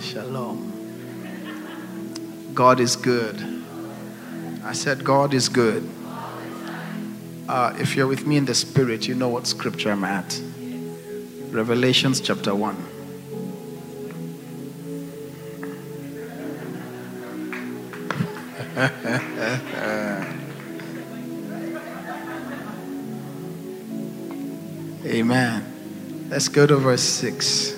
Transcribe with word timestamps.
Shalom. 0.00 0.72
God 2.54 2.80
is 2.80 2.96
good. 2.96 3.42
I 4.64 4.72
said, 4.72 5.04
God 5.04 5.34
is 5.34 5.48
good. 5.48 5.88
Uh, 7.48 7.74
if 7.78 7.94
you're 7.96 8.06
with 8.06 8.26
me 8.26 8.36
in 8.36 8.44
the 8.44 8.54
spirit, 8.54 9.06
you 9.06 9.14
know 9.14 9.28
what 9.28 9.46
scripture 9.46 9.90
I'm 9.92 10.04
at. 10.04 10.40
Revelations 11.50 12.20
chapter 12.20 12.54
1. 12.54 12.76
Amen. 25.06 26.26
Let's 26.30 26.48
go 26.48 26.66
to 26.66 26.76
verse 26.76 27.02
6. 27.02 27.73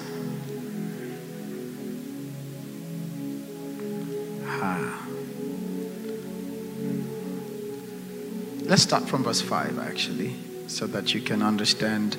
Let's 8.76 8.84
start 8.84 9.08
from 9.08 9.24
verse 9.24 9.40
5 9.40 9.78
actually, 9.78 10.36
so 10.66 10.86
that 10.88 11.14
you 11.14 11.22
can 11.22 11.40
understand 11.40 12.18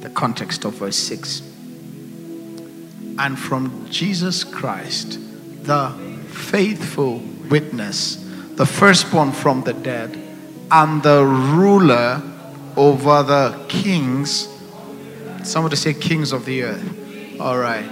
the 0.00 0.08
context 0.08 0.64
of 0.64 0.76
verse 0.76 0.96
6. 0.96 1.42
And 3.18 3.38
from 3.38 3.86
Jesus 3.90 4.44
Christ, 4.44 5.18
the 5.66 5.90
faithful 6.28 7.18
witness, 7.50 8.16
the 8.52 8.64
firstborn 8.64 9.32
from 9.32 9.62
the 9.64 9.74
dead, 9.74 10.18
and 10.70 11.02
the 11.02 11.22
ruler 11.22 12.22
over 12.78 13.22
the 13.22 13.66
kings. 13.68 14.48
Somebody 15.42 15.76
say, 15.76 15.92
kings 15.92 16.32
of 16.32 16.46
the 16.46 16.62
earth. 16.62 17.38
All 17.38 17.58
right. 17.58 17.84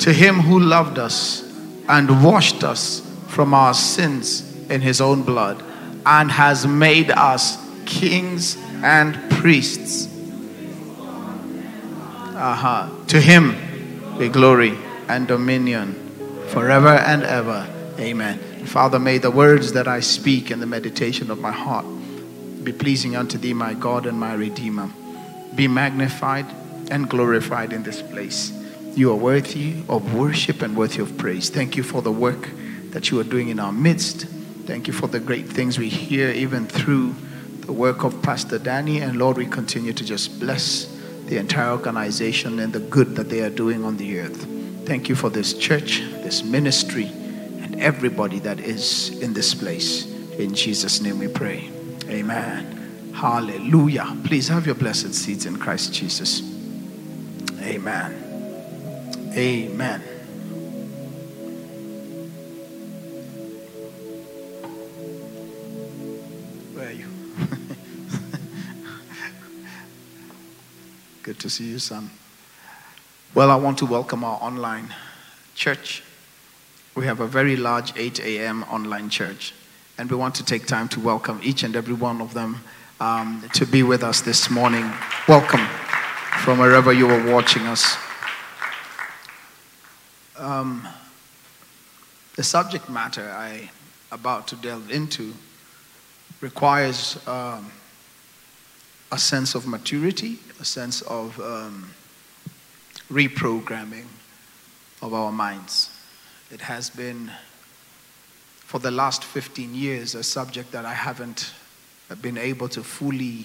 To 0.00 0.12
him 0.12 0.40
who 0.40 0.60
loved 0.60 0.98
us 0.98 1.50
and 1.88 2.22
washed 2.22 2.62
us 2.62 3.00
from 3.28 3.54
our 3.54 3.72
sins 3.72 4.54
in 4.68 4.82
his 4.82 5.00
own 5.00 5.22
blood 5.22 5.64
and 6.04 6.30
has 6.30 6.66
made 6.66 7.10
us 7.10 7.58
kings 7.86 8.56
and 8.82 9.18
priests. 9.30 10.08
Uh-huh. 12.34 12.88
To 13.08 13.20
him 13.20 13.56
be 14.18 14.28
glory 14.28 14.76
and 15.08 15.28
dominion 15.28 15.94
forever 16.48 16.88
and 16.88 17.22
ever. 17.22 17.68
Amen. 17.98 18.38
Father, 18.66 18.98
may 18.98 19.18
the 19.18 19.30
words 19.30 19.72
that 19.72 19.86
I 19.86 20.00
speak 20.00 20.50
and 20.50 20.60
the 20.60 20.66
meditation 20.66 21.30
of 21.30 21.38
my 21.38 21.52
heart 21.52 21.84
be 22.64 22.72
pleasing 22.72 23.16
unto 23.16 23.38
thee, 23.38 23.54
my 23.54 23.74
God 23.74 24.06
and 24.06 24.18
my 24.18 24.34
Redeemer. 24.34 24.90
Be 25.54 25.68
magnified 25.68 26.46
and 26.90 27.08
glorified 27.08 27.72
in 27.72 27.82
this 27.82 28.00
place. 28.02 28.52
You 28.94 29.10
are 29.12 29.16
worthy 29.16 29.82
of 29.88 30.14
worship 30.14 30.62
and 30.62 30.76
worthy 30.76 31.00
of 31.02 31.16
praise. 31.18 31.50
Thank 31.50 31.76
you 31.76 31.82
for 31.82 32.02
the 32.02 32.12
work 32.12 32.48
that 32.90 33.10
you 33.10 33.18
are 33.20 33.24
doing 33.24 33.48
in 33.48 33.58
our 33.58 33.72
midst. 33.72 34.26
Thank 34.66 34.86
you 34.86 34.92
for 34.92 35.08
the 35.08 35.20
great 35.20 35.46
things 35.48 35.78
we 35.78 35.88
hear, 35.88 36.30
even 36.30 36.66
through 36.66 37.14
the 37.66 37.72
work 37.72 38.04
of 38.04 38.22
Pastor 38.22 38.58
Danny. 38.58 39.00
And 39.00 39.18
Lord, 39.18 39.36
we 39.36 39.46
continue 39.46 39.92
to 39.92 40.04
just 40.04 40.38
bless 40.38 40.86
the 41.26 41.36
entire 41.36 41.70
organization 41.70 42.58
and 42.58 42.72
the 42.72 42.80
good 42.80 43.16
that 43.16 43.28
they 43.28 43.40
are 43.40 43.50
doing 43.50 43.84
on 43.84 43.96
the 43.96 44.20
earth. 44.20 44.46
Thank 44.86 45.08
you 45.08 45.14
for 45.14 45.30
this 45.30 45.54
church, 45.54 46.00
this 46.22 46.42
ministry, 46.42 47.06
and 47.06 47.80
everybody 47.80 48.38
that 48.40 48.60
is 48.60 49.20
in 49.22 49.32
this 49.32 49.54
place. 49.54 50.06
In 50.38 50.54
Jesus' 50.54 51.00
name 51.00 51.18
we 51.18 51.28
pray. 51.28 51.70
Amen. 52.08 53.12
Hallelujah. 53.14 54.16
Please 54.24 54.48
have 54.48 54.66
your 54.66 54.74
blessed 54.74 55.14
seats 55.14 55.46
in 55.46 55.58
Christ 55.58 55.92
Jesus. 55.92 56.42
Amen. 57.60 59.32
Amen. 59.36 60.02
See 71.52 71.64
you, 71.68 71.78
son. 71.78 72.08
Well, 73.34 73.50
I 73.50 73.56
want 73.56 73.76
to 73.78 73.86
welcome 73.86 74.24
our 74.24 74.38
online 74.42 74.94
church. 75.54 76.02
We 76.94 77.04
have 77.04 77.20
a 77.20 77.26
very 77.26 77.56
large 77.56 77.92
8 77.94 78.20
a.m. 78.20 78.62
online 78.70 79.10
church, 79.10 79.52
and 79.98 80.10
we 80.10 80.16
want 80.16 80.34
to 80.36 80.44
take 80.46 80.64
time 80.66 80.88
to 80.88 81.00
welcome 81.00 81.40
each 81.42 81.62
and 81.62 81.76
every 81.76 81.92
one 81.92 82.22
of 82.22 82.32
them 82.32 82.60
um, 83.00 83.46
to 83.52 83.66
be 83.66 83.82
with 83.82 84.02
us 84.02 84.22
this 84.22 84.48
morning. 84.48 84.90
Welcome 85.28 85.66
from 86.42 86.58
wherever 86.58 86.90
you 86.90 87.10
are 87.10 87.30
watching 87.30 87.66
us. 87.66 87.98
Um, 90.38 90.88
the 92.36 92.42
subject 92.42 92.88
matter 92.88 93.30
I 93.30 93.70
about 94.10 94.48
to 94.48 94.56
delve 94.56 94.90
into 94.90 95.34
requires 96.40 97.18
um, 97.28 97.70
a 99.12 99.18
sense 99.18 99.54
of 99.54 99.66
maturity, 99.66 100.38
a 100.58 100.64
sense 100.64 101.02
of 101.02 101.38
um, 101.38 101.92
reprogramming 103.10 104.06
of 105.02 105.12
our 105.12 105.30
minds. 105.30 105.90
It 106.50 106.62
has 106.62 106.88
been, 106.88 107.30
for 108.64 108.80
the 108.80 108.90
last 108.90 109.22
15 109.22 109.74
years, 109.74 110.14
a 110.14 110.22
subject 110.22 110.72
that 110.72 110.86
I 110.86 110.94
haven't 110.94 111.52
been 112.22 112.38
able 112.38 112.70
to 112.70 112.82
fully 112.82 113.44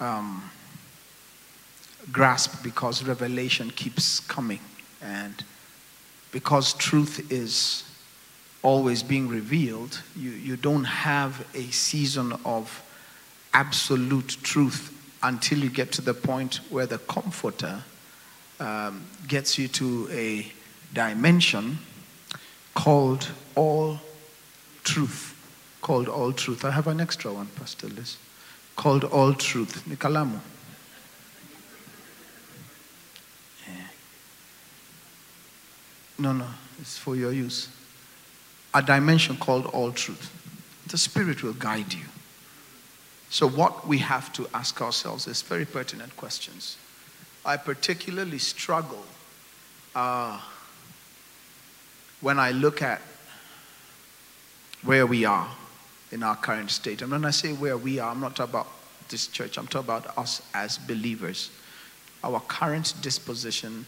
um, 0.00 0.50
grasp 2.12 2.62
because 2.62 3.02
revelation 3.02 3.70
keeps 3.70 4.20
coming. 4.20 4.60
And 5.00 5.42
because 6.30 6.74
truth 6.74 7.32
is 7.32 7.84
always 8.62 9.02
being 9.02 9.28
revealed, 9.28 10.02
you, 10.14 10.30
you 10.30 10.56
don't 10.58 10.84
have 10.84 11.46
a 11.54 11.64
season 11.70 12.34
of 12.44 12.82
absolute 13.54 14.36
truth 14.42 14.90
until 15.22 15.58
you 15.58 15.70
get 15.70 15.92
to 15.92 16.02
the 16.02 16.12
point 16.12 16.56
where 16.68 16.86
the 16.86 16.98
comforter 16.98 17.82
um, 18.60 19.04
gets 19.26 19.58
you 19.58 19.68
to 19.68 20.08
a 20.10 20.46
dimension 20.92 21.78
called 22.74 23.28
all 23.54 23.98
truth. 24.82 25.30
Called 25.80 26.08
all 26.08 26.32
truth. 26.32 26.64
I 26.64 26.70
have 26.70 26.86
an 26.86 27.00
extra 27.00 27.32
one, 27.32 27.46
Pastor 27.56 27.88
Liz. 27.88 28.16
Called 28.76 29.04
all 29.04 29.32
truth. 29.34 29.84
Nikalamu. 29.88 30.40
Yeah. 33.66 33.74
No, 36.18 36.32
no, 36.32 36.46
it's 36.80 36.98
for 36.98 37.16
your 37.16 37.32
use. 37.32 37.68
A 38.74 38.82
dimension 38.82 39.36
called 39.36 39.66
all 39.66 39.92
truth. 39.92 40.30
The 40.88 40.98
Spirit 40.98 41.42
will 41.42 41.52
guide 41.54 41.92
you. 41.94 42.04
So, 43.34 43.48
what 43.48 43.84
we 43.88 43.98
have 43.98 44.32
to 44.34 44.46
ask 44.54 44.80
ourselves 44.80 45.26
is 45.26 45.42
very 45.42 45.64
pertinent 45.64 46.16
questions. 46.16 46.76
I 47.44 47.56
particularly 47.56 48.38
struggle 48.38 49.04
uh, 49.92 50.40
when 52.20 52.38
I 52.38 52.52
look 52.52 52.80
at 52.80 53.02
where 54.84 55.04
we 55.04 55.24
are 55.24 55.50
in 56.12 56.22
our 56.22 56.36
current 56.36 56.70
state. 56.70 57.02
And 57.02 57.10
when 57.10 57.24
I 57.24 57.32
say 57.32 57.52
where 57.52 57.76
we 57.76 57.98
are, 57.98 58.12
I'm 58.12 58.20
not 58.20 58.36
talking 58.36 58.52
about 58.52 58.68
this 59.08 59.26
church, 59.26 59.58
I'm 59.58 59.66
talking 59.66 59.88
about 59.88 60.16
us 60.16 60.40
as 60.54 60.78
believers. 60.78 61.50
Our 62.22 62.38
current 62.38 62.94
disposition 63.00 63.84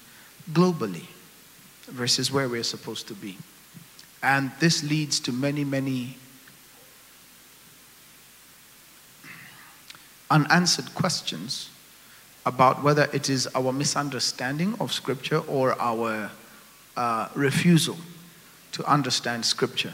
globally 0.50 1.06
versus 1.84 2.32
where 2.32 2.48
we're 2.48 2.64
supposed 2.64 3.06
to 3.06 3.14
be. 3.14 3.38
And 4.24 4.50
this 4.58 4.82
leads 4.82 5.20
to 5.20 5.30
many, 5.30 5.62
many 5.62 6.16
unanswered 10.30 10.94
questions 10.94 11.70
about 12.44 12.82
whether 12.82 13.08
it 13.12 13.28
is 13.28 13.48
our 13.54 13.72
misunderstanding 13.72 14.74
of 14.80 14.92
Scripture 14.92 15.38
or 15.40 15.80
our 15.80 16.30
uh, 16.96 17.28
refusal 17.34 17.96
to 18.72 18.84
understand 18.84 19.44
Scripture. 19.44 19.92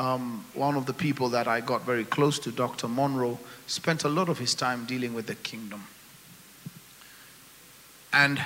Um, 0.00 0.44
one 0.54 0.76
of 0.76 0.86
the 0.86 0.92
people 0.92 1.28
that 1.28 1.46
I 1.46 1.60
got 1.60 1.82
very 1.82 2.04
close 2.04 2.40
to, 2.40 2.50
Dr. 2.50 2.88
Munroe, 2.88 3.38
spent 3.68 4.02
a 4.04 4.08
lot 4.08 4.28
of 4.28 4.38
his 4.38 4.54
time 4.54 4.84
dealing 4.84 5.14
with 5.14 5.26
the 5.26 5.36
kingdom. 5.36 5.84
And 8.12 8.44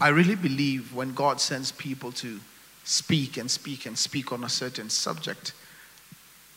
I 0.00 0.08
really 0.08 0.34
believe 0.34 0.94
when 0.94 1.12
God 1.12 1.40
sends 1.40 1.70
people 1.72 2.12
to 2.12 2.40
speak 2.84 3.36
and 3.36 3.50
speak 3.50 3.84
and 3.84 3.96
speak 3.96 4.32
on 4.32 4.44
a 4.44 4.48
certain 4.48 4.88
subject, 4.88 5.52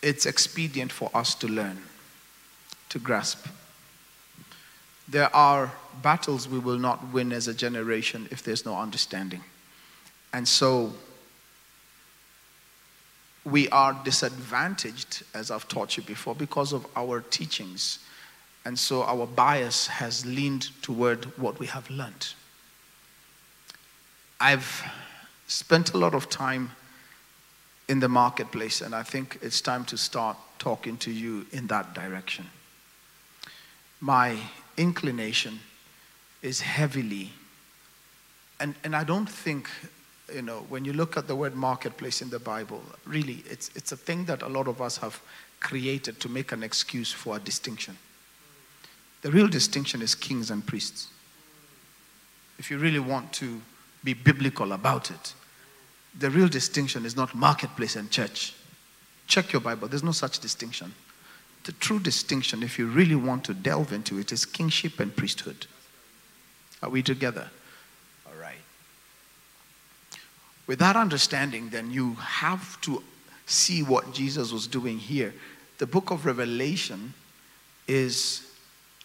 it's 0.02 0.26
expedient 0.26 0.92
for 0.92 1.10
us 1.14 1.36
to 1.36 1.48
learn 1.48 1.82
to 2.96 3.00
grasp. 3.00 3.46
There 5.10 5.36
are 5.36 5.70
battles 6.02 6.48
we 6.48 6.60
will 6.60 6.78
not 6.78 7.12
win 7.12 7.34
as 7.34 7.50
a 7.50 7.54
generation 7.54 8.30
if 8.32 8.42
there's 8.42 8.66
no 8.66 8.78
understanding. 8.78 9.44
And 10.32 10.48
so 10.48 10.94
we 13.44 13.68
are 13.68 13.92
disadvantaged, 14.06 15.24
as 15.34 15.52
I've 15.52 15.68
taught 15.68 15.98
you 15.98 16.04
before, 16.04 16.36
because 16.36 16.72
of 16.72 16.88
our 16.96 17.20
teachings. 17.20 18.00
And 18.64 18.80
so 18.80 19.04
our 19.04 19.28
bias 19.28 19.88
has 19.88 20.26
leaned 20.26 20.70
toward 20.82 21.26
what 21.38 21.60
we 21.60 21.68
have 21.68 21.90
learned. 21.90 22.30
I've 24.40 24.86
spent 25.48 25.94
a 25.94 25.98
lot 25.98 26.16
of 26.16 26.30
time 26.30 26.72
in 27.90 28.00
the 28.00 28.10
marketplace, 28.10 28.80
and 28.80 28.96
I 28.96 29.04
think 29.04 29.38
it's 29.42 29.60
time 29.60 29.84
to 29.86 29.98
start 29.98 30.38
talking 30.60 30.96
to 31.00 31.12
you 31.12 31.46
in 31.52 31.68
that 31.68 31.94
direction. 31.94 32.46
My 34.02 34.38
inclination 34.78 35.60
is 36.42 36.62
heavily, 36.62 37.32
and, 38.60 38.76
and 38.84 38.96
I 38.96 39.04
don't 39.04 39.30
think, 39.30 39.70
you 40.34 40.42
know, 40.42 40.66
when 40.70 40.86
you 40.86 40.94
look 40.94 41.18
at 41.18 41.28
the 41.28 41.36
word 41.36 41.56
marketplace 41.56 42.22
in 42.22 42.30
the 42.30 42.40
Bible, 42.40 42.84
really, 43.06 43.44
it's, 43.50 43.70
it's 43.76 43.92
a 43.92 43.98
thing 43.98 44.26
that 44.26 44.42
a 44.42 44.48
lot 44.48 44.68
of 44.68 44.82
us 44.82 44.98
have 44.98 45.22
created 45.60 46.20
to 46.20 46.30
make 46.30 46.52
an 46.52 46.64
excuse 46.64 47.12
for 47.12 47.38
a 47.38 47.40
distinction. 47.40 47.98
The 49.22 49.32
real 49.32 49.48
distinction 49.48 50.02
is 50.02 50.14
kings 50.14 50.52
and 50.52 50.66
priests. 50.66 51.08
If 52.60 52.70
you 52.70 52.78
really 52.78 53.00
want 53.00 53.34
to 53.34 53.62
be 54.04 54.14
biblical 54.14 54.74
about 54.74 55.10
it, 55.10 55.34
the 56.18 56.30
real 56.30 56.48
distinction 56.48 57.06
is 57.06 57.16
not 57.16 57.34
marketplace 57.34 57.96
and 57.96 58.10
church. 58.12 58.54
Check 59.28 59.52
your 59.52 59.62
Bible, 59.62 59.88
there's 59.88 60.04
no 60.04 60.12
such 60.12 60.40
distinction. 60.40 60.94
The 61.66 61.72
true 61.74 62.00
distinction, 62.00 62.64
if 62.64 62.80
you 62.80 62.86
really 62.86 63.16
want 63.16 63.44
to 63.46 63.54
delve 63.54 63.92
into 63.92 64.20
it, 64.20 64.32
is 64.32 64.46
kingship 64.46 65.00
and 65.00 65.16
priesthood. 65.16 65.66
Are 66.82 66.90
we 66.90 67.02
together? 67.02 67.50
All 68.28 68.40
right. 68.40 68.58
With 70.68 70.80
that 70.80 70.96
understanding, 70.96 71.70
then 71.70 71.92
you 71.92 72.14
have 72.16 72.80
to 72.82 73.02
see 73.48 73.82
what 73.82 74.14
Jesus 74.14 74.52
was 74.52 74.68
doing 74.68 75.00
here. 75.00 75.34
The 75.80 75.88
book 75.88 76.12
of 76.12 76.26
Revelation 76.26 77.14
is 77.88 78.52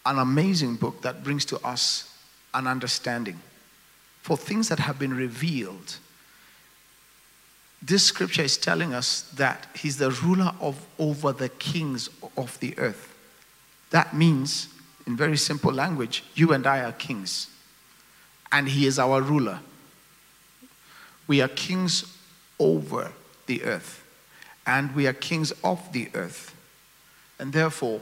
an 0.05 0.19
amazing 0.19 0.77
book 0.77 1.03
that 1.03 1.25
brings 1.25 1.45
to 1.47 1.59
us 1.67 2.15
an 2.53 2.67
understanding 2.67 3.41
for 4.23 4.37
things 4.37 4.69
that 4.69 4.79
have 4.79 4.99
been 4.99 5.15
revealed. 5.15 5.97
This 7.83 8.05
scripture 8.05 8.43
is 8.43 8.59
telling 8.59 8.93
us 8.93 9.23
that 9.37 9.69
he's 9.75 9.97
the 9.97 10.11
ruler 10.11 10.53
of 10.61 10.87
over 10.99 11.33
the 11.33 11.49
kings 11.49 12.11
of 12.37 12.59
the 12.61 12.79
earth. 12.79 13.15
That 13.91 14.15
means, 14.15 14.69
in 15.07 15.17
very 15.17 15.37
simple 15.37 15.73
language, 15.73 16.25
you 16.35 16.53
and 16.53 16.67
I 16.67 16.81
are 16.81 16.93
kings, 16.93 17.49
and 18.53 18.69
he 18.69 18.87
is 18.87 18.99
our 18.99 19.21
ruler. 19.21 19.61
We 21.27 21.41
are 21.41 21.49
kings 21.49 22.17
over 22.59 23.13
the 23.47 23.63
earth, 23.65 24.05
and 24.67 24.95
we 24.95 25.07
are 25.07 25.13
kings 25.13 25.53
of 25.65 25.93
the 25.93 26.09
earth. 26.15 26.55
And 27.39 27.53
therefore, 27.53 28.01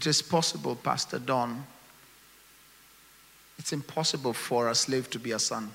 It 0.00 0.06
is 0.06 0.22
possible, 0.22 0.76
Pastor 0.76 1.18
Don, 1.18 1.66
it's 3.58 3.72
impossible 3.72 4.32
for 4.32 4.70
a 4.70 4.74
slave 4.74 5.10
to 5.10 5.18
be 5.18 5.32
a 5.32 5.38
son. 5.38 5.70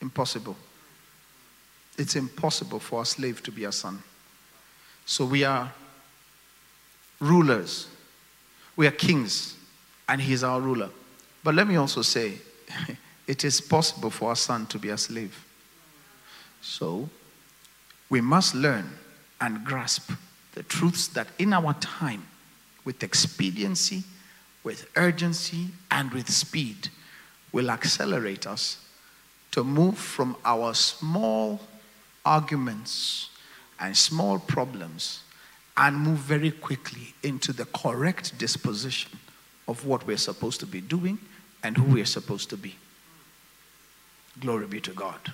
Impossible. 0.00 0.56
It's 1.98 2.14
impossible 2.14 2.78
for 2.78 3.02
a 3.02 3.04
slave 3.04 3.42
to 3.42 3.50
be 3.50 3.64
a 3.64 3.72
son. 3.72 4.02
So 5.04 5.24
we 5.24 5.42
are 5.42 5.72
rulers, 7.20 7.88
we 8.76 8.86
are 8.86 8.92
kings, 8.92 9.56
and 10.08 10.20
he 10.20 10.32
is 10.32 10.44
our 10.44 10.60
ruler. 10.60 10.90
But 11.42 11.56
let 11.56 11.66
me 11.66 11.76
also 11.76 12.02
say, 12.02 12.34
it 13.26 13.44
is 13.44 13.60
possible 13.60 14.10
for 14.10 14.32
a 14.32 14.36
son 14.36 14.66
to 14.66 14.78
be 14.78 14.90
a 14.90 14.98
slave. 14.98 15.44
So 16.60 17.10
we 18.08 18.20
must 18.20 18.54
learn 18.54 18.90
and 19.40 19.64
grasp 19.64 20.12
the 20.52 20.62
truths 20.62 21.08
that 21.08 21.28
in 21.38 21.52
our 21.52 21.74
time, 21.74 22.26
with 22.84 23.02
expediency, 23.02 24.04
with 24.62 24.88
urgency, 24.96 25.68
and 25.90 26.10
with 26.12 26.30
speed, 26.30 26.88
will 27.52 27.70
accelerate 27.70 28.46
us 28.46 28.84
to 29.50 29.64
move 29.64 29.98
from 29.98 30.36
our 30.44 30.74
small 30.74 31.60
arguments 32.28 33.30
and 33.80 33.96
small 33.96 34.38
problems 34.38 35.22
and 35.76 35.96
move 35.96 36.18
very 36.18 36.50
quickly 36.50 37.14
into 37.22 37.52
the 37.52 37.64
correct 37.66 38.36
disposition 38.36 39.18
of 39.66 39.86
what 39.86 40.06
we're 40.06 40.16
supposed 40.16 40.60
to 40.60 40.66
be 40.66 40.80
doing 40.80 41.18
and 41.62 41.76
who 41.76 41.94
we're 41.94 42.04
supposed 42.04 42.50
to 42.50 42.56
be. 42.56 42.74
Glory 44.40 44.66
be 44.66 44.80
to 44.80 44.92
God. 44.92 45.32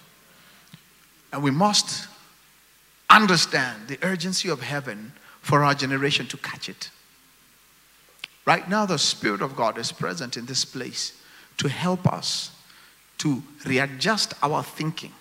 And 1.33 1.43
we 1.43 1.51
must 1.51 2.07
understand 3.11 3.89
the 3.89 3.99
urgency 4.03 4.49
of 4.49 4.63
heaven 4.63 5.13
for 5.41 5.65
our 5.65 5.75
generation 5.75 6.27
to 6.29 6.37
catch 6.37 6.69
it. 6.69 6.91
Right 8.47 8.69
now, 8.69 8.87
the 8.87 8.99
Spirit 8.99 9.43
of 9.43 9.57
God 9.57 9.79
is 9.79 9.91
present 9.91 10.37
in 10.37 10.47
this 10.47 10.65
place 10.65 11.21
to 11.57 11.69
help 11.69 12.07
us 12.07 12.51
to 13.19 13.43
readjust 13.67 14.35
our 14.43 14.63
thinking, 14.63 15.13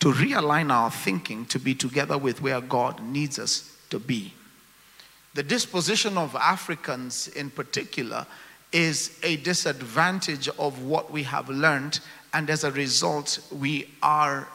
to 0.00 0.12
realign 0.12 0.70
our 0.70 0.90
thinking 0.90 1.44
to 1.46 1.58
be 1.58 1.74
together 1.74 2.16
with 2.16 2.40
where 2.40 2.60
God 2.60 3.02
needs 3.02 3.38
us 3.38 3.76
to 3.90 3.98
be. 3.98 4.32
The 5.34 5.42
disposition 5.42 6.16
of 6.16 6.34
Africans 6.36 7.28
in 7.28 7.50
particular 7.50 8.26
is 8.72 9.18
a 9.22 9.36
disadvantage 9.36 10.48
of 10.58 10.82
what 10.82 11.10
we 11.10 11.22
have 11.24 11.48
learned, 11.48 12.00
and 12.32 12.50
as 12.50 12.64
a 12.64 12.72
result, 12.72 13.40
we 13.50 13.88
are 14.02 14.48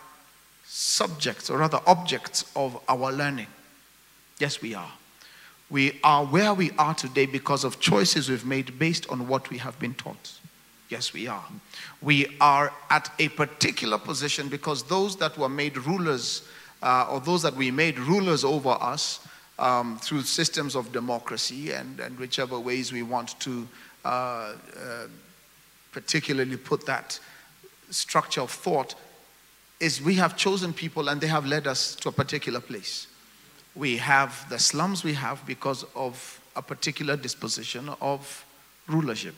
subjects, 0.66 1.50
or 1.50 1.58
rather 1.58 1.80
objects, 1.88 2.52
of 2.56 2.80
our 2.88 3.12
learning. 3.12 3.48
Yes, 4.40 4.62
we 4.62 4.76
are. 4.76 4.92
We 5.70 6.00
are 6.04 6.26
where 6.26 6.54
we 6.54 6.72
are 6.78 6.94
today 6.94 7.26
because 7.26 7.64
of 7.64 7.80
choices 7.80 8.30
we've 8.30 8.46
made 8.46 8.78
based 8.78 9.10
on 9.10 9.28
what 9.28 9.50
we 9.50 9.58
have 9.58 9.80
been 9.80 9.94
taught. 9.94 10.34
Yes, 10.94 11.12
we 11.12 11.26
are. 11.26 11.44
We 12.04 12.38
are 12.40 12.72
at 12.92 13.10
a 13.18 13.30
particular 13.30 13.98
position 13.98 14.48
because 14.48 14.84
those 14.84 15.16
that 15.16 15.36
were 15.40 15.50
made 15.50 15.76
rulers, 15.76 16.48
uh, 16.84 17.08
or 17.10 17.20
those 17.20 17.42
that 17.42 17.56
we 17.56 17.72
made 17.72 17.98
rulers 17.98 18.44
over 18.44 18.78
us 18.80 19.28
um, 19.58 19.98
through 19.98 20.22
systems 20.22 20.76
of 20.76 20.92
democracy 20.92 21.72
and, 21.72 22.00
and 22.00 22.20
whichever 22.20 22.60
ways 22.60 22.94
we 22.94 23.02
want 23.02 23.40
to 23.40 23.68
uh, 24.06 24.08
uh, 24.08 25.08
particularly 25.92 26.58
put 26.58 26.86
that 26.86 27.20
structure 27.90 28.42
of 28.42 28.52
thought, 28.52 28.94
is 29.80 30.00
we 30.00 30.14
have 30.14 30.38
chosen 30.38 30.72
people 30.74 31.10
and 31.10 31.20
they 31.20 31.26
have 31.26 31.48
led 31.48 31.66
us 31.66 31.96
to 31.96 32.10
a 32.10 32.12
particular 32.12 32.60
place. 32.60 33.08
We 33.74 33.98
have 33.98 34.48
the 34.48 34.60
slums 34.60 35.04
we 35.04 35.14
have 35.14 35.44
because 35.48 35.86
of 35.96 36.40
a 36.56 36.62
particular 36.62 37.18
disposition 37.18 37.90
of 38.00 38.46
rulership. 38.88 39.34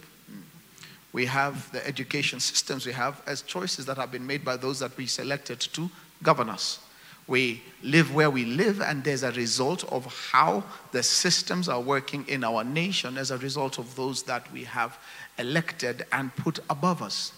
We 1.16 1.28
have 1.28 1.72
the 1.72 1.88
education 1.88 2.42
systems 2.42 2.86
we 2.86 2.92
have 2.92 3.22
as 3.26 3.42
choices 3.42 3.86
that 3.86 3.96
have 3.96 4.12
been 4.12 4.28
made 4.28 4.44
by 4.44 4.58
those 4.58 4.80
that 4.80 4.98
we 4.98 5.06
selected 5.06 5.62
to 5.62 5.90
govern 6.22 6.50
us. 6.50 6.80
We 7.26 7.64
live 7.82 8.14
where 8.14 8.30
we 8.30 8.44
live, 8.44 8.82
and 8.82 9.02
there's 9.02 9.24
a 9.24 9.32
result 9.32 9.86
of 9.94 10.14
how 10.34 10.66
the 10.92 11.02
systems 11.02 11.70
are 11.70 11.80
working 11.80 12.28
in 12.28 12.44
our 12.44 12.66
nation 12.66 13.18
as 13.18 13.32
a 13.32 13.38
result 13.38 13.80
of 13.80 13.96
those 13.96 14.24
that 14.24 14.52
we 14.52 14.66
have 14.66 14.98
elected 15.40 16.06
and 16.12 16.36
put 16.36 16.60
above 16.70 17.02
us. 17.02 17.32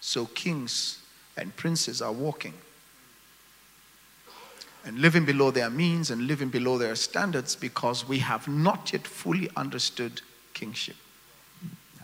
So 0.00 0.26
kings 0.26 1.00
and 1.36 1.56
princes 1.56 2.00
are 2.00 2.12
walking 2.12 2.54
and 4.84 5.00
living 5.00 5.24
below 5.24 5.50
their 5.50 5.68
means 5.68 6.12
and 6.12 6.28
living 6.28 6.48
below 6.48 6.78
their 6.78 6.94
standards 6.94 7.56
because 7.56 8.08
we 8.08 8.20
have 8.20 8.46
not 8.46 8.92
yet 8.92 9.04
fully 9.04 9.50
understood 9.56 10.20
kingship. 10.54 10.94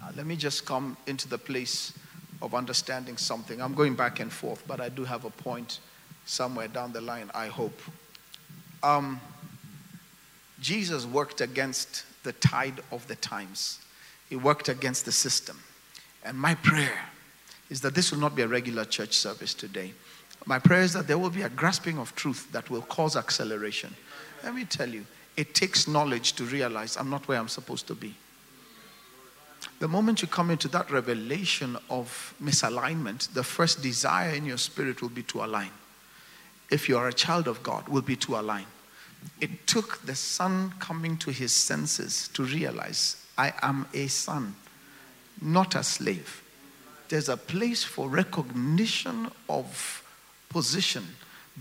Now, 0.03 0.09
let 0.17 0.27
me 0.27 0.35
just 0.37 0.67
come 0.67 0.97
into 1.07 1.29
the 1.29 1.39
place 1.39 1.95
of 2.43 2.55
understanding 2.55 3.17
something. 3.17 3.63
I'm 3.63 3.75
going 3.75 3.95
back 3.95 4.19
and 4.19 4.33
forth, 4.33 4.65
but 4.67 4.81
I 4.81 4.89
do 4.89 5.05
have 5.05 5.25
a 5.25 5.31
point 5.31 5.79
somewhere 6.27 6.67
down 6.67 6.93
the 6.93 7.01
line, 7.01 7.31
I 7.35 7.47
hope. 7.47 7.81
Um, 8.83 9.21
Jesus 10.61 11.07
worked 11.07 11.41
against 11.41 12.05
the 12.25 12.33
tide 12.35 12.81
of 12.91 13.07
the 13.07 13.17
times, 13.17 13.79
he 14.29 14.37
worked 14.37 14.69
against 14.69 15.05
the 15.05 15.13
system. 15.13 15.59
And 16.25 16.37
my 16.37 16.55
prayer 16.57 17.01
is 17.71 17.81
that 17.81 17.95
this 17.95 18.13
will 18.13 18.21
not 18.21 18.35
be 18.35 18.43
a 18.43 18.49
regular 18.49 18.85
church 18.85 19.15
service 19.15 19.55
today. 19.55 19.93
My 20.47 20.59
prayer 20.59 20.83
is 20.83 20.93
that 20.93 21.07
there 21.07 21.19
will 21.19 21.31
be 21.31 21.43
a 21.43 21.49
grasping 21.49 21.99
of 21.99 22.15
truth 22.15 22.51
that 22.53 22.69
will 22.71 22.83
cause 22.83 23.17
acceleration. 23.17 23.95
Let 24.43 24.55
me 24.55 24.65
tell 24.65 24.89
you, 24.89 25.07
it 25.37 25.55
takes 25.55 25.87
knowledge 25.87 26.33
to 26.35 26.45
realize 26.45 26.97
I'm 26.97 27.11
not 27.11 27.27
where 27.29 27.39
I'm 27.39 27.49
supposed 27.49 27.87
to 27.89 27.95
be. 27.95 28.15
The 29.83 29.89
moment 29.89 30.23
you 30.23 30.29
come 30.29 30.53
into 30.53 30.69
that 30.69 30.93
revelation 30.93 31.77
of 31.91 32.35
misalignment, 32.41 33.33
the 33.35 33.43
first 33.43 33.83
desire 33.83 34.31
in 34.31 34.47
your 34.47 34.57
spirit 34.57 35.03
will 35.03 35.09
be 35.09 35.25
to 35.25 35.43
align. 35.43 35.73
If 36.71 36.89
you 36.89 36.97
are 36.97 37.09
a 37.09 37.13
child 37.13 37.49
of 37.49 37.65
God, 37.65 37.89
will 37.89 38.03
be 38.03 38.15
to 38.15 38.39
align. 38.39 38.67
It 39.41 39.67
took 39.67 40.01
the 40.07 40.15
son 40.15 40.73
coming 40.79 41.17
to 41.17 41.33
his 41.33 41.53
senses 41.53 42.29
to 42.35 42.45
realize 42.45 43.27
I 43.37 43.55
am 43.61 43.89
a 43.93 44.07
son, 44.07 44.55
not 45.41 45.75
a 45.75 45.83
slave. 45.83 46.45
There's 47.09 47.29
a 47.29 47.37
place 47.37 47.83
for 47.83 48.09
recognition 48.09 49.33
of 49.49 50.05
position 50.49 51.09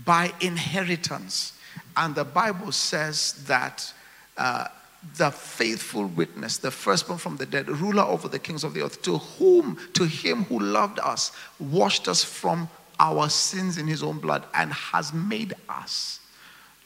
by 0.04 0.32
inheritance. 0.40 1.54
And 1.96 2.14
the 2.14 2.24
Bible 2.24 2.70
says 2.70 3.44
that 3.48 3.92
uh, 4.36 4.68
the 5.16 5.30
faithful 5.30 6.06
witness, 6.06 6.58
the 6.58 6.70
firstborn 6.70 7.18
from 7.18 7.36
the 7.36 7.46
dead, 7.46 7.68
ruler 7.68 8.02
over 8.02 8.28
the 8.28 8.38
kings 8.38 8.64
of 8.64 8.74
the 8.74 8.82
earth, 8.82 9.02
to 9.02 9.18
whom, 9.18 9.78
to 9.94 10.04
him 10.04 10.44
who 10.44 10.58
loved 10.60 11.00
us, 11.00 11.32
washed 11.58 12.08
us 12.08 12.22
from 12.22 12.68
our 13.00 13.28
sins 13.28 13.78
in 13.78 13.86
his 13.86 14.02
own 14.02 14.18
blood, 14.18 14.44
and 14.54 14.72
has 14.72 15.12
made 15.12 15.54
us. 15.68 16.20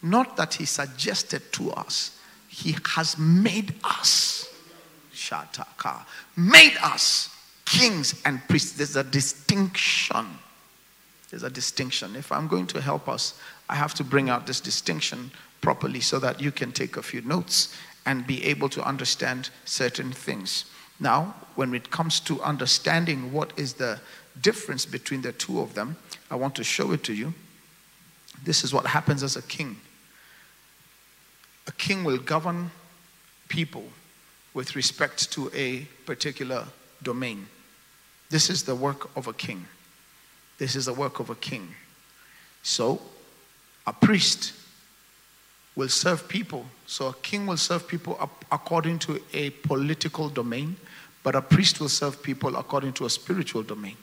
Not 0.02 0.36
that 0.36 0.54
he 0.54 0.64
suggested 0.64 1.52
to 1.52 1.72
us, 1.72 2.18
he 2.48 2.76
has 2.94 3.18
made 3.18 3.74
us. 3.84 4.48
Shataka. 5.12 6.04
Made 6.36 6.76
us 6.82 7.30
kings 7.64 8.20
and 8.24 8.40
priests. 8.48 8.72
There's 8.72 8.96
a 8.96 9.04
distinction. 9.04 10.26
There's 11.30 11.42
a 11.42 11.50
distinction. 11.50 12.16
If 12.16 12.32
I'm 12.32 12.48
going 12.48 12.66
to 12.68 12.80
help 12.80 13.08
us, 13.08 13.38
I 13.68 13.74
have 13.74 13.94
to 13.94 14.04
bring 14.04 14.30
out 14.30 14.46
this 14.46 14.60
distinction 14.60 15.30
properly 15.60 16.00
so 16.00 16.18
that 16.20 16.40
you 16.40 16.52
can 16.52 16.70
take 16.72 16.96
a 16.96 17.02
few 17.02 17.20
notes 17.22 17.74
and 18.06 18.26
be 18.26 18.42
able 18.44 18.68
to 18.70 18.82
understand 18.82 19.50
certain 19.64 20.12
things. 20.12 20.64
Now, 20.98 21.34
when 21.56 21.74
it 21.74 21.90
comes 21.90 22.20
to 22.20 22.40
understanding 22.40 23.32
what 23.32 23.52
is 23.56 23.74
the 23.74 24.00
difference 24.40 24.86
between 24.86 25.22
the 25.22 25.32
two 25.32 25.60
of 25.60 25.74
them, 25.74 25.96
I 26.30 26.36
want 26.36 26.54
to 26.54 26.64
show 26.64 26.92
it 26.92 27.02
to 27.04 27.12
you. 27.12 27.34
This 28.44 28.64
is 28.64 28.72
what 28.72 28.86
happens 28.86 29.22
as 29.22 29.36
a 29.36 29.42
king. 29.42 29.76
A 31.66 31.72
king 31.72 32.04
will 32.04 32.18
govern 32.18 32.70
people 33.48 33.84
with 34.54 34.76
respect 34.76 35.32
to 35.32 35.50
a 35.54 35.80
particular 36.06 36.64
domain. 37.02 37.46
This 38.30 38.48
is 38.50 38.62
the 38.62 38.74
work 38.74 39.10
of 39.16 39.26
a 39.26 39.32
king. 39.32 39.66
This 40.58 40.76
is 40.76 40.86
the 40.86 40.94
work 40.94 41.20
of 41.20 41.28
a 41.28 41.34
king. 41.34 41.68
So, 42.62 43.00
a 43.86 43.92
priest 43.92 44.52
will 45.76 45.90
serve 45.90 46.26
people. 46.26 46.66
So, 46.86 47.08
a 47.08 47.14
king 47.14 47.46
will 47.46 47.58
serve 47.58 47.86
people 47.86 48.18
according 48.50 48.98
to 49.00 49.22
a 49.34 49.50
political 49.50 50.28
domain, 50.28 50.76
but 51.22 51.36
a 51.36 51.42
priest 51.42 51.80
will 51.80 51.90
serve 51.90 52.22
people 52.22 52.56
according 52.56 52.94
to 52.94 53.04
a 53.04 53.10
spiritual 53.10 53.62
domain. 53.62 53.96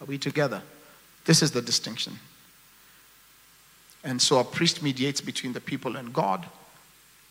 Are 0.00 0.06
we 0.06 0.18
together? 0.18 0.62
This 1.24 1.42
is 1.42 1.52
the 1.52 1.62
distinction. 1.62 2.18
And 4.02 4.20
so, 4.20 4.38
a 4.38 4.44
priest 4.44 4.82
mediates 4.82 5.20
between 5.20 5.52
the 5.52 5.60
people 5.60 5.96
and 5.96 6.12
God, 6.12 6.46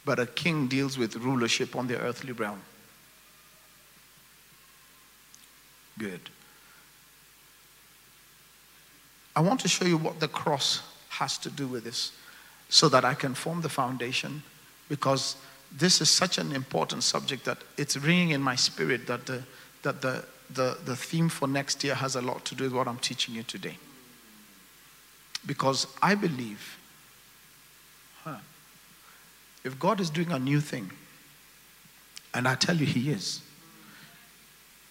but 0.06 0.20
a 0.20 0.26
king 0.26 0.68
deals 0.68 0.98
with 0.98 1.16
rulership 1.18 1.76
on 1.76 1.88
the 1.88 2.00
earthly 2.00 2.32
realm. 2.32 2.62
Good. 5.98 6.30
I 9.36 9.42
want 9.42 9.60
to 9.62 9.68
show 9.68 9.86
you 9.86 9.98
what 9.98 10.20
the 10.20 10.28
cross 10.28 10.82
has 11.10 11.38
to 11.40 11.50
do 11.50 11.68
with 11.68 11.84
this 11.84 12.12
so 12.70 12.90
that 12.90 13.06
I 13.06 13.14
can 13.14 13.34
form 13.34 13.62
the 13.62 13.70
foundation 13.70 14.44
because 14.90 15.36
this 15.72 16.02
is 16.02 16.10
such 16.10 16.38
an 16.38 16.52
important 16.52 17.04
subject 17.04 17.46
that 17.46 17.58
it's 17.78 17.98
ringing 17.98 18.32
in 18.32 18.42
my 18.42 18.56
spirit 18.56 19.08
that 19.08 19.26
the, 19.26 19.44
that 19.84 20.02
the, 20.02 20.26
the, 20.50 20.78
the 20.86 20.96
theme 20.96 21.30
for 21.30 21.48
next 21.48 21.84
year 21.84 21.96
has 21.96 22.16
a 22.16 22.22
lot 22.22 22.46
to 22.46 22.56
do 22.56 22.66
with 22.66 22.74
what 22.74 22.88
I'm 22.88 23.00
teaching 23.00 23.36
you 23.36 23.44
today. 23.44 23.78
Because 25.46 25.88
I 26.02 26.16
believe 26.16 26.78
huh, 28.24 28.38
if 29.64 29.78
God 29.80 30.00
is 30.00 30.10
doing 30.10 30.32
a 30.32 30.40
new 30.40 30.60
thing, 30.60 30.92
and 32.34 32.48
I 32.48 32.56
tell 32.56 32.76
you 32.76 32.86
He 32.86 33.10
is, 33.12 33.42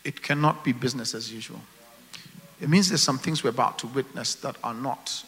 it 0.04 0.22
cannot 0.22 0.64
be 0.64 0.72
business 0.72 1.14
as 1.14 1.32
usual. 1.32 1.60
It 2.60 2.68
means 2.68 2.88
there's 2.88 3.02
some 3.02 3.18
things 3.18 3.44
we're 3.44 3.50
about 3.50 3.78
to 3.80 3.86
witness 3.86 4.34
that 4.36 4.56
are 4.64 4.74
not 4.74 5.24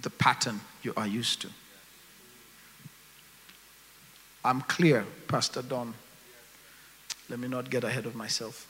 the 0.00 0.10
pattern 0.10 0.60
you 0.82 0.92
are 0.96 1.06
used 1.06 1.42
to. 1.42 1.48
I'm 4.44 4.60
clear, 4.62 5.04
Pastor 5.28 5.62
Don. 5.62 5.94
Let 7.28 7.38
me 7.38 7.48
not 7.48 7.70
get 7.70 7.84
ahead 7.84 8.06
of 8.06 8.14
myself. 8.14 8.66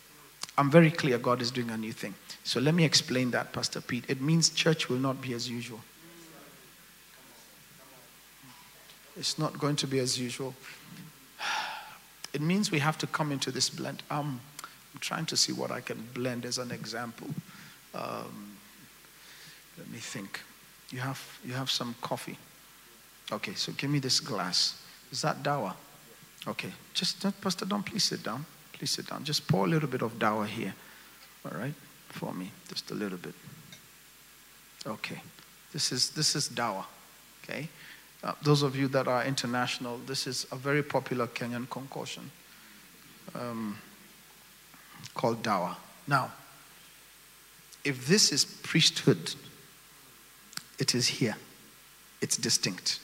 I'm 0.59 0.71
very 0.71 0.91
clear 0.91 1.19
God 1.19 1.41
is 1.41 1.51
doing 1.51 1.71
a 1.71 1.77
new 1.77 1.93
thing. 1.93 2.15
So 2.45 2.61
let 2.61 2.75
me 2.75 2.85
explain 2.85 3.31
that, 3.31 3.53
Pastor 3.53 3.81
Pete. 3.81 4.05
It 4.09 4.21
means 4.21 4.51
church 4.51 4.89
will 4.89 4.99
not 4.99 5.21
be 5.23 5.33
as 5.33 5.49
usual. 5.49 5.81
It's 9.17 9.39
not 9.39 9.59
going 9.59 9.77
to 9.77 9.87
be 9.87 9.99
as 9.99 10.19
usual. 10.19 10.55
It 12.35 12.41
means 12.41 12.71
we 12.71 12.79
have 12.79 12.97
to 12.97 13.07
come 13.07 13.31
into 13.31 13.51
this 13.51 13.69
blend. 13.69 14.03
Um, 14.11 14.41
I'm 14.95 15.01
trying 15.01 15.27
to 15.27 15.37
see 15.37 15.53
what 15.53 15.71
I 15.71 15.83
can 15.83 16.09
blend 16.15 16.47
as 16.47 16.57
an 16.57 16.71
example. 16.71 17.29
Um, 17.95 18.57
let 19.77 19.91
me 19.91 19.99
think. 19.99 20.41
You 20.93 21.01
have, 21.01 21.41
you 21.45 21.55
have 21.55 21.71
some 21.71 21.95
coffee. 22.01 22.39
Okay, 23.33 23.55
so 23.55 23.73
give 23.73 23.91
me 23.91 23.99
this 23.99 24.21
glass. 24.21 24.83
Is 25.11 25.23
that 25.23 25.43
dawa? 25.43 25.75
Okay, 26.47 26.71
just, 26.93 27.25
Pastor 27.41 27.65
Don, 27.65 27.83
please 27.83 28.05
sit 28.05 28.23
down. 28.23 28.45
Please 28.73 28.91
sit 28.91 29.07
down. 29.09 29.25
Just 29.25 29.49
pour 29.49 29.65
a 29.65 29.69
little 29.69 29.89
bit 29.89 30.03
of 30.03 30.19
dawa 30.19 30.47
here. 30.47 30.75
All 31.45 31.59
right, 31.59 31.75
for 32.09 32.35
me, 32.35 32.51
just 32.69 32.91
a 32.91 32.95
little 32.95 33.19
bit. 33.19 33.35
Okay, 34.87 35.21
this 35.73 35.93
is 35.93 36.11
this 36.11 36.37
is 36.37 36.49
dawa. 36.49 36.85
Okay, 37.43 37.69
uh, 38.23 38.33
those 38.43 38.63
of 38.63 38.77
you 38.77 38.89
that 38.89 39.09
are 39.09 39.25
international, 39.25 39.99
this 40.07 40.27
is 40.27 40.47
a 40.53 40.57
very 40.57 40.83
popular 40.83 41.27
Kenyan 41.29 41.69
concoction 41.71 42.31
um, 43.35 43.79
called 45.15 45.43
dawa. 45.43 45.77
Now, 46.07 46.33
if 47.85 48.07
this 48.07 48.33
is 48.33 48.45
priesthood 48.45 49.35
it 50.83 50.97
is 50.97 51.07
here. 51.07 51.37
It's 52.21 52.37
distinct. 52.37 52.99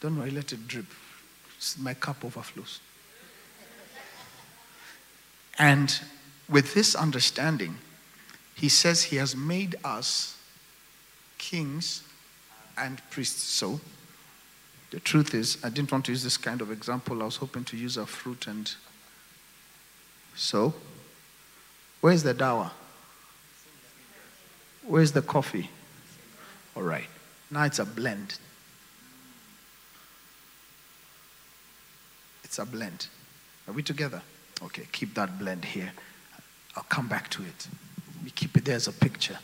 Don't 0.00 0.18
worry, 0.18 0.30
let 0.30 0.50
it 0.50 0.66
drip. 0.66 0.86
My 1.78 1.92
cup 1.92 2.24
overflows. 2.24 2.80
And 5.58 5.94
with 6.48 6.72
this 6.72 6.94
understanding, 6.94 7.76
he 8.54 8.70
says 8.70 9.02
he 9.02 9.16
has 9.16 9.36
made 9.36 9.76
us 9.84 10.38
kings 11.36 12.02
and 12.78 12.98
priests. 13.10 13.42
So, 13.42 13.78
the 14.90 15.00
truth 15.00 15.34
is, 15.34 15.58
I 15.62 15.68
didn't 15.68 15.92
want 15.92 16.06
to 16.06 16.12
use 16.12 16.22
this 16.22 16.38
kind 16.38 16.62
of 16.62 16.70
example. 16.70 17.20
I 17.20 17.26
was 17.26 17.36
hoping 17.36 17.64
to 17.64 17.76
use 17.76 17.98
a 17.98 18.06
fruit 18.06 18.46
and. 18.46 18.74
So, 20.34 20.72
where's 22.00 22.22
the 22.22 22.34
dawa? 22.34 22.70
Where's 24.82 25.12
the 25.12 25.22
coffee? 25.22 25.68
All 26.76 26.82
right. 26.82 27.06
Now 27.50 27.64
it's 27.64 27.78
a 27.78 27.84
blend. 27.84 28.38
It's 32.42 32.58
a 32.58 32.66
blend. 32.66 33.08
Are 33.68 33.72
we 33.72 33.82
together? 33.82 34.22
Okay, 34.62 34.86
keep 34.92 35.14
that 35.14 35.38
blend 35.38 35.64
here. 35.64 35.92
I'll 36.76 36.84
come 36.84 37.08
back 37.08 37.30
to 37.30 37.42
it. 37.42 37.68
We 38.22 38.30
keep 38.30 38.56
it 38.56 38.64
there 38.64 38.76
as 38.76 38.88
a 38.88 38.92
picture. 38.92 39.38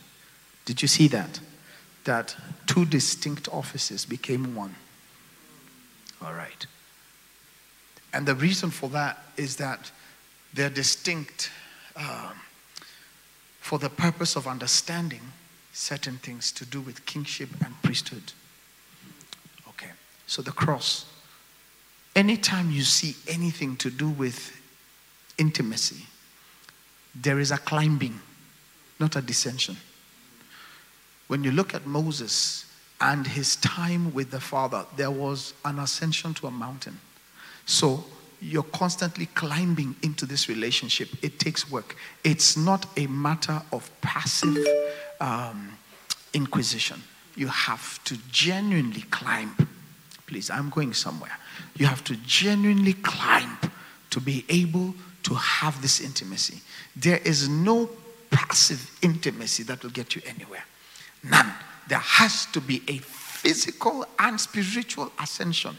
Did 0.64 0.82
you 0.82 0.88
see 0.88 1.08
that? 1.08 1.40
That 2.04 2.34
two 2.66 2.84
distinct 2.84 3.49
offices 3.49 4.04
became 4.04 4.54
one. 4.54 4.75
All 6.22 6.34
right. 6.34 6.66
And 8.12 8.26
the 8.26 8.34
reason 8.34 8.70
for 8.70 8.88
that 8.90 9.18
is 9.37 9.56
that 9.56 9.90
they're 10.52 10.70
distinct 10.70 11.50
um, 11.96 12.32
for 13.60 13.78
the 13.78 13.90
purpose 13.90 14.37
of 14.37 14.46
understanding 14.46 15.20
certain 15.80 16.18
things 16.18 16.52
to 16.52 16.66
do 16.66 16.78
with 16.82 17.06
kingship 17.06 17.49
and 17.64 17.75
priesthood. 17.82 18.32
Okay, 19.66 19.90
so 20.26 20.42
the 20.42 20.52
cross. 20.52 21.06
Anytime 22.14 22.70
you 22.70 22.82
see 22.82 23.16
anything 23.26 23.76
to 23.76 23.90
do 23.90 24.10
with 24.10 24.60
intimacy, 25.38 26.04
there 27.14 27.40
is 27.40 27.50
a 27.50 27.56
climbing, 27.56 28.20
not 28.99 29.16
a 29.16 29.22
dissension. 29.22 29.78
When 31.28 31.44
you 31.44 31.50
look 31.50 31.75
at 31.75 31.87
Moses 31.87 32.66
and 33.00 33.26
his 33.26 33.56
time 33.56 34.12
with 34.12 34.30
the 34.30 34.40
Father, 34.40 34.84
there 34.96 35.10
was 35.10 35.54
an 35.64 35.78
ascension 35.78 36.34
to 36.34 36.49
a 36.49 36.50
mountain. 36.50 37.00
So 37.64 38.04
you're 38.42 38.64
constantly 38.64 39.26
climbing 39.26 39.96
into 40.02 40.26
this 40.26 40.46
relationship. 40.46 41.08
It 41.22 41.38
takes 41.38 41.70
work. 41.70 41.96
It's 42.22 42.54
not 42.58 42.84
a 42.99 43.06
matter 43.06 43.62
of 43.72 43.90
passive 44.02 44.58
um, 45.20 45.76
inquisition. 46.32 47.02
You 47.36 47.48
have 47.48 48.02
to 48.04 48.16
genuinely 48.30 49.02
climb. 49.02 49.54
Please, 50.26 50.50
I'm 50.50 50.70
going 50.70 50.92
somewhere. 50.92 51.36
You 51.76 51.86
have 51.86 52.04
to 52.04 52.16
genuinely 52.16 52.94
climb 52.94 53.58
to 54.10 54.20
be 54.20 54.44
able 54.48 54.94
to 55.24 55.34
have 55.34 55.80
this 55.82 56.00
intimacy. 56.00 56.60
There 56.96 57.18
is 57.18 57.48
no 57.48 57.88
passive 58.30 58.98
intimacy 59.02 59.62
that 59.64 59.82
will 59.82 59.90
get 59.90 60.14
you 60.14 60.22
anywhere. 60.26 60.64
None. 61.22 61.52
There 61.88 61.98
has 61.98 62.46
to 62.46 62.60
be 62.60 62.82
a 62.88 62.98
physical 62.98 64.06
and 64.18 64.40
spiritual 64.40 65.12
ascension. 65.18 65.76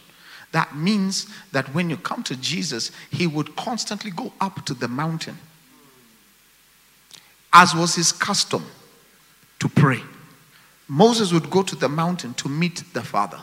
That 0.52 0.76
means 0.76 1.28
that 1.54 1.74
when 1.74 1.90
you 1.90 1.98
come 1.98 2.24
to 2.24 2.36
Jesus, 2.36 2.92
he 3.10 3.28
would 3.28 3.56
constantly 3.56 4.12
go 4.12 4.34
up 4.42 4.66
to 4.66 4.74
the 4.74 4.88
mountain, 4.88 5.38
as 7.54 7.74
was 7.74 7.96
his 7.96 8.12
custom 8.12 8.66
to 9.62 9.70
pray. 9.70 10.02
Moses 10.88 11.32
would 11.32 11.50
go 11.50 11.62
to 11.62 11.76
the 11.76 11.88
mountain 11.88 12.34
to 12.34 12.50
meet 12.50 12.84
the 12.94 13.04
Father. 13.04 13.40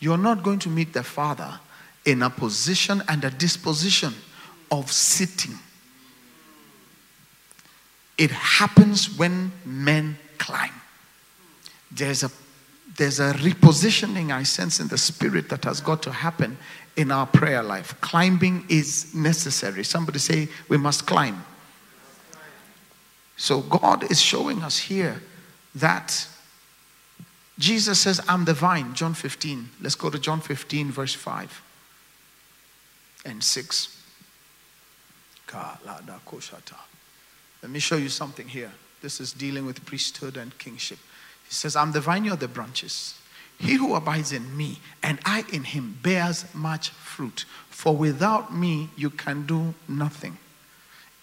You're 0.00 0.18
not 0.18 0.42
going 0.42 0.58
to 0.60 0.68
meet 0.68 0.92
the 0.92 1.02
Father 1.02 1.60
in 2.04 2.22
a 2.22 2.30
position 2.30 3.02
and 3.06 3.22
a 3.22 3.30
disposition 3.30 4.14
of 4.70 4.90
sitting. 4.90 5.54
It 8.16 8.30
happens 8.30 9.16
when 9.18 9.52
men 9.64 10.16
climb. 10.38 10.72
There's 11.90 12.22
a 12.24 12.30
there's 12.96 13.20
a 13.20 13.34
repositioning 13.34 14.32
I 14.32 14.42
sense 14.44 14.80
in 14.80 14.88
the 14.88 14.96
spirit 14.96 15.50
that 15.50 15.64
has 15.64 15.82
got 15.82 16.02
to 16.04 16.12
happen 16.12 16.56
in 16.96 17.12
our 17.12 17.26
prayer 17.26 17.62
life. 17.62 17.94
Climbing 18.00 18.64
is 18.70 19.14
necessary. 19.14 19.84
Somebody 19.84 20.18
say, 20.18 20.48
We 20.70 20.78
must 20.78 21.06
climb. 21.06 21.44
So 23.36 23.60
God 23.60 24.10
is 24.10 24.20
showing 24.20 24.62
us 24.62 24.78
here 24.78 25.22
that 25.74 26.26
Jesus 27.58 28.00
says, 28.00 28.20
I'm 28.28 28.44
the 28.44 28.54
vine. 28.54 28.94
John 28.94 29.14
15. 29.14 29.70
Let's 29.80 29.94
go 29.94 30.10
to 30.10 30.18
John 30.18 30.40
15, 30.40 30.90
verse 30.90 31.14
5 31.14 31.62
and 33.24 33.42
6. 33.42 34.02
Let 37.62 37.70
me 37.70 37.78
show 37.78 37.96
you 37.96 38.08
something 38.08 38.48
here. 38.48 38.72
This 39.00 39.20
is 39.20 39.32
dealing 39.32 39.66
with 39.66 39.84
priesthood 39.84 40.36
and 40.36 40.56
kingship. 40.58 40.98
He 41.46 41.54
says, 41.54 41.76
I'm 41.76 41.92
the 41.92 42.00
vine, 42.00 42.24
you're 42.24 42.36
the 42.36 42.48
branches. 42.48 43.18
He 43.58 43.74
who 43.74 43.94
abides 43.94 44.32
in 44.32 44.56
me 44.56 44.78
and 45.02 45.18
I 45.24 45.44
in 45.52 45.64
him 45.64 45.98
bears 46.02 46.44
much 46.54 46.90
fruit. 46.90 47.44
For 47.70 47.96
without 47.96 48.54
me 48.54 48.90
you 48.96 49.10
can 49.10 49.46
do 49.46 49.74
nothing. 49.88 50.38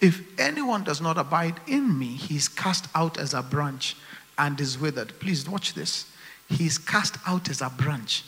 If 0.00 0.22
anyone 0.38 0.84
does 0.84 1.00
not 1.00 1.18
abide 1.18 1.60
in 1.66 1.98
me, 1.98 2.08
he 2.08 2.36
is 2.36 2.48
cast 2.48 2.88
out 2.94 3.18
as 3.18 3.34
a 3.34 3.42
branch 3.42 3.96
and 4.36 4.60
is 4.60 4.78
withered. 4.78 5.18
Please 5.20 5.48
watch 5.48 5.74
this. 5.74 6.10
He 6.48 6.66
is 6.66 6.78
cast 6.78 7.16
out 7.26 7.48
as 7.48 7.62
a 7.62 7.70
branch, 7.70 8.24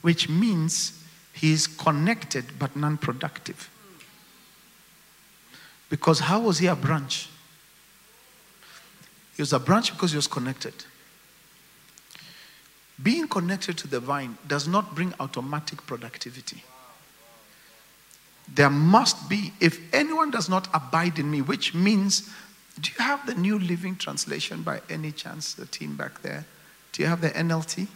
which 0.00 0.28
means 0.28 1.04
he 1.32 1.52
is 1.52 1.66
connected 1.66 2.58
but 2.58 2.74
non 2.76 2.96
productive. 2.96 3.70
Because 5.90 6.20
how 6.20 6.40
was 6.40 6.58
he 6.58 6.66
a 6.66 6.76
branch? 6.76 7.28
He 9.36 9.42
was 9.42 9.52
a 9.52 9.58
branch 9.58 9.92
because 9.92 10.10
he 10.12 10.16
was 10.16 10.26
connected. 10.26 10.74
Being 13.02 13.28
connected 13.28 13.78
to 13.78 13.88
the 13.88 14.00
vine 14.00 14.36
does 14.46 14.66
not 14.66 14.94
bring 14.94 15.14
automatic 15.20 15.86
productivity. 15.86 16.64
There 18.54 18.70
must 18.70 19.28
be, 19.28 19.52
if 19.60 19.78
anyone 19.94 20.30
does 20.30 20.48
not 20.48 20.68
abide 20.74 21.18
in 21.18 21.30
me, 21.30 21.42
which 21.42 21.74
means, 21.74 22.30
do 22.80 22.90
you 22.90 23.04
have 23.04 23.26
the 23.26 23.34
New 23.34 23.58
Living 23.58 23.96
Translation 23.96 24.62
by 24.62 24.80
any 24.88 25.12
chance, 25.12 25.54
the 25.54 25.66
team 25.66 25.96
back 25.96 26.22
there? 26.22 26.44
Do 26.92 27.02
you 27.02 27.08
have 27.08 27.20
the 27.20 27.30
NLT? 27.30 27.86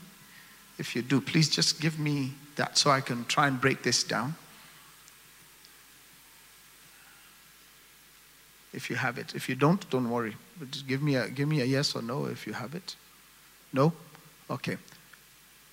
If 0.78 0.94
you 0.94 1.02
do, 1.02 1.20
please 1.20 1.48
just 1.48 1.80
give 1.80 1.98
me 1.98 2.32
that 2.56 2.78
so 2.78 2.90
I 2.90 3.00
can 3.00 3.24
try 3.24 3.46
and 3.46 3.60
break 3.60 3.82
this 3.82 4.02
down. 4.04 4.34
If 8.72 8.88
you 8.88 8.96
have 8.96 9.18
it. 9.18 9.34
If 9.34 9.48
you 9.48 9.54
don't, 9.54 9.88
don't 9.90 10.08
worry. 10.08 10.36
But 10.58 10.70
just 10.70 10.86
give 10.86 11.02
me 11.02 11.16
a 11.16 11.28
give 11.28 11.46
me 11.46 11.60
a 11.60 11.64
yes 11.64 11.94
or 11.94 12.02
no 12.02 12.26
if 12.26 12.46
you 12.46 12.54
have 12.54 12.74
it. 12.74 12.96
No? 13.72 13.92
Okay. 14.50 14.78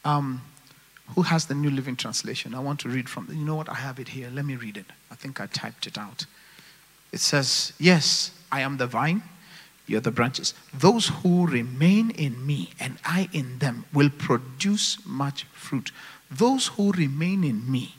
Um, 0.03 0.41
who 1.15 1.23
has 1.23 1.45
the 1.45 1.55
New 1.55 1.69
Living 1.71 1.95
Translation? 1.95 2.53
I 2.53 2.59
want 2.59 2.79
to 2.81 2.89
read 2.89 3.09
from. 3.09 3.27
You 3.29 3.45
know 3.45 3.55
what? 3.55 3.69
I 3.69 3.75
have 3.75 3.99
it 3.99 4.09
here. 4.09 4.29
Let 4.31 4.45
me 4.45 4.55
read 4.55 4.77
it. 4.77 4.85
I 5.11 5.15
think 5.15 5.39
I 5.41 5.47
typed 5.47 5.87
it 5.87 5.97
out. 5.97 6.25
It 7.11 7.19
says, 7.19 7.73
Yes, 7.79 8.31
I 8.51 8.61
am 8.61 8.77
the 8.77 8.87
vine, 8.87 9.23
you're 9.87 10.01
the 10.01 10.11
branches. 10.11 10.53
Those 10.73 11.07
who 11.07 11.47
remain 11.47 12.11
in 12.11 12.45
me 12.45 12.71
and 12.79 12.97
I 13.03 13.29
in 13.33 13.59
them 13.59 13.85
will 13.93 14.09
produce 14.09 15.03
much 15.05 15.45
fruit. 15.45 15.91
Those 16.29 16.67
who 16.67 16.91
remain 16.91 17.43
in 17.43 17.69
me 17.69 17.95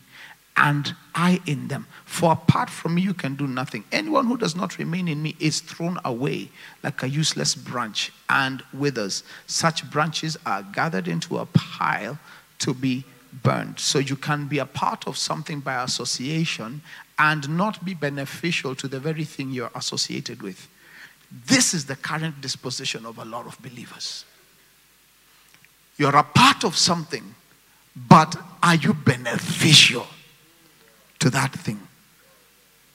and 0.56 0.94
I 1.14 1.40
in 1.46 1.68
them. 1.68 1.86
For 2.04 2.32
apart 2.32 2.70
from 2.70 2.94
me, 2.94 3.02
you 3.02 3.14
can 3.14 3.34
do 3.34 3.46
nothing. 3.46 3.84
Anyone 3.90 4.26
who 4.26 4.36
does 4.36 4.54
not 4.54 4.78
remain 4.78 5.08
in 5.08 5.22
me 5.22 5.34
is 5.40 5.60
thrown 5.60 5.98
away 6.04 6.50
like 6.82 7.02
a 7.02 7.08
useless 7.08 7.54
branch 7.54 8.12
and 8.28 8.62
withers. 8.72 9.24
Such 9.46 9.90
branches 9.90 10.36
are 10.44 10.62
gathered 10.62 11.08
into 11.08 11.38
a 11.38 11.46
pile 11.46 12.18
to 12.60 12.72
be 12.72 13.04
burned. 13.42 13.78
So 13.78 13.98
you 13.98 14.16
can 14.16 14.46
be 14.46 14.58
a 14.58 14.66
part 14.66 15.06
of 15.06 15.16
something 15.16 15.60
by 15.60 15.82
association 15.82 16.82
and 17.18 17.48
not 17.48 17.84
be 17.84 17.94
beneficial 17.94 18.74
to 18.76 18.88
the 18.88 18.98
very 18.98 19.24
thing 19.24 19.50
you're 19.50 19.70
associated 19.74 20.42
with. 20.42 20.68
This 21.46 21.74
is 21.74 21.84
the 21.84 21.96
current 21.96 22.40
disposition 22.40 23.04
of 23.04 23.18
a 23.18 23.24
lot 23.24 23.46
of 23.46 23.60
believers. 23.62 24.24
You're 25.96 26.16
a 26.16 26.24
part 26.24 26.64
of 26.64 26.76
something, 26.76 27.34
but 27.94 28.36
are 28.62 28.76
you 28.76 28.94
beneficial? 28.94 30.06
to 31.20 31.30
that 31.30 31.52
thing. 31.52 31.80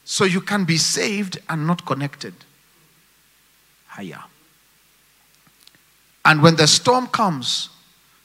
So 0.04 0.26
you 0.26 0.42
can 0.42 0.66
be 0.66 0.78
saved 0.78 1.40
and 1.50 1.66
not 1.66 1.86
connected. 1.86 2.34
Higher. 3.88 4.24
And 6.26 6.44
when 6.44 6.56
the 6.56 6.68
storm 6.68 7.08
comes, 7.08 7.70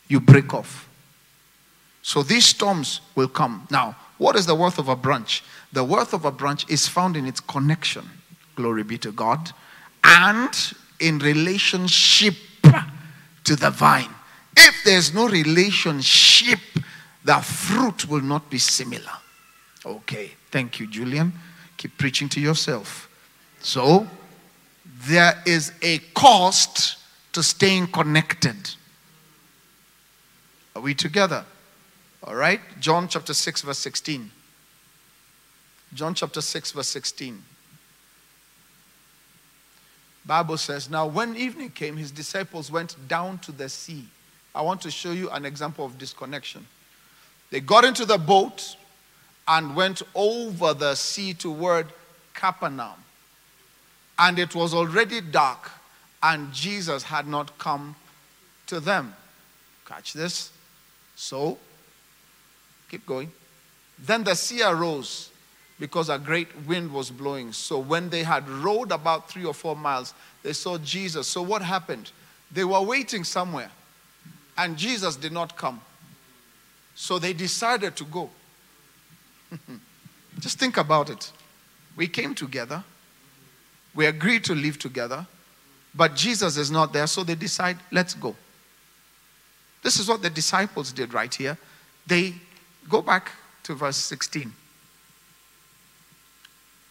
you 0.09 0.21
break 0.21 0.53
off. 0.53 0.89
So 2.03 2.23
these 2.23 2.47
storms 2.47 3.01
will 3.15 3.29
come. 3.29 3.67
Now, 3.71 3.97
what 4.19 4.37
is 4.37 4.47
the 4.47 4.55
worth 4.55 4.79
of 4.79 4.89
a 4.89 4.97
branch? 4.97 5.43
The 5.73 5.85
worth 5.85 6.13
of 6.13 6.25
a 6.25 6.31
branch 6.31 6.69
is 6.69 6.89
found 6.89 7.17
in 7.17 7.27
its 7.27 7.41
connection, 7.41 8.09
glory 8.57 8.83
be 8.83 8.99
to 8.99 9.13
God, 9.13 9.53
and 10.03 10.51
in 10.99 11.19
relationship 11.19 12.35
to 13.45 13.57
the 13.57 13.71
vine. 13.71 14.11
If 14.57 14.75
there's 14.85 15.15
no 15.15 15.29
relationship, 15.29 16.59
the 17.25 17.37
fruit 17.37 18.09
will 18.09 18.21
not 18.21 18.51
be 18.51 18.59
similar. 18.59 19.13
Okay, 19.85 20.33
thank 20.51 20.81
you, 20.81 20.87
Julian. 20.87 21.33
Keep 21.77 21.97
preaching 21.97 22.29
to 22.31 22.41
yourself. 22.41 23.09
So, 23.61 24.07
there 25.07 25.41
is 25.47 25.73
a 25.83 25.99
cost 26.15 26.99
to 27.33 27.43
staying 27.43 27.87
connected. 27.89 28.57
Are 30.75 30.83
we 30.83 30.95
together? 30.95 31.45
All 32.23 32.35
right, 32.35 32.61
John 32.79 33.09
chapter 33.09 33.33
6, 33.33 33.63
verse 33.63 33.79
16. 33.79 34.31
John 35.95 36.15
chapter 36.15 36.41
6, 36.41 36.73
verse 36.73 36.89
16. 36.89 37.43
Bible 40.27 40.59
says, 40.59 40.91
Now 40.91 41.07
when 41.07 41.35
evening 41.35 41.71
came, 41.71 41.97
his 41.97 42.11
disciples 42.11 42.71
went 42.71 42.97
down 43.09 43.39
to 43.39 43.53
the 43.53 43.69
sea. 43.69 44.07
I 44.55 44.63
want 44.63 44.83
to 44.83 44.91
show 44.91 45.13
you 45.13 45.31
an 45.31 45.45
example 45.47 45.85
of 45.85 45.97
disconnection. 45.97 46.67
They 47.51 47.61
got 47.61 47.85
into 47.85 48.05
the 48.05 48.19
boat 48.19 48.77
and 49.49 49.75
went 49.75 50.03
over 50.15 50.75
the 50.75 50.95
sea 50.95 51.35
toward 51.35 51.87
Capernaum. 52.35 53.03
And 54.19 54.39
it 54.39 54.55
was 54.55 54.75
already 54.75 55.21
dark, 55.23 55.71
and 56.23 56.53
Jesus 56.53 57.03
had 57.05 57.27
not 57.27 57.59
come 57.59 57.97
to 58.67 58.79
them. 58.79 59.15
Catch 59.87 60.13
this? 60.13 60.53
So, 61.17 61.59
keep 62.91 63.07
going. 63.07 63.31
Then 63.99 64.25
the 64.25 64.35
sea 64.35 64.63
arose 64.63 65.31
because 65.79 66.11
a 66.11 66.19
great 66.19 66.49
wind 66.67 66.93
was 66.93 67.11
blowing. 67.11 67.53
So, 67.53 67.79
when 67.79 68.11
they 68.11 68.23
had 68.23 68.49
rowed 68.49 68.93
about 68.93 69.31
three 69.31 69.45
or 69.45 69.55
four 69.55 69.75
miles, 69.75 70.13
they 70.43 70.53
saw 70.53 70.77
Jesus. 70.79 71.27
So, 71.27 71.43
what 71.43 71.63
happened? 71.63 72.13
They 72.53 72.65
were 72.65 72.83
waiting 72.83 73.25
somewhere, 73.25 73.71
and 74.59 74.77
Jesus 74.77 75.17
did 75.17 75.33
not 75.33 75.57
come. 75.57 75.81
So, 76.95 77.19
they 77.19 77.33
decided 77.33 77.97
to 77.97 78.05
go. 78.05 78.31
Just 80.39 80.59
think 80.59 80.77
about 80.77 81.09
it. 81.09 81.33
We 81.97 82.07
came 82.07 82.35
together, 82.35 82.85
we 83.95 84.07
agreed 84.07 84.45
to 84.45 84.55
live 84.55 84.79
together, 84.79 85.27
but 85.95 86.15
Jesus 86.15 86.57
is 86.57 86.71
not 86.71 86.93
there, 86.93 87.07
so 87.07 87.25
they 87.25 87.35
decide, 87.35 87.79
let's 87.91 88.15
go. 88.15 88.37
This 89.83 89.99
is 89.99 90.09
what 90.09 90.23
the 90.23 90.31
disciples 90.31 90.93
did 90.93 91.13
right 91.15 91.35
here. 91.35 91.59
They 92.07 92.35
go 92.91 93.01
back 93.01 93.31
to 93.63 93.75
verse 93.75 93.97
16. 93.97 94.53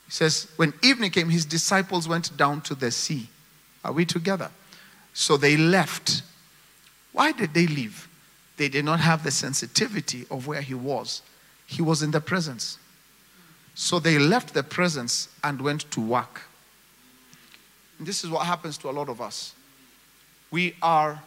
He 0.06 0.12
says, 0.12 0.48
When 0.56 0.74
evening 0.82 1.12
came, 1.12 1.30
his 1.30 1.46
disciples 1.46 2.08
went 2.08 2.36
down 2.36 2.62
to 2.62 2.76
the 2.76 2.90
sea. 2.90 3.30
Are 3.84 3.92
we 3.92 4.06
together? 4.06 4.50
So 5.14 5.38
they 5.38 5.58
left. 5.58 6.24
Why 7.12 7.32
did 7.32 7.54
they 7.54 7.68
leave? 7.68 8.08
They 8.58 8.70
did 8.70 8.86
not 8.86 9.00
have 9.00 9.24
the 9.24 9.32
sensitivity 9.32 10.26
of 10.32 10.48
where 10.48 10.62
he 10.62 10.74
was. 10.74 11.22
He 11.66 11.82
was 11.82 12.02
in 12.02 12.12
the 12.12 12.22
presence. 12.22 12.78
So 13.76 14.00
they 14.00 14.18
left 14.18 14.54
the 14.54 14.64
presence 14.64 15.30
and 15.44 15.62
went 15.62 15.90
to 15.92 16.02
work. 16.02 16.42
And 17.98 18.08
this 18.08 18.24
is 18.24 18.30
what 18.30 18.46
happens 18.46 18.78
to 18.80 18.90
a 18.90 18.92
lot 18.92 19.10
of 19.10 19.22
us. 19.22 19.54
We 20.52 20.76
are 20.82 21.22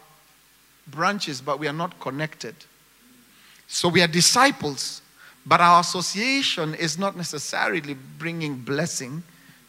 branches, 0.87 1.41
but 1.41 1.59
we 1.59 1.67
are 1.67 1.73
not 1.73 1.99
connected. 1.99 2.55
So 3.67 3.89
we 3.89 4.01
are 4.01 4.07
disciples, 4.07 5.01
but 5.45 5.61
our 5.61 5.81
association 5.81 6.75
is 6.75 6.97
not 6.97 7.17
necessarily 7.17 7.95
bringing 8.17 8.57
blessing 8.57 9.23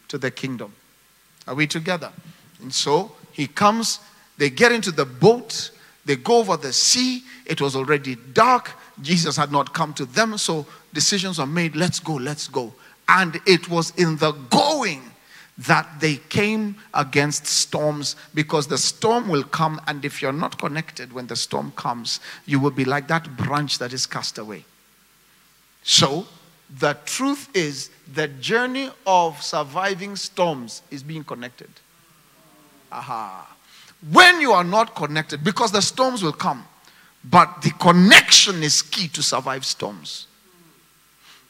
to 0.07 0.17
the 0.17 0.31
kingdom. 0.31 0.73
Are 1.47 1.55
we 1.55 1.67
together? 1.67 2.11
And 2.61 2.73
so 2.73 3.11
he 3.31 3.47
comes, 3.47 3.99
they 4.37 4.49
get 4.49 4.71
into 4.71 4.91
the 4.91 5.05
boat, 5.05 5.71
they 6.05 6.15
go 6.15 6.37
over 6.39 6.55
the 6.55 6.71
sea. 6.71 7.23
It 7.45 7.61
was 7.61 7.75
already 7.75 8.15
dark. 8.33 8.71
Jesus 9.01 9.35
had 9.35 9.51
not 9.51 9.73
come 9.73 9.93
to 9.95 10.05
them, 10.05 10.37
so 10.37 10.65
Decisions 10.95 11.39
are 11.39 11.45
made. 11.45 11.75
Let's 11.75 11.99
go, 11.99 12.13
let's 12.13 12.47
go. 12.47 12.73
And 13.09 13.39
it 13.45 13.69
was 13.69 13.91
in 13.97 14.15
the 14.15 14.31
going 14.49 15.03
that 15.57 15.99
they 15.99 16.17
came 16.17 16.75
against 16.93 17.45
storms 17.47 18.15
because 18.33 18.67
the 18.67 18.77
storm 18.77 19.29
will 19.29 19.43
come. 19.43 19.79
And 19.87 20.03
if 20.03 20.21
you're 20.21 20.33
not 20.33 20.59
connected 20.59 21.13
when 21.13 21.27
the 21.27 21.35
storm 21.35 21.71
comes, 21.75 22.19
you 22.45 22.59
will 22.59 22.71
be 22.71 22.85
like 22.85 23.07
that 23.07 23.37
branch 23.37 23.77
that 23.79 23.93
is 23.93 24.05
cast 24.05 24.37
away. 24.37 24.65
So, 25.83 26.27
the 26.79 26.97
truth 27.05 27.49
is, 27.53 27.89
the 28.11 28.27
journey 28.27 28.89
of 29.05 29.41
surviving 29.41 30.15
storms 30.15 30.81
is 30.89 31.03
being 31.03 31.23
connected. 31.23 31.69
Aha. 32.91 33.55
When 34.11 34.41
you 34.41 34.51
are 34.51 34.63
not 34.63 34.95
connected, 34.95 35.43
because 35.43 35.71
the 35.71 35.81
storms 35.81 36.23
will 36.23 36.33
come, 36.33 36.65
but 37.23 37.61
the 37.61 37.71
connection 37.71 38.61
is 38.63 38.81
key 38.81 39.07
to 39.09 39.23
survive 39.23 39.65
storms. 39.65 40.27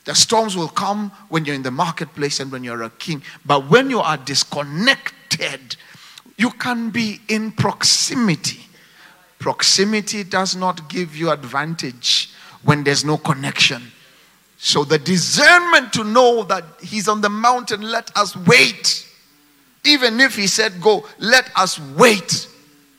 The 0.06 0.16
storms 0.16 0.56
will 0.56 0.68
come 0.68 1.12
when 1.30 1.46
you're 1.46 1.56
in 1.56 1.64
the 1.64 1.72
marketplace 1.72 2.40
and 2.40 2.52
when 2.52 2.64
you're 2.64 2.84
a 2.84 2.92
king. 2.92 3.24
But 3.46 3.70
when 3.70 3.90
you 3.90 4.00
are 4.00 4.18
disconnected, 4.18 5.76
you 6.38 6.52
can 6.52 6.92
be 6.92 7.20
in 7.28 7.52
proximity. 7.52 8.62
Proximity 9.40 10.24
does 10.24 10.56
not 10.56 10.90
give 10.90 11.16
you 11.16 11.32
advantage 11.32 12.32
when 12.64 12.84
there's 12.84 13.04
no 13.04 13.18
connection. 13.18 13.92
So 14.58 14.84
the 14.84 14.98
discernment 14.98 15.94
to 15.94 16.04
know 16.04 16.44
that 16.44 16.64
he's 16.82 17.08
on 17.08 17.22
the 17.22 17.30
mountain, 17.30 17.82
let 17.82 18.16
us 18.16 18.36
wait. 18.36 19.08
Even 19.84 20.20
if 20.20 20.36
he 20.36 20.48
said, 20.48 20.82
Go, 20.82 21.06
let 21.20 21.50
us 21.56 21.80
wait. 21.80 22.48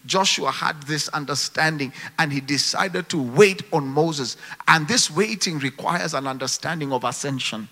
Joshua 0.06 0.50
had 0.50 0.82
this 0.84 1.08
understanding 1.08 1.92
and 2.18 2.32
he 2.32 2.40
decided 2.40 3.08
to 3.10 3.20
wait 3.20 3.62
on 3.72 3.86
Moses. 3.86 4.36
And 4.68 4.86
this 4.88 5.10
waiting 5.10 5.58
requires 5.58 6.14
an 6.14 6.26
understanding 6.26 6.92
of 6.92 7.04
ascension. 7.04 7.68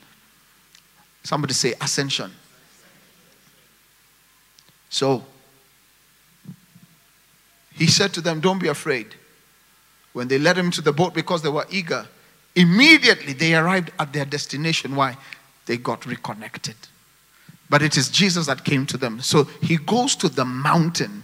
Somebody 1.22 1.54
say 1.54 1.74
ascension. 1.80 2.32
So 4.90 5.24
he 7.72 7.86
said 7.86 8.12
to 8.14 8.20
them, 8.20 8.40
Don't 8.40 8.60
be 8.60 8.68
afraid. 8.68 9.14
When 10.12 10.28
they 10.28 10.38
led 10.38 10.56
him 10.56 10.70
to 10.72 10.80
the 10.80 10.92
boat 10.92 11.12
because 11.12 11.42
they 11.42 11.48
were 11.48 11.66
eager, 11.70 12.06
immediately 12.54 13.32
they 13.32 13.54
arrived 13.56 13.90
at 13.98 14.12
their 14.12 14.24
destination. 14.24 14.94
Why? 14.94 15.16
They 15.66 15.76
got 15.76 16.06
reconnected. 16.06 16.76
But 17.68 17.82
it 17.82 17.96
is 17.96 18.08
Jesus 18.08 18.46
that 18.46 18.64
came 18.64 18.86
to 18.86 18.96
them. 18.96 19.20
So 19.20 19.44
he 19.62 19.76
goes 19.78 20.14
to 20.16 20.28
the 20.28 20.44
mountain 20.44 21.23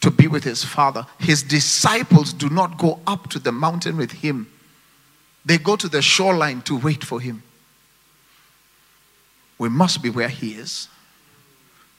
to 0.00 0.10
be 0.10 0.28
with 0.28 0.44
his 0.44 0.64
father. 0.64 1.06
His 1.18 1.42
disciples 1.42 2.32
do 2.32 2.48
not 2.48 2.78
go 2.78 3.00
up 3.06 3.28
to 3.30 3.38
the 3.38 3.52
mountain 3.52 3.96
with 3.96 4.12
him, 4.12 4.50
they 5.44 5.58
go 5.58 5.76
to 5.76 5.88
the 5.88 6.02
shoreline 6.02 6.60
to 6.62 6.76
wait 6.76 7.04
for 7.04 7.20
him. 7.20 7.42
We 9.58 9.68
must 9.68 10.02
be 10.02 10.10
where 10.10 10.28
he 10.28 10.52
is, 10.52 10.88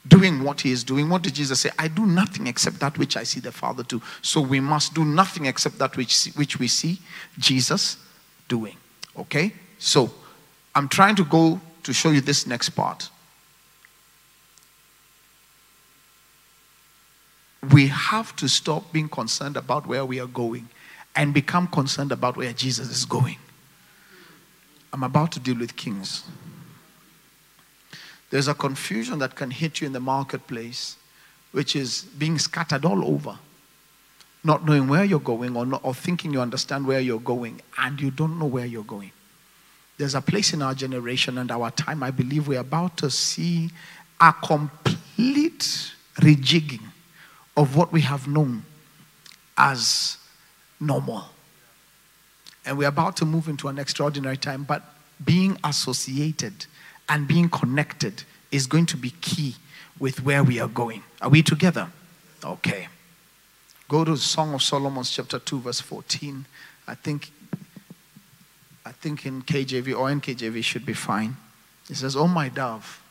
doing 0.08 0.44
what 0.44 0.62
he 0.62 0.72
is 0.72 0.84
doing. 0.84 1.10
What 1.10 1.24
did 1.24 1.36
Jesus 1.36 1.62
say? 1.62 1.72
I 1.80 1.88
do 1.88 2.06
nothing 2.06 2.48
except 2.48 2.80
that 2.82 2.98
which 2.98 3.18
I 3.18 3.24
see 3.24 3.40
the 3.40 3.52
Father 3.52 3.84
do. 3.84 4.02
So 4.22 4.42
we 4.42 4.60
must 4.60 4.94
do 4.94 5.04
nothing 5.04 5.46
except 5.46 5.80
that 5.80 5.98
which, 5.98 6.26
which 6.36 6.60
we 6.60 6.68
see 6.68 7.00
Jesus 7.40 7.98
doing. 8.48 8.76
Okay? 9.18 9.54
So 9.80 10.12
I'm 10.76 10.88
trying 10.88 11.16
to 11.16 11.26
go 11.26 11.60
to 11.84 11.94
show 11.94 12.12
you 12.12 12.22
this 12.22 12.46
next 12.46 12.70
part. 12.72 13.10
We 17.72 17.88
have 17.88 18.36
to 18.38 18.48
stop 18.48 18.92
being 18.92 19.10
concerned 19.10 19.58
about 19.58 19.88
where 19.88 20.06
we 20.06 20.20
are 20.20 20.28
going 20.28 20.70
and 21.16 21.34
become 21.34 21.68
concerned 21.68 22.12
about 22.12 22.38
where 22.38 22.54
Jesus 22.54 22.90
is 22.90 23.06
going. 23.06 23.38
I'm 24.94 25.04
about 25.04 25.32
to 25.34 25.40
deal 25.40 25.58
with 25.58 25.76
kings. 25.76 26.24
There's 28.30 28.48
a 28.48 28.54
confusion 28.54 29.20
that 29.20 29.36
can 29.36 29.52
hit 29.52 29.82
you 29.82 29.88
in 29.88 29.94
the 29.94 30.00
marketplace, 30.00 30.98
which 31.52 31.76
is 31.76 32.04
being 32.04 32.38
scattered 32.38 32.86
all 32.86 33.04
over, 33.06 33.38
not 34.44 34.66
knowing 34.66 34.88
where 34.88 35.04
you're 35.04 35.20
going 35.20 35.56
or, 35.56 35.66
not, 35.66 35.82
or 35.84 35.94
thinking 35.94 36.34
you 36.34 36.42
understand 36.42 36.86
where 36.86 37.00
you're 37.00 37.20
going, 37.20 37.62
and 37.78 38.00
you 38.00 38.12
don't 38.12 38.38
know 38.38 38.46
where 38.46 38.66
you're 38.66 38.84
going. 38.84 39.12
There's 39.98 40.14
a 40.14 40.22
place 40.22 40.54
in 40.54 40.62
our 40.62 40.76
generation 40.76 41.38
and 41.40 41.50
our 41.50 41.72
time, 41.72 42.04
I 42.04 42.12
believe 42.12 42.48
we're 42.48 42.60
about 42.60 42.98
to 42.98 43.10
see 43.10 43.72
a 44.22 44.34
complete 44.34 45.92
rejigging 46.18 46.87
of 47.58 47.76
what 47.76 47.92
we 47.92 48.02
have 48.02 48.28
known 48.28 48.64
as 49.58 50.18
normal. 50.80 51.26
And 52.66 52.78
we're 52.78 52.88
about 52.88 53.18
to 53.18 53.26
move 53.26 53.48
into 53.48 53.68
an 53.68 53.80
extraordinary 53.80 54.38
time, 54.38 54.64
but 54.64 54.84
being 55.26 55.58
associated 55.64 56.68
and 57.10 57.28
being 57.28 57.50
connected 57.50 58.24
is 58.52 58.68
going 58.68 58.86
to 58.86 58.98
be 58.98 59.10
key 59.22 59.56
with 60.00 60.24
where 60.24 60.44
we 60.44 60.60
are 60.60 60.68
going. 60.68 61.02
Are 61.22 61.30
we 61.30 61.42
together? 61.42 61.92
Okay. 62.44 62.88
Go 63.90 64.06
to 64.06 64.16
Song 64.18 64.54
of 64.54 64.62
Solomon 64.62 65.04
chapter 65.04 65.40
2 65.40 65.62
verse 65.62 65.82
14. 65.82 66.46
I 66.88 66.96
think 66.96 67.32
I 68.86 68.92
think 68.94 69.26
in 69.26 69.42
KJV 69.42 69.88
or 69.98 70.08
NKJV 70.10 70.64
should 70.64 70.86
be 70.86 70.94
fine. 70.94 71.36
It 71.90 71.98
says, 71.98 72.16
"Oh 72.16 72.28
my 72.28 72.48
dove, 72.48 73.02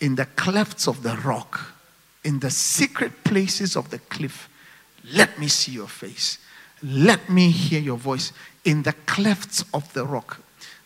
in 0.00 0.14
the 0.14 0.24
clefts 0.24 0.88
of 0.88 1.02
the 1.02 1.16
rock 1.16 1.74
in 2.24 2.40
the 2.40 2.50
secret 2.50 3.24
places 3.24 3.76
of 3.76 3.90
the 3.90 3.98
cliff. 3.98 4.48
Let 5.12 5.38
me 5.38 5.48
see 5.48 5.72
your 5.72 5.88
face. 5.88 6.38
Let 6.82 7.28
me 7.28 7.50
hear 7.50 7.80
your 7.80 7.96
voice 7.96 8.32
in 8.64 8.82
the 8.82 8.92
clefts 9.06 9.64
of 9.72 9.92
the 9.94 10.04
rock. 10.04 10.40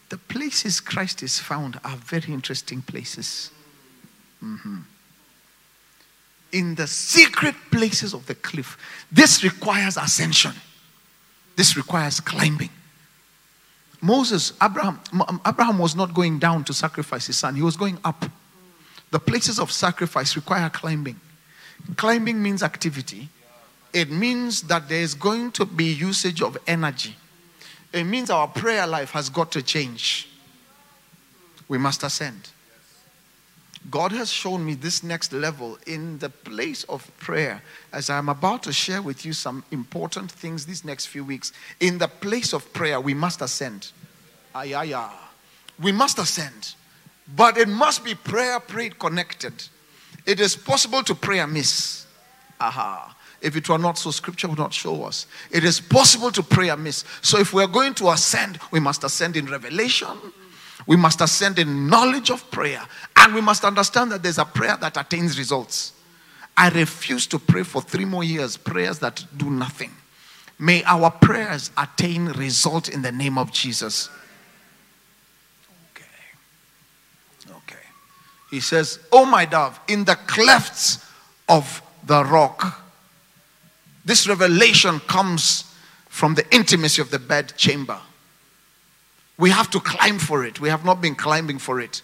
The 0.08 0.18
places 0.18 0.80
Christ 0.80 1.22
is 1.22 1.38
found 1.38 1.80
are 1.84 1.96
very 1.96 2.32
interesting 2.32 2.82
places. 2.82 3.50
Mm-hmm. 4.44 4.78
In 6.52 6.74
the 6.74 6.86
secret 6.86 7.54
places 7.70 8.12
of 8.12 8.26
the 8.26 8.34
cliff. 8.34 8.76
This 9.10 9.42
requires 9.42 9.96
ascension, 9.96 10.52
this 11.56 11.76
requires 11.76 12.20
climbing. 12.20 12.70
Moses, 14.02 14.52
Abraham, 14.60 15.00
Abraham 15.46 15.78
was 15.78 15.94
not 15.94 16.12
going 16.12 16.38
down 16.40 16.64
to 16.64 16.74
sacrifice 16.74 17.26
his 17.26 17.38
son, 17.38 17.54
he 17.54 17.62
was 17.62 17.76
going 17.76 17.98
up. 18.04 18.24
The 19.12 19.20
places 19.20 19.60
of 19.60 19.70
sacrifice 19.70 20.34
require 20.36 20.68
climbing. 20.70 21.20
Climbing 21.96 22.42
means 22.42 22.62
activity, 22.62 23.28
it 23.92 24.10
means 24.10 24.62
that 24.62 24.88
there 24.88 25.02
is 25.02 25.14
going 25.14 25.52
to 25.52 25.66
be 25.66 25.84
usage 25.84 26.40
of 26.40 26.56
energy. 26.66 27.14
It 27.92 28.04
means 28.04 28.30
our 28.30 28.48
prayer 28.48 28.86
life 28.86 29.10
has 29.10 29.28
got 29.28 29.52
to 29.52 29.62
change. 29.62 30.28
We 31.68 31.76
must 31.76 32.02
ascend. 32.02 32.48
God 33.90 34.12
has 34.12 34.32
shown 34.32 34.64
me 34.64 34.74
this 34.74 35.02
next 35.02 35.32
level 35.32 35.76
in 35.86 36.18
the 36.18 36.30
place 36.30 36.84
of 36.84 37.10
prayer 37.18 37.62
as 37.92 38.08
I'm 38.08 38.30
about 38.30 38.62
to 38.62 38.72
share 38.72 39.02
with 39.02 39.26
you 39.26 39.34
some 39.34 39.62
important 39.70 40.30
things 40.30 40.64
these 40.64 40.84
next 40.84 41.06
few 41.06 41.24
weeks. 41.24 41.52
In 41.80 41.98
the 41.98 42.08
place 42.08 42.54
of 42.54 42.72
prayer, 42.72 42.98
we 43.00 43.12
must 43.12 43.42
ascend. 43.42 43.90
Ayaya. 44.54 45.10
We 45.78 45.92
must 45.92 46.18
ascend. 46.18 46.74
But 47.34 47.56
it 47.56 47.68
must 47.68 48.04
be 48.04 48.14
prayer 48.14 48.60
prayed 48.60 48.98
connected. 48.98 49.54
It 50.26 50.40
is 50.40 50.54
possible 50.54 51.02
to 51.04 51.14
pray 51.14 51.38
amiss. 51.38 52.06
Aha. 52.60 53.16
If 53.40 53.56
it 53.56 53.68
were 53.68 53.78
not 53.78 53.98
so, 53.98 54.10
scripture 54.10 54.48
would 54.48 54.58
not 54.58 54.72
show 54.72 55.02
us. 55.04 55.26
It 55.50 55.64
is 55.64 55.80
possible 55.80 56.30
to 56.30 56.42
pray 56.42 56.68
amiss. 56.68 57.04
So 57.22 57.38
if 57.38 57.52
we're 57.52 57.66
going 57.66 57.94
to 57.94 58.10
ascend, 58.10 58.58
we 58.70 58.78
must 58.78 59.02
ascend 59.02 59.36
in 59.36 59.46
revelation. 59.46 60.16
We 60.86 60.96
must 60.96 61.20
ascend 61.20 61.58
in 61.58 61.88
knowledge 61.88 62.30
of 62.30 62.48
prayer. 62.50 62.82
And 63.16 63.34
we 63.34 63.40
must 63.40 63.64
understand 63.64 64.12
that 64.12 64.22
there's 64.22 64.38
a 64.38 64.44
prayer 64.44 64.76
that 64.80 64.96
attains 64.96 65.38
results. 65.38 65.92
I 66.56 66.68
refuse 66.68 67.26
to 67.28 67.38
pray 67.38 67.62
for 67.62 67.82
three 67.82 68.04
more 68.04 68.22
years, 68.22 68.56
prayers 68.56 68.98
that 69.00 69.24
do 69.36 69.50
nothing. 69.50 69.90
May 70.58 70.84
our 70.84 71.10
prayers 71.10 71.70
attain 71.76 72.26
result 72.26 72.88
in 72.88 73.02
the 73.02 73.10
name 73.10 73.38
of 73.38 73.50
Jesus. 73.52 74.10
He 78.52 78.60
says, 78.60 78.98
Oh, 79.10 79.24
my 79.24 79.46
dove, 79.46 79.80
in 79.88 80.04
the 80.04 80.14
clefts 80.14 81.02
of 81.48 81.82
the 82.06 82.22
rock. 82.22 82.84
This 84.04 84.28
revelation 84.28 85.00
comes 85.00 85.64
from 86.10 86.34
the 86.34 86.44
intimacy 86.54 87.00
of 87.00 87.10
the 87.10 87.18
bed 87.18 87.54
chamber. 87.56 87.98
We 89.38 89.48
have 89.48 89.70
to 89.70 89.80
climb 89.80 90.18
for 90.18 90.44
it. 90.44 90.60
We 90.60 90.68
have 90.68 90.84
not 90.84 91.00
been 91.00 91.14
climbing 91.14 91.60
for 91.60 91.80
it. 91.80 92.02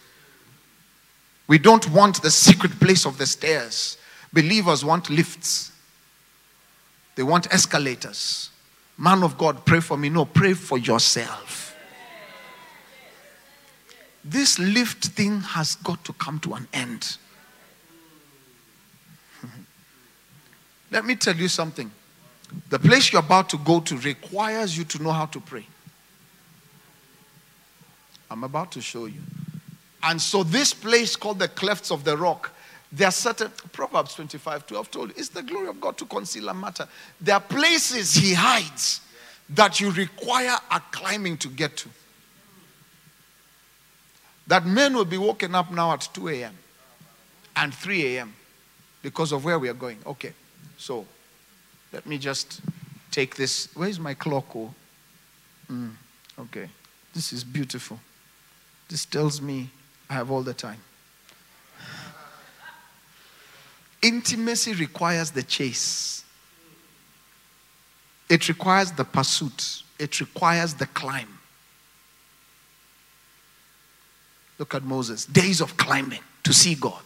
We 1.48 1.58
don't 1.58 1.86
want 1.90 2.22
the 2.22 2.30
secret 2.30 2.80
place 2.80 3.04
of 3.04 3.18
the 3.18 3.26
stairs. 3.26 3.98
Believers 4.32 4.82
want 4.82 5.10
lifts, 5.10 5.70
they 7.14 7.22
want 7.24 7.52
escalators. 7.52 8.48
Man 8.96 9.22
of 9.22 9.36
God, 9.36 9.66
pray 9.66 9.80
for 9.80 9.98
me. 9.98 10.08
No, 10.08 10.24
pray 10.24 10.54
for 10.54 10.78
yourself 10.78 11.67
this 14.30 14.58
lift 14.58 15.06
thing 15.06 15.40
has 15.40 15.76
got 15.76 16.04
to 16.04 16.12
come 16.14 16.38
to 16.40 16.54
an 16.54 16.68
end. 16.72 17.16
Let 20.90 21.04
me 21.04 21.16
tell 21.16 21.36
you 21.36 21.48
something. 21.48 21.90
The 22.68 22.78
place 22.78 23.12
you're 23.12 23.20
about 23.22 23.48
to 23.50 23.58
go 23.58 23.80
to 23.80 23.96
requires 23.98 24.76
you 24.76 24.84
to 24.84 25.02
know 25.02 25.12
how 25.12 25.26
to 25.26 25.40
pray. 25.40 25.66
I'm 28.30 28.44
about 28.44 28.72
to 28.72 28.80
show 28.80 29.06
you. 29.06 29.20
And 30.02 30.20
so, 30.20 30.42
this 30.42 30.72
place 30.72 31.16
called 31.16 31.38
the 31.38 31.48
clefts 31.48 31.90
of 31.90 32.04
the 32.04 32.16
rock, 32.16 32.52
there 32.92 33.08
are 33.08 33.12
certain, 33.12 33.50
Proverbs 33.72 34.14
25 34.14 34.66
12 34.66 34.90
told 34.90 35.08
you, 35.08 35.14
it's 35.16 35.28
the 35.28 35.42
glory 35.42 35.68
of 35.68 35.80
God 35.80 35.98
to 35.98 36.06
conceal 36.06 36.48
a 36.48 36.54
matter. 36.54 36.86
There 37.20 37.34
are 37.34 37.40
places 37.40 38.14
He 38.14 38.34
hides 38.34 39.00
that 39.50 39.80
you 39.80 39.90
require 39.90 40.56
a 40.70 40.80
climbing 40.92 41.38
to 41.38 41.48
get 41.48 41.76
to. 41.78 41.88
That 44.48 44.64
men 44.64 44.94
will 44.94 45.04
be 45.04 45.18
woken 45.18 45.54
up 45.54 45.70
now 45.70 45.92
at 45.92 46.08
2 46.12 46.28
a.m. 46.28 46.54
and 47.54 47.72
3 47.72 48.16
a.m. 48.16 48.34
because 49.02 49.30
of 49.32 49.44
where 49.44 49.58
we 49.58 49.68
are 49.68 49.74
going. 49.74 49.98
Okay, 50.06 50.32
so 50.78 51.06
let 51.92 52.06
me 52.06 52.18
just 52.18 52.62
take 53.10 53.36
this. 53.36 53.68
Where's 53.74 54.00
my 54.00 54.14
clock? 54.14 54.56
Oh, 54.56 54.74
mm, 55.70 55.90
okay. 56.38 56.70
This 57.14 57.32
is 57.32 57.44
beautiful. 57.44 58.00
This 58.88 59.04
tells 59.04 59.42
me 59.42 59.70
I 60.08 60.14
have 60.14 60.30
all 60.30 60.42
the 60.42 60.54
time. 60.54 60.80
Intimacy 64.00 64.74
requires 64.74 65.30
the 65.30 65.42
chase, 65.42 66.24
it 68.30 68.48
requires 68.48 68.92
the 68.92 69.04
pursuit, 69.04 69.82
it 69.98 70.20
requires 70.20 70.72
the 70.72 70.86
climb. 70.86 71.37
Look 74.58 74.74
at 74.74 74.82
Moses, 74.82 75.24
days 75.24 75.60
of 75.60 75.76
climbing 75.76 76.20
to 76.44 76.52
see 76.52 76.74
God. 76.74 77.02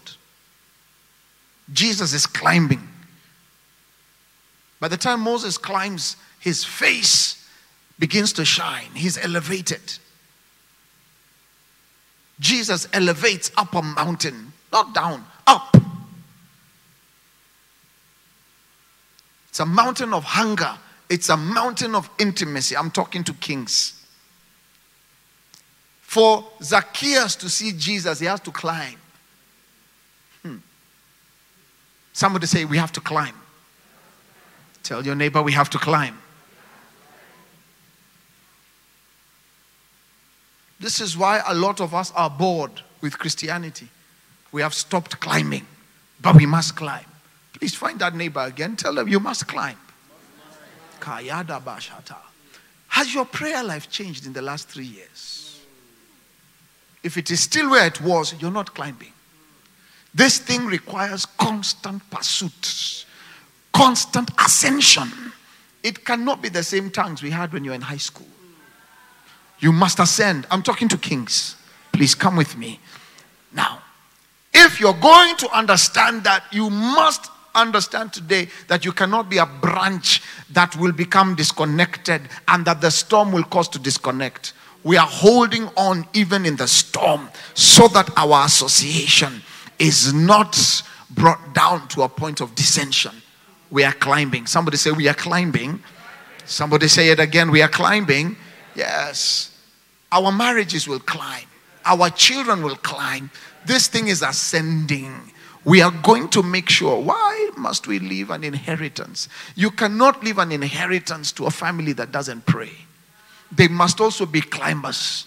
Jesus 1.73 2.13
is 2.13 2.27
climbing. 2.27 2.89
By 4.81 4.89
the 4.89 4.97
time 4.97 5.21
Moses 5.21 5.59
climbs, 5.59 6.17
his 6.41 6.65
face 6.65 7.49
begins 7.99 8.33
to 8.35 8.45
shine. 8.45 8.89
He's 8.95 9.17
elevated. 9.17 9.81
Jesus 12.41 12.89
elevates 12.93 13.53
up 13.57 13.75
a 13.75 13.83
mountain, 13.83 14.53
not 14.73 14.93
down, 14.95 15.25
up. 15.47 15.77
It's 19.49 19.61
a 19.61 19.67
mountain 19.67 20.13
of 20.13 20.25
hunger, 20.25 20.79
it's 21.09 21.29
a 21.29 21.37
mountain 21.37 21.95
of 21.95 22.11
intimacy. 22.19 22.77
I'm 22.77 22.91
talking 22.91 23.23
to 23.25 23.35
kings. 23.35 24.02
For 26.13 26.45
Zacchaeus 26.63 27.37
to 27.37 27.49
see 27.49 27.73
Jesus, 27.73 28.21
he 28.21 28.27
has 28.27 28.39
to 28.41 28.51
climb. 28.51 28.99
Hmm. 30.43 30.59
Somebody 32.13 32.47
say, 32.47 32.67
We 32.67 32.77
have 32.77 32.93
to 32.93 33.01
climb. 33.01 33.35
Tell 34.83 35.03
your 35.03 35.15
neighbor, 35.15 35.43
We 35.43 35.53
have 35.53 35.71
to 35.71 35.79
climb. 35.79 36.19
This 40.79 41.01
is 41.01 41.17
why 41.17 41.43
a 41.47 41.55
lot 41.55 41.81
of 41.81 41.95
us 41.95 42.13
are 42.15 42.29
bored 42.29 42.83
with 43.01 43.19
Christianity. 43.19 43.89
We 44.53 44.61
have 44.61 44.75
stopped 44.75 45.19
climbing, 45.19 45.67
but 46.21 46.37
we 46.37 46.45
must 46.45 46.77
climb. 46.77 47.07
Please 47.55 47.75
find 47.75 47.99
that 48.01 48.15
neighbor 48.15 48.41
again. 48.41 48.77
Tell 48.77 48.95
them 48.95 49.09
you 49.09 49.19
must 49.19 49.49
climb. 49.49 49.79
Kayada 51.01 51.63
Bashata. 51.63 52.17
Has 52.89 53.15
your 53.15 53.25
prayer 53.25 53.65
life 53.65 53.91
changed 53.91 54.27
in 54.27 54.35
the 54.35 54.43
last 54.43 54.69
three 54.69 54.85
years? 54.85 55.52
If 57.03 57.17
it 57.17 57.31
is 57.31 57.41
still 57.41 57.71
where 57.71 57.87
it 57.87 58.01
was, 58.01 58.35
you're 58.41 58.51
not 58.51 58.75
climbing. 58.75 59.13
This 60.15 60.39
thing 60.39 60.67
requires 60.67 61.27
constant 61.27 62.09
pursuit, 62.11 63.07
constant 63.73 64.31
ascension. 64.39 65.11
It 65.83 66.05
cannot 66.05 66.43
be 66.43 66.49
the 66.49 66.63
same 66.63 66.91
tongues 66.91 67.23
we 67.23 67.31
had 67.31 67.53
when 67.53 67.65
you 67.65 67.71
were 67.71 67.75
in 67.75 67.81
high 67.81 67.97
school. 67.97 68.27
You 69.59 69.73
must 69.73 69.99
ascend. 70.01 70.47
I'm 70.51 70.63
talking 70.63 70.89
to 70.89 70.99
kings. 70.99 71.57
Please 71.93 72.15
come 72.15 72.37
with 72.37 72.57
me. 72.57 72.79
Now, 73.53 73.83
if 74.53 74.81
you're 74.81 74.93
going 74.95 75.37
to 75.37 75.57
understand 75.57 76.25
that, 76.25 76.45
you 76.53 76.69
must 76.69 77.31
understand 77.55 78.13
today 78.13 78.49
that 78.69 78.85
you 78.85 78.93
cannot 78.93 79.29
be 79.29 79.39
a 79.39 79.47
branch 79.47 80.23
that 80.51 80.75
will 80.77 80.93
become 80.93 81.35
disconnected 81.35 82.23
and 82.49 82.65
that 82.65 82.81
the 82.81 82.91
storm 82.91 83.33
will 83.33 83.45
cause 83.45 83.69
to 83.69 83.79
disconnect. 83.79 84.53
We 84.85 84.97
are 84.97 85.07
holding 85.07 85.69
on 85.77 86.07
even 86.13 86.45
in 86.45 86.57
the 86.57 86.67
storm 86.67 87.29
so 87.55 87.89
that 87.89 88.11
our 88.17 88.47
association 88.47 89.43
is 89.79 90.13
not 90.13 90.83
brought 91.11 91.55
down 91.55 91.89
to 91.89 92.03
a 92.03 92.09
point 92.09 92.41
of 92.41 92.55
dissension. 92.55 93.13
We 93.71 93.85
are 93.85 93.93
climbing. 93.93 94.47
Somebody 94.47 94.77
say, 94.77 94.91
We 94.91 95.09
are 95.09 95.15
climbing. 95.15 95.83
Somebody 96.45 96.89
say 96.89 97.11
it 97.11 97.21
again. 97.21 97.51
We 97.51 97.63
are 97.63 97.69
climbing. 97.69 98.37
Yes. 98.75 99.53
Our 100.11 100.31
marriages 100.31 100.87
will 100.87 101.01
climb, 101.01 101.47
our 101.85 102.11
children 102.11 102.63
will 102.63 102.77
climb. 102.77 103.31
This 103.65 103.89
thing 103.89 104.09
is 104.09 104.23
ascending. 104.23 105.33
We 105.65 105.81
are 105.81 105.93
going 106.03 106.29
to 106.31 106.43
make 106.43 106.69
sure. 106.69 107.01
Why 107.01 107.51
must 107.57 107.87
we 107.87 108.01
leave 108.01 108.31
an 108.31 108.43
inheritance? 108.43 109.29
You 109.55 109.71
cannot 109.71 110.23
leave 110.25 110.39
an 110.39 110.51
inheritance 110.51 111.31
to 111.33 111.47
a 111.47 111.51
family 111.51 111.93
that 111.95 112.11
doesn't 112.11 112.47
pray. 112.47 112.73
They 113.55 113.69
must 113.69 114.01
also 114.01 114.25
be 114.25 114.41
climbers. 114.41 115.27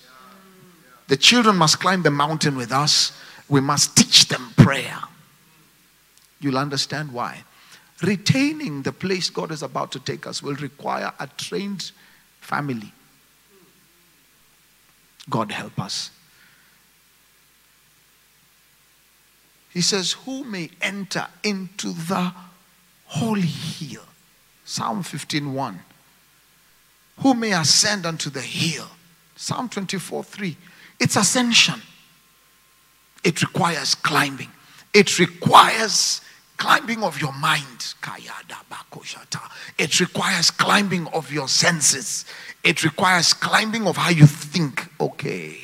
The 1.07 1.17
children 1.17 1.55
must 1.55 1.79
climb 1.79 2.01
the 2.01 2.11
mountain 2.11 2.55
with 2.57 2.71
us. 2.71 3.11
We 3.47 3.61
must 3.61 3.95
teach 3.95 4.27
them 4.27 4.51
prayer. 4.57 4.97
You'll 6.39 6.57
understand 6.57 7.11
why. 7.11 7.43
Retaining 8.01 8.81
the 8.81 8.91
place 8.91 9.29
God 9.29 9.51
is 9.51 9.61
about 9.61 9.91
to 9.93 9.99
take 9.99 10.25
us 10.27 10.41
will 10.41 10.55
require 10.55 11.13
a 11.19 11.27
trained 11.27 11.91
family. 12.41 12.91
God 15.29 15.51
help 15.51 15.79
us. 15.79 16.09
He 19.69 19.81
says, 19.81 20.13
Who 20.25 20.43
may 20.43 20.69
enter 20.81 21.27
into 21.43 21.93
the 21.93 22.33
holy 23.05 23.41
hill? 23.41 24.03
Psalm 24.63 25.03
15:1. 25.03 25.79
Who 27.19 27.33
may 27.33 27.53
ascend 27.53 28.05
unto 28.05 28.29
the 28.29 28.41
hill? 28.41 28.87
Psalm 29.35 29.69
24 29.69 30.23
3. 30.23 30.57
It's 30.99 31.15
ascension. 31.15 31.81
It 33.23 33.41
requires 33.41 33.95
climbing. 33.95 34.51
It 34.93 35.19
requires 35.19 36.21
climbing 36.57 37.03
of 37.03 37.19
your 37.19 37.33
mind. 37.33 37.93
It 39.77 39.99
requires 39.99 40.51
climbing 40.51 41.07
of 41.07 41.31
your 41.31 41.47
senses. 41.47 42.25
It 42.63 42.83
requires 42.83 43.33
climbing 43.33 43.87
of 43.87 43.97
how 43.97 44.09
you 44.09 44.25
think. 44.25 44.87
Okay. 44.99 45.57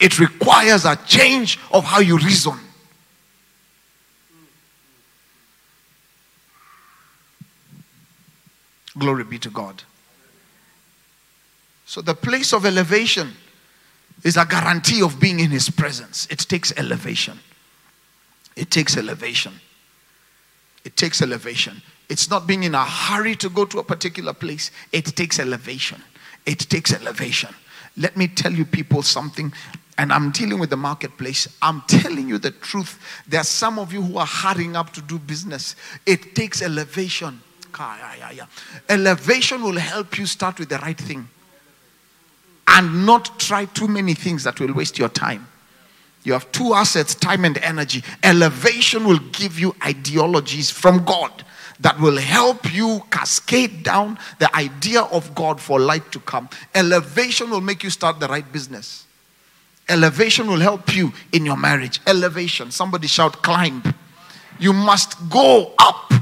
It 0.00 0.18
requires 0.18 0.84
a 0.84 0.96
change 1.06 1.58
of 1.72 1.84
how 1.84 2.00
you 2.00 2.18
reason. 2.18 2.58
Glory 8.96 9.24
be 9.24 9.38
to 9.38 9.50
God. 9.50 9.82
So, 11.88 12.02
the 12.02 12.12
place 12.12 12.52
of 12.52 12.66
elevation 12.66 13.32
is 14.22 14.36
a 14.36 14.44
guarantee 14.44 15.00
of 15.00 15.18
being 15.18 15.40
in 15.40 15.48
His 15.48 15.70
presence. 15.70 16.26
It 16.30 16.40
takes 16.40 16.70
elevation. 16.76 17.40
It 18.56 18.70
takes 18.70 18.98
elevation. 18.98 19.54
It 20.84 20.96
takes 20.98 21.22
elevation. 21.22 21.80
It's 22.10 22.28
not 22.28 22.46
being 22.46 22.64
in 22.64 22.74
a 22.74 22.84
hurry 22.84 23.34
to 23.36 23.48
go 23.48 23.64
to 23.64 23.78
a 23.78 23.82
particular 23.82 24.34
place. 24.34 24.70
It 24.92 25.16
takes 25.16 25.38
elevation. 25.38 26.02
It 26.44 26.58
takes 26.58 26.92
elevation. 26.92 27.54
Let 27.96 28.18
me 28.18 28.28
tell 28.28 28.52
you, 28.52 28.66
people, 28.66 29.00
something. 29.00 29.50
And 29.96 30.12
I'm 30.12 30.30
dealing 30.30 30.58
with 30.58 30.68
the 30.68 30.76
marketplace. 30.76 31.48
I'm 31.62 31.80
telling 31.88 32.28
you 32.28 32.36
the 32.36 32.50
truth. 32.50 33.00
There 33.26 33.40
are 33.40 33.44
some 33.44 33.78
of 33.78 33.94
you 33.94 34.02
who 34.02 34.18
are 34.18 34.26
hurrying 34.26 34.76
up 34.76 34.92
to 34.92 35.00
do 35.00 35.18
business. 35.18 35.74
It 36.04 36.34
takes 36.34 36.60
elevation. 36.60 37.40
Elevation 38.90 39.62
will 39.62 39.78
help 39.78 40.18
you 40.18 40.26
start 40.26 40.58
with 40.58 40.68
the 40.68 40.78
right 40.80 40.98
thing 40.98 41.30
and 42.68 43.06
not 43.06 43.38
try 43.38 43.64
too 43.66 43.88
many 43.88 44.14
things 44.14 44.44
that 44.44 44.60
will 44.60 44.72
waste 44.72 44.98
your 44.98 45.08
time. 45.08 45.46
You 46.24 46.32
have 46.34 46.50
two 46.52 46.74
assets, 46.74 47.14
time 47.14 47.44
and 47.44 47.56
energy. 47.58 48.04
Elevation 48.22 49.04
will 49.06 49.20
give 49.32 49.58
you 49.58 49.74
ideologies 49.84 50.70
from 50.70 51.04
God 51.04 51.44
that 51.80 51.98
will 52.00 52.18
help 52.18 52.72
you 52.72 53.02
cascade 53.10 53.82
down 53.82 54.18
the 54.38 54.54
idea 54.54 55.02
of 55.02 55.34
God 55.34 55.60
for 55.60 55.78
light 55.80 56.10
to 56.12 56.20
come. 56.20 56.48
Elevation 56.74 57.50
will 57.50 57.60
make 57.60 57.82
you 57.82 57.90
start 57.90 58.20
the 58.20 58.28
right 58.28 58.50
business. 58.52 59.06
Elevation 59.88 60.48
will 60.48 60.60
help 60.60 60.94
you 60.94 61.12
in 61.32 61.46
your 61.46 61.56
marriage. 61.56 62.00
Elevation. 62.06 62.70
Somebody 62.70 63.06
shout, 63.06 63.42
climb. 63.42 63.82
You 64.58 64.72
must 64.72 65.30
go 65.30 65.72
up 65.78 66.12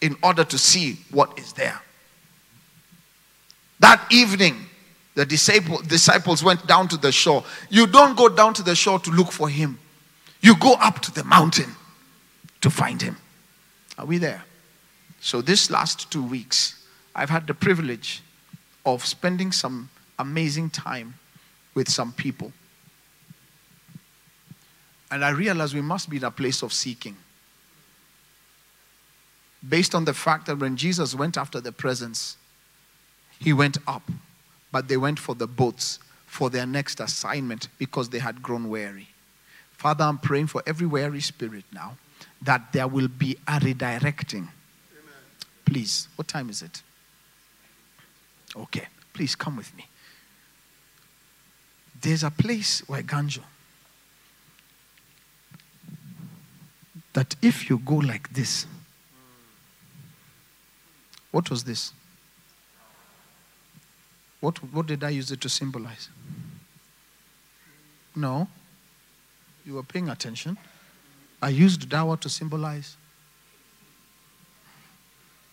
in 0.00 0.16
order 0.22 0.42
to 0.42 0.58
see 0.58 0.98
what 1.10 1.38
is 1.38 1.52
there. 1.52 1.80
That 3.80 4.04
evening, 4.10 4.56
the 5.18 5.26
disciples 5.26 6.44
went 6.44 6.64
down 6.68 6.86
to 6.86 6.96
the 6.96 7.10
shore. 7.10 7.42
You 7.70 7.88
don't 7.88 8.16
go 8.16 8.28
down 8.28 8.54
to 8.54 8.62
the 8.62 8.76
shore 8.76 9.00
to 9.00 9.10
look 9.10 9.32
for 9.32 9.48
him, 9.48 9.80
you 10.40 10.56
go 10.56 10.74
up 10.74 11.00
to 11.00 11.12
the 11.12 11.24
mountain 11.24 11.74
to 12.60 12.70
find 12.70 13.02
him. 13.02 13.16
Are 13.98 14.06
we 14.06 14.18
there? 14.18 14.44
So, 15.20 15.42
this 15.42 15.70
last 15.70 16.12
two 16.12 16.22
weeks, 16.22 16.80
I've 17.16 17.30
had 17.30 17.48
the 17.48 17.54
privilege 17.54 18.22
of 18.86 19.04
spending 19.04 19.50
some 19.50 19.90
amazing 20.20 20.70
time 20.70 21.14
with 21.74 21.88
some 21.88 22.12
people. 22.12 22.52
And 25.10 25.24
I 25.24 25.30
realized 25.30 25.74
we 25.74 25.80
must 25.80 26.08
be 26.08 26.18
in 26.18 26.24
a 26.24 26.30
place 26.30 26.62
of 26.62 26.72
seeking. 26.72 27.16
Based 29.68 29.96
on 29.96 30.04
the 30.04 30.14
fact 30.14 30.46
that 30.46 30.60
when 30.60 30.76
Jesus 30.76 31.16
went 31.16 31.36
after 31.36 31.60
the 31.60 31.72
presence, 31.72 32.36
he 33.40 33.52
went 33.52 33.78
up, 33.88 34.02
but 34.70 34.88
they 34.88 34.96
went 34.96 35.18
for 35.18 35.34
the 35.34 35.46
boats 35.46 35.98
for 36.26 36.50
their 36.50 36.66
next 36.66 37.00
assignment 37.00 37.68
because 37.78 38.10
they 38.10 38.18
had 38.18 38.42
grown 38.42 38.68
weary. 38.68 39.08
Father, 39.72 40.04
I'm 40.04 40.18
praying 40.18 40.48
for 40.48 40.62
every 40.66 40.86
weary 40.86 41.20
spirit 41.20 41.64
now 41.72 41.96
that 42.42 42.72
there 42.72 42.86
will 42.86 43.08
be 43.08 43.36
a 43.46 43.58
redirecting. 43.58 44.34
Amen. 44.34 44.50
Please, 45.64 46.08
what 46.16 46.28
time 46.28 46.50
is 46.50 46.62
it? 46.62 46.82
Okay, 48.56 48.86
please 49.14 49.34
come 49.34 49.56
with 49.56 49.74
me. 49.76 49.86
There's 52.00 52.22
a 52.22 52.30
place 52.30 52.80
where 52.88 53.02
Ganjo 53.02 53.42
that 57.12 57.34
if 57.42 57.68
you 57.68 57.78
go 57.78 57.96
like 57.96 58.32
this, 58.32 58.66
what 61.32 61.50
was 61.50 61.64
this? 61.64 61.92
What, 64.40 64.58
what 64.72 64.86
did 64.86 65.02
I 65.02 65.10
use 65.10 65.30
it 65.30 65.40
to 65.40 65.48
symbolize? 65.48 66.08
No. 68.14 68.48
You 69.64 69.74
were 69.74 69.82
paying 69.82 70.08
attention. 70.08 70.56
I 71.42 71.50
used 71.50 71.88
dawa 71.88 72.18
to 72.20 72.28
symbolize. 72.28 72.96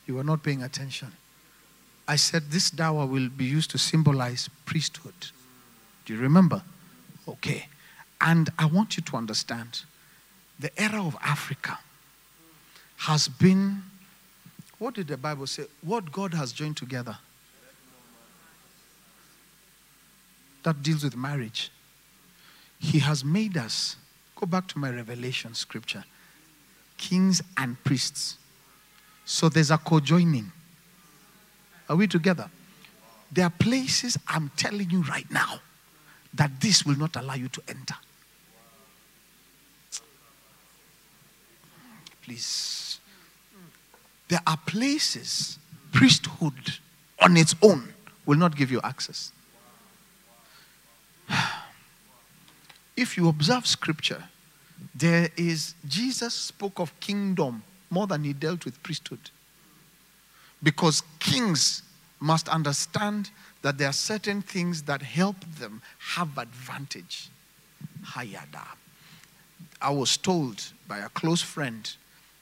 You 0.07 0.15
were 0.15 0.23
not 0.23 0.43
paying 0.43 0.63
attention. 0.63 1.11
I 2.07 2.15
said 2.15 2.51
this 2.51 2.69
dawa 2.69 3.09
will 3.09 3.29
be 3.29 3.45
used 3.45 3.71
to 3.71 3.77
symbolize 3.77 4.49
priesthood. 4.65 5.13
Do 6.05 6.13
you 6.13 6.19
remember? 6.19 6.61
Okay. 7.27 7.67
And 8.21 8.49
I 8.57 8.67
want 8.67 8.97
you 8.97 9.03
to 9.03 9.17
understand 9.17 9.81
the 10.59 10.71
era 10.81 11.03
of 11.03 11.17
Africa 11.21 11.79
has 12.97 13.27
been, 13.27 13.83
what 14.79 14.93
did 14.93 15.07
the 15.07 15.17
Bible 15.17 15.47
say? 15.47 15.65
What 15.81 16.11
God 16.11 16.33
has 16.33 16.53
joined 16.53 16.77
together. 16.77 17.17
That 20.65 20.81
deals 20.81 21.03
with 21.03 21.15
marriage. 21.15 21.71
He 22.79 22.97
has 22.97 23.23
made 23.23 23.55
us, 23.55 23.97
go 24.35 24.47
back 24.47 24.67
to 24.69 24.79
my 24.79 24.89
revelation 24.89 25.53
scripture, 25.53 26.03
kings 26.97 27.39
and 27.55 27.81
priests. 27.83 28.39
So 29.25 29.47
there's 29.47 29.69
a 29.69 29.77
co 29.77 29.99
joining. 29.99 30.51
Are 31.87 31.95
we 31.95 32.07
together? 32.07 32.49
There 33.31 33.45
are 33.45 33.51
places 33.51 34.17
I'm 34.27 34.49
telling 34.57 34.89
you 34.89 35.03
right 35.03 35.29
now 35.29 35.59
that 36.33 36.59
this 36.61 36.83
will 36.83 36.97
not 36.97 37.15
allow 37.15 37.35
you 37.35 37.47
to 37.49 37.61
enter. 37.67 37.95
Please. 42.23 42.99
There 44.29 44.41
are 44.47 44.57
places, 44.65 45.59
priesthood 45.91 46.79
on 47.21 47.37
its 47.37 47.53
own 47.61 47.93
will 48.25 48.37
not 48.37 48.55
give 48.55 48.71
you 48.71 48.81
access. 48.83 49.31
If 52.95 53.17
you 53.17 53.27
observe 53.27 53.67
scripture, 53.67 54.23
there 54.93 55.29
is, 55.35 55.75
Jesus 55.87 56.33
spoke 56.33 56.79
of 56.79 56.97
kingdom 56.99 57.63
more 57.89 58.07
than 58.07 58.23
he 58.23 58.33
dealt 58.33 58.65
with 58.65 58.81
priesthood. 58.83 59.29
Because 60.63 61.03
kings 61.19 61.83
must 62.19 62.47
understand 62.47 63.29
that 63.61 63.77
there 63.77 63.89
are 63.89 63.93
certain 63.93 64.41
things 64.41 64.83
that 64.83 65.01
help 65.01 65.35
them 65.59 65.81
have 65.99 66.37
advantage. 66.37 67.29
Hayada. 68.03 68.65
I 69.81 69.89
was 69.89 70.17
told 70.17 70.63
by 70.87 70.99
a 70.99 71.09
close 71.09 71.41
friend, 71.41 71.91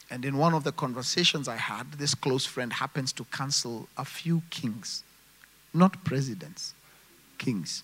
and 0.09 0.23
in 0.25 0.37
one 0.37 0.53
of 0.53 0.63
the 0.63 0.71
conversations 0.71 1.47
I 1.47 1.55
had, 1.55 1.93
this 1.93 2.13
close 2.13 2.45
friend 2.45 2.71
happens 2.71 3.11
to 3.13 3.23
counsel 3.25 3.87
a 3.97 4.05
few 4.05 4.41
kings, 4.49 5.03
not 5.73 6.03
presidents, 6.03 6.73
kings. 7.37 7.83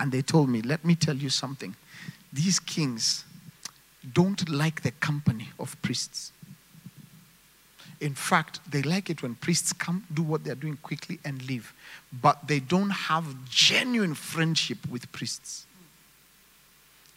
And 0.00 0.10
they 0.10 0.22
told 0.22 0.48
me, 0.48 0.62
let 0.62 0.82
me 0.84 0.94
tell 0.94 1.14
you 1.14 1.28
something. 1.28 1.76
These 2.32 2.58
kings 2.58 3.24
don't 4.14 4.48
like 4.48 4.82
the 4.82 4.92
company 4.92 5.50
of 5.58 5.80
priests. 5.82 6.32
In 8.00 8.14
fact, 8.14 8.60
they 8.68 8.80
like 8.80 9.10
it 9.10 9.22
when 9.22 9.34
priests 9.34 9.74
come, 9.74 10.06
do 10.14 10.22
what 10.22 10.42
they're 10.42 10.54
doing 10.54 10.78
quickly, 10.78 11.18
and 11.22 11.46
leave. 11.46 11.74
But 12.22 12.48
they 12.48 12.60
don't 12.60 12.88
have 12.88 13.26
genuine 13.44 14.14
friendship 14.14 14.78
with 14.88 15.12
priests. 15.12 15.66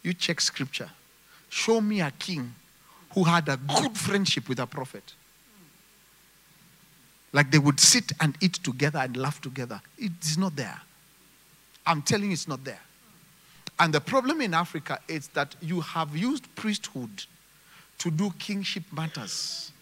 You 0.02 0.12
check 0.12 0.42
scripture. 0.42 0.90
Show 1.48 1.80
me 1.80 2.02
a 2.02 2.10
king 2.10 2.54
who 3.14 3.24
had 3.24 3.48
a 3.48 3.56
good 3.56 3.96
friendship 3.96 4.46
with 4.46 4.58
a 4.58 4.66
prophet. 4.66 5.14
Like 7.32 7.50
they 7.50 7.58
would 7.58 7.80
sit 7.80 8.12
and 8.20 8.36
eat 8.42 8.54
together 8.62 8.98
and 8.98 9.16
laugh 9.16 9.40
together. 9.40 9.80
It 9.96 10.12
is 10.20 10.36
not 10.36 10.54
there. 10.54 10.82
I'm 11.86 12.02
telling 12.02 12.26
you, 12.26 12.32
it's 12.32 12.48
not 12.48 12.64
there. 12.64 12.80
And 13.78 13.92
the 13.92 14.00
problem 14.00 14.40
in 14.40 14.54
Africa 14.54 14.98
is 15.08 15.28
that 15.28 15.54
you 15.60 15.80
have 15.80 16.16
used 16.16 16.54
priesthood 16.54 17.24
to 17.98 18.10
do 18.10 18.30
kingship 18.38 18.84
matters. 18.92 19.72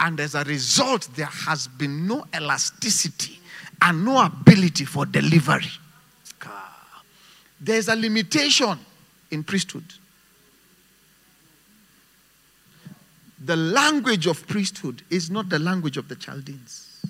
And 0.00 0.18
as 0.18 0.34
a 0.34 0.42
result, 0.44 1.08
there 1.14 1.26
has 1.26 1.68
been 1.68 2.06
no 2.06 2.24
elasticity 2.34 3.38
and 3.80 4.04
no 4.04 4.24
ability 4.24 4.84
for 4.84 5.06
delivery. 5.06 5.70
There's 7.60 7.88
a 7.88 7.94
limitation 7.94 8.76
in 9.30 9.44
priesthood. 9.44 9.84
The 13.44 13.54
language 13.54 14.26
of 14.26 14.46
priesthood 14.48 15.02
is 15.10 15.30
not 15.30 15.48
the 15.48 15.60
language 15.60 15.96
of 15.96 16.08
the 16.08 16.16
Chaldeans. 16.16 17.04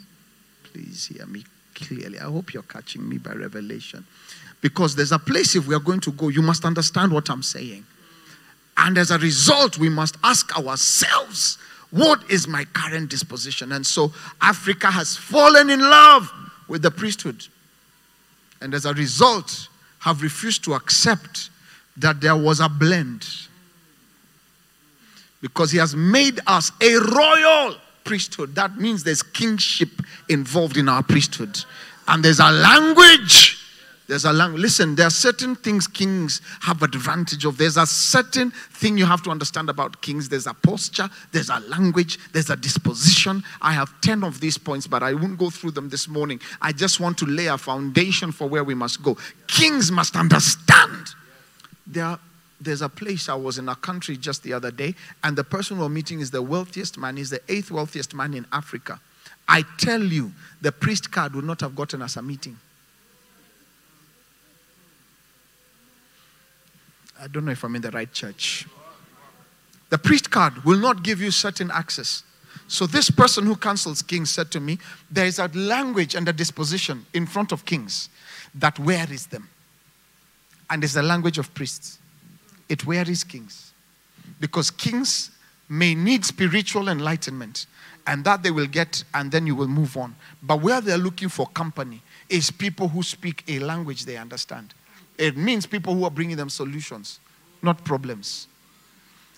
Please 0.65 1.07
hear 1.07 1.27
me 1.27 1.45
clearly. 1.75 2.19
I 2.19 2.25
hope 2.25 2.53
you're 2.53 2.63
catching 2.63 3.09
me 3.09 3.17
by 3.17 3.33
revelation. 3.33 4.07
Because 4.63 4.95
there's 4.97 5.13
a 5.13 5.19
place 5.19 5.55
if 5.55 5.67
we 5.67 5.75
are 5.75 5.81
going 5.81 6.01
to 6.01 6.13
go, 6.13 6.29
you 6.29 6.41
must 6.41 6.65
understand 6.65 7.13
what 7.13 7.29
I'm 7.29 7.43
saying. 7.43 7.85
And 8.79 8.97
as 8.97 9.11
a 9.11 9.19
result, 9.19 9.77
we 9.77 9.91
must 9.91 10.17
ask 10.25 10.57
ourselves, 10.57 11.59
what 11.91 12.23
is 12.31 12.49
my 12.49 12.65
current 12.73 13.11
disposition? 13.11 13.73
And 13.73 13.87
so 13.87 14.13
Africa 14.41 14.91
has 14.91 15.17
fallen 15.17 15.69
in 15.69 15.81
love 15.81 16.33
with 16.69 16.81
the 16.81 16.91
priesthood. 16.91 17.47
And 18.63 18.73
as 18.73 18.87
a 18.87 18.95
result, 18.95 19.69
have 19.99 20.23
refused 20.23 20.65
to 20.65 20.75
accept 20.75 21.51
that 21.99 22.21
there 22.21 22.37
was 22.37 22.61
a 22.61 22.69
blend. 22.69 23.27
Because 25.43 25.73
he 25.73 25.79
has 25.79 25.95
made 25.95 26.39
us 26.47 26.71
a 26.81 26.95
royal 26.95 27.77
priesthood. 28.05 28.55
That 28.55 28.77
means 28.77 29.05
there's 29.05 29.23
kingship 29.23 29.91
involved 30.29 30.77
in 30.77 30.89
our 30.89 31.03
priesthood. 31.03 31.59
And 32.07 32.25
there's 32.25 32.41
a 32.41 32.51
language 32.51 33.59
there's 34.13 34.27
a 34.27 34.33
language. 34.33 34.61
Listen, 34.61 34.95
there 34.95 35.07
are 35.07 35.11
certain 35.11 35.57
things 35.57 35.87
kings 35.87 36.43
have 36.61 36.83
advantage 36.83 37.47
of. 37.47 37.57
There's 37.57 37.79
a 37.79 37.87
certain 37.87 38.51
thing 38.51 38.99
you 38.99 39.07
have 39.07 39.23
to 39.23 39.31
understand 39.31 39.71
about 39.71 40.03
kings. 40.03 40.29
There's 40.29 40.47
a 40.47 40.53
posture, 40.53 41.09
there's 41.33 41.49
a 41.49 41.61
language, 41.61 42.19
there's 42.35 42.51
a 42.51 42.57
disposition. 42.57 43.43
I 43.63 43.73
have 43.73 43.91
10 44.03 44.23
of 44.23 44.39
these 44.39 44.59
points, 44.59 44.87
but 44.87 45.03
I 45.03 45.15
won't 45.15 45.39
go 45.39 45.49
through 45.49 45.71
them 45.71 45.89
this 45.89 46.09
morning. 46.09 46.43
I 46.61 46.73
just 46.73 47.01
want 47.01 47.17
to 47.19 47.25
lay 47.25 47.47
a 47.47 47.57
foundation 47.57 48.33
for 48.33 48.51
where 48.51 48.63
we 48.63 48.75
must 48.75 49.03
go. 49.03 49.17
Kings 49.47 49.91
must 49.91 50.15
understand. 50.15 51.07
There 51.87 52.19
there's 52.61 52.83
a 52.83 52.91
place 52.91 53.31
I 53.31 53.35
was 53.35 53.57
in 53.57 53.71
a 53.71 53.77
country 53.77 54.19
just 54.19 54.43
the 54.43 54.53
other 54.53 54.71
day, 54.71 54.95
and 55.25 55.39
the 55.39 55.43
person 55.43 55.79
we're 55.79 55.89
meeting 55.89 56.21
is 56.21 56.31
the 56.31 56.43
wealthiest 56.43 56.99
man, 56.99 57.17
he's 57.17 57.31
the 57.31 57.41
eighth 57.49 57.71
wealthiest 57.71 58.13
man 58.13 58.35
in 58.35 58.45
Africa. 58.53 59.01
I 59.49 59.65
tell 59.79 60.03
you, 60.03 60.33
the 60.61 60.71
priest 60.71 61.11
card 61.11 61.35
would 61.35 61.47
not 61.47 61.63
have 61.63 61.75
gotten 61.75 62.03
us 62.03 62.19
a 62.19 62.23
meeting. 62.23 62.59
I 67.23 67.29
don't 67.29 67.45
know 67.45 67.53
if 67.53 67.63
I'm 67.63 67.77
in 67.77 67.83
the 67.83 67.91
right 67.93 68.13
church. 68.13 68.67
The 69.91 69.99
priest 69.99 70.31
card 70.31 70.65
will 70.65 70.79
not 70.79 71.05
give 71.05 71.21
you 71.21 71.31
certain 71.31 71.71
access. 71.71 72.25
So, 72.67 72.87
this 72.87 73.11
person 73.11 73.47
who 73.47 73.55
counsels 73.55 74.03
kings 74.03 74.31
said 74.31 74.51
to 74.51 74.61
me, 74.61 74.79
There 75.11 75.27
is 75.27 75.39
a 75.39 75.47
language 75.49 76.17
and 76.17 76.29
a 76.29 76.33
disposition 76.33 77.07
in 77.15 77.27
front 77.27 77.53
of 77.53 77.65
kings 77.65 78.09
that 78.57 78.79
wearies 78.79 79.27
them. 79.27 79.49
And 80.69 80.83
it's 80.83 80.95
the 80.95 81.03
language 81.03 81.39
of 81.39 81.53
priests. 81.55 81.99
It 82.69 82.87
wearies 82.87 83.23
kings. 83.23 83.73
Because 84.41 84.71
kings 84.71 85.31
may 85.69 85.95
need 85.95 86.25
spiritual 86.25 86.89
enlightenment, 86.89 87.67
and 88.07 88.25
that 88.25 88.43
they 88.43 88.51
will 88.51 88.67
get, 88.67 89.05
and 89.15 89.31
then 89.31 89.47
you 89.47 89.55
will 89.55 89.69
move 89.69 89.97
on. 89.97 90.17
But 90.43 90.61
where 90.61 90.81
they're 90.81 90.99
looking 90.99 91.29
for 91.29 91.47
company 91.49 92.03
is 92.29 92.51
people 92.51 92.89
who 92.89 93.03
speak 93.03 93.45
a 93.47 93.61
language 93.61 94.07
they 94.07 94.17
understand. 94.17 94.75
It 95.19 95.37
means 95.37 95.67
people 95.67 95.95
who 95.95 96.05
are 96.05 96.11
bringing 96.11 96.37
them 96.37 96.49
solutions, 96.49 97.21
not 97.63 97.85
problems. 97.85 98.49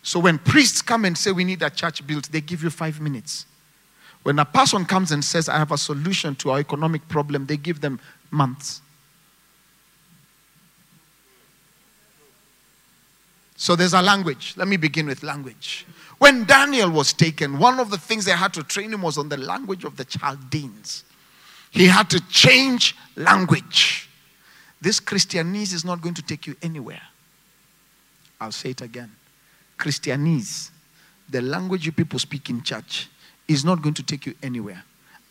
So 0.02 0.20
when 0.20 0.38
priests 0.38 0.82
come 0.82 1.04
and 1.04 1.16
say 1.16 1.32
we 1.32 1.44
need 1.44 1.62
a 1.62 1.70
church 1.70 2.06
built, 2.06 2.30
they 2.30 2.40
give 2.40 2.62
you 2.62 2.70
five 2.70 3.00
minutes. 3.00 3.46
When 4.22 4.38
a 4.38 4.44
person 4.44 4.84
comes 4.84 5.12
and 5.12 5.24
says, 5.24 5.48
I 5.48 5.58
have 5.58 5.72
a 5.72 5.78
solution 5.78 6.34
to 6.36 6.50
our 6.50 6.60
economic 6.60 7.06
problem, 7.08 7.46
they 7.46 7.56
give 7.56 7.80
them 7.80 8.00
months. 8.30 8.80
So 13.56 13.76
there's 13.76 13.94
a 13.94 14.02
language. 14.02 14.54
Let 14.56 14.68
me 14.68 14.76
begin 14.76 15.06
with 15.06 15.22
language. 15.22 15.86
When 16.18 16.44
Daniel 16.44 16.90
was 16.90 17.12
taken, 17.12 17.58
one 17.58 17.78
of 17.80 17.90
the 17.90 17.98
things 17.98 18.24
they 18.24 18.32
had 18.32 18.52
to 18.54 18.62
train 18.62 18.92
him 18.92 19.02
was 19.02 19.16
on 19.16 19.28
the 19.28 19.36
language 19.36 19.84
of 19.84 19.96
the 19.96 20.04
Chaldeans. 20.04 21.04
He 21.70 21.86
had 21.86 22.10
to 22.10 22.20
change 22.28 22.96
language. 23.16 24.08
This 24.84 25.00
Christianese 25.00 25.72
is 25.72 25.82
not 25.82 26.02
going 26.02 26.14
to 26.16 26.20
take 26.20 26.46
you 26.46 26.56
anywhere. 26.60 27.00
I'll 28.38 28.52
say 28.52 28.68
it 28.68 28.82
again. 28.82 29.10
Christianese, 29.78 30.68
the 31.30 31.40
language 31.40 31.86
you 31.86 31.92
people 31.92 32.18
speak 32.18 32.50
in 32.50 32.62
church, 32.62 33.08
is 33.48 33.64
not 33.64 33.80
going 33.80 33.94
to 33.94 34.02
take 34.02 34.26
you 34.26 34.34
anywhere. 34.42 34.84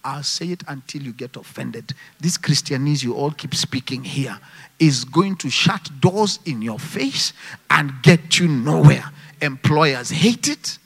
I'll 0.04 0.24
say 0.24 0.48
it 0.48 0.64
until 0.68 1.04
you 1.04 1.14
get 1.14 1.36
offended. 1.36 1.94
This 2.20 2.36
Christianese 2.36 3.04
you 3.04 3.14
all 3.14 3.30
keep 3.30 3.54
speaking 3.54 4.04
here 4.04 4.40
is 4.80 5.06
going 5.06 5.36
to 5.36 5.52
shut 5.52 5.88
doors 6.02 6.40
in 6.46 6.64
your 6.64 6.80
face 6.80 7.32
and 7.70 7.94
get 8.02 8.40
you 8.40 8.48
nowhere. 8.48 9.06
Employers 9.40 10.10
hate 10.10 10.48
it. 10.48 10.80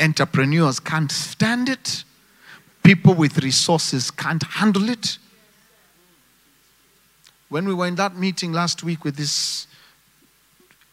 Entrepreneurs 0.00 0.80
can't 0.80 1.12
stand 1.12 1.68
it. 1.68 2.04
People 2.88 3.12
with 3.12 3.36
resources 3.44 4.10
can't 4.10 4.42
handle 4.44 4.88
it. 4.88 5.18
When 7.50 7.68
we 7.68 7.74
were 7.74 7.86
in 7.86 7.96
that 7.96 8.16
meeting 8.16 8.54
last 8.54 8.82
week 8.82 9.04
with 9.04 9.14
this 9.14 9.66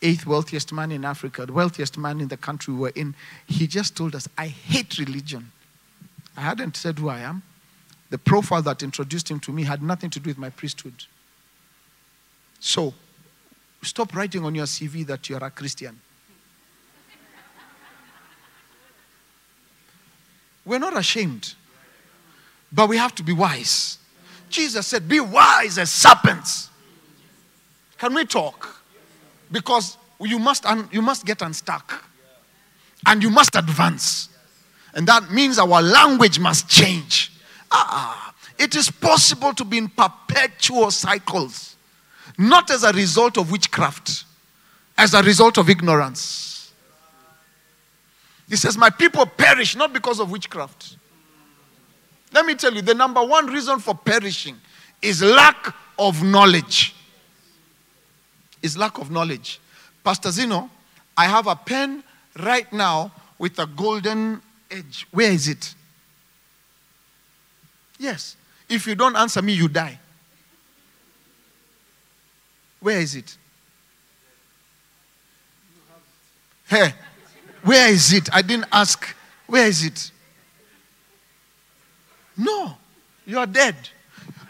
eighth 0.02 0.26
wealthiest 0.26 0.74
man 0.74 0.92
in 0.92 1.06
Africa, 1.06 1.46
the 1.46 1.54
wealthiest 1.54 1.98
man 1.98 2.20
in 2.20 2.28
the 2.28 2.36
country 2.36 2.74
we 2.74 2.82
were 2.82 2.92
in, 2.96 3.16
he 3.48 3.66
just 3.66 3.96
told 3.96 4.14
us, 4.14 4.28
I 4.38 4.48
hate 4.48 5.00
religion. 5.00 5.54
I 6.36 6.42
hadn't 6.42 6.76
said 6.76 7.00
who 7.00 7.08
I 7.08 7.20
am. 7.20 7.44
The 8.10 8.18
profile 8.18 8.62
that 8.64 8.84
introduced 8.84 9.32
him 9.32 9.40
to 9.40 9.54
me 9.54 9.64
had 9.64 9.82
nothing 9.82 10.10
to 10.10 10.20
do 10.20 10.32
with 10.32 10.38
my 10.38 10.50
priesthood. 10.50 11.06
So, 12.60 12.94
stop 13.84 14.14
writing 14.14 14.44
on 14.44 14.54
your 14.54 14.66
CV 14.66 15.08
that 15.08 15.30
you're 15.30 15.42
a 15.42 15.50
Christian. 15.50 16.02
We're 20.66 20.80
not 20.80 20.98
ashamed, 20.98 21.56
but 22.76 22.90
we 22.90 22.98
have 22.98 23.16
to 23.16 23.24
be 23.24 23.32
wise. 23.32 23.98
Jesus 24.50 24.86
said, 24.86 25.08
Be 25.08 25.22
wise 25.22 25.78
as 25.78 25.90
serpents. 25.90 26.70
Can 27.98 28.14
we 28.14 28.26
talk? 28.26 28.82
Because 29.52 29.98
you 30.20 30.38
must, 30.38 30.66
un- 30.66 30.90
you 30.92 31.02
must 31.02 31.26
get 31.26 31.42
unstuck 31.42 32.04
and 33.06 33.24
you 33.24 33.30
must 33.30 33.56
advance. 33.56 34.30
And 34.94 35.08
that 35.08 35.32
means 35.32 35.58
our 35.58 35.82
language 35.82 36.40
must 36.40 36.68
change. 36.68 37.32
Ah, 37.72 38.34
it 38.58 38.76
is 38.76 38.90
possible 38.90 39.54
to 39.54 39.66
be 39.66 39.78
in 39.78 39.90
perpetual 39.90 40.92
cycles, 40.92 41.76
not 42.38 42.70
as 42.72 42.84
a 42.84 42.92
result 42.92 43.38
of 43.38 43.52
witchcraft, 43.52 44.26
as 44.98 45.14
a 45.14 45.22
result 45.24 45.58
of 45.58 45.70
ignorance. 45.70 46.72
He 48.50 48.56
says, 48.56 48.78
My 48.78 48.90
people 48.90 49.26
perish 49.26 49.76
not 49.76 49.94
because 49.94 50.20
of 50.20 50.30
witchcraft. 50.30 50.98
Let 52.36 52.46
me 52.46 52.54
tell 52.56 52.74
you, 52.74 52.82
the 52.82 52.94
number 52.94 53.24
one 53.24 53.48
reason 53.48 53.80
for 53.80 53.96
perishing 53.96 54.58
is 55.02 55.24
lack 55.24 55.74
of 55.98 56.22
knowledge. 56.22 56.94
Is 58.62 58.78
lack 58.78 58.98
of 58.98 59.10
knowledge. 59.10 59.62
Pastor 60.04 60.32
Zeno, 60.32 60.70
I 61.16 61.28
have 61.28 61.48
a 61.48 61.56
pen 61.56 62.04
right 62.44 62.72
now 62.74 63.14
with 63.40 63.58
a 63.58 63.66
golden 63.66 64.42
edge. 64.70 65.08
Where 65.12 65.32
is 65.32 65.48
it? 65.48 65.74
Yes. 67.98 68.36
If 68.68 68.86
you 68.86 68.96
don't 68.96 69.16
answer 69.16 69.42
me, 69.42 69.54
you 69.54 69.70
die. 69.70 69.98
Where 72.82 73.00
is 73.00 73.16
it? 73.16 73.38
Hey, 76.68 76.96
where 77.64 77.90
is 77.90 78.12
it? 78.12 78.28
I 78.34 78.42
didn't 78.42 78.68
ask. 78.74 79.16
Where 79.48 79.68
is 79.68 79.86
it? 79.86 80.12
No, 82.38 82.76
you 83.26 83.40
are 83.40 83.46
dead. 83.46 83.76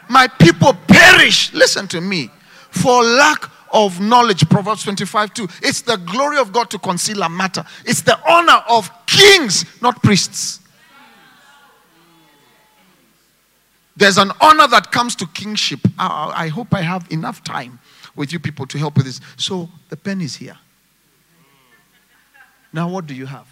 My 0.08 0.28
people 0.28 0.74
perish, 0.86 1.52
listen 1.52 1.88
to 1.88 2.00
me, 2.00 2.30
for 2.70 3.02
lack 3.02 3.50
of 3.72 4.00
knowledge. 4.00 4.48
Proverbs 4.48 4.84
25 4.84 5.34
2. 5.34 5.48
It's 5.62 5.82
the 5.82 5.96
glory 5.96 6.38
of 6.38 6.52
God 6.52 6.70
to 6.70 6.78
conceal 6.78 7.22
a 7.22 7.28
matter, 7.28 7.64
it's 7.84 8.02
the 8.02 8.18
honor 8.28 8.62
of 8.68 8.90
kings, 9.06 9.64
not 9.80 10.02
priests. 10.02 10.60
There's 13.98 14.18
an 14.18 14.30
honor 14.42 14.68
that 14.68 14.92
comes 14.92 15.16
to 15.16 15.26
kingship. 15.28 15.80
I, 15.98 16.32
I 16.36 16.48
hope 16.48 16.74
I 16.74 16.82
have 16.82 17.10
enough 17.10 17.42
time 17.42 17.78
with 18.14 18.30
you 18.30 18.38
people 18.38 18.66
to 18.66 18.78
help 18.78 18.96
with 18.96 19.06
this. 19.06 19.22
So 19.38 19.70
the 19.88 19.96
pen 19.96 20.20
is 20.20 20.36
here. 20.36 20.58
Now, 22.74 22.90
what 22.90 23.06
do 23.06 23.14
you 23.14 23.24
have? 23.24 23.46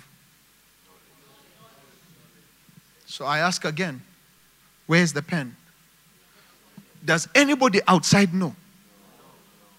So 3.07 3.25
I 3.25 3.39
ask 3.39 3.65
again 3.65 4.03
where's 4.87 5.13
the 5.13 5.23
pen? 5.23 5.57
Does 7.05 7.29
anybody 7.35 7.81
outside 7.87 8.33
know? 8.33 8.55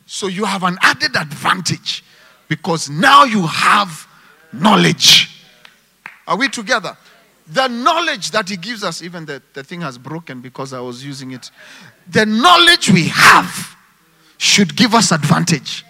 So 0.05 0.27
you 0.27 0.45
have 0.45 0.63
an 0.63 0.77
added 0.81 1.15
advantage 1.15 2.03
because 2.47 2.89
now 2.89 3.23
you 3.23 3.45
have 3.47 4.07
knowledge. 4.53 5.41
Are 6.27 6.37
we 6.37 6.49
together? 6.49 6.95
The 7.47 7.67
knowledge 7.67 8.31
that 8.31 8.49
he 8.49 8.57
gives 8.57 8.83
us, 8.83 9.01
even 9.01 9.25
the, 9.25 9.41
the 9.53 9.63
thing 9.63 9.81
has 9.81 9.97
broken 9.97 10.41
because 10.41 10.73
I 10.73 10.79
was 10.79 11.05
using 11.05 11.31
it. 11.31 11.51
The 12.09 12.25
knowledge 12.25 12.89
we 12.89 13.07
have 13.07 13.75
should 14.37 14.75
give 14.75 14.93
us 14.93 15.11
advantage. 15.11 15.83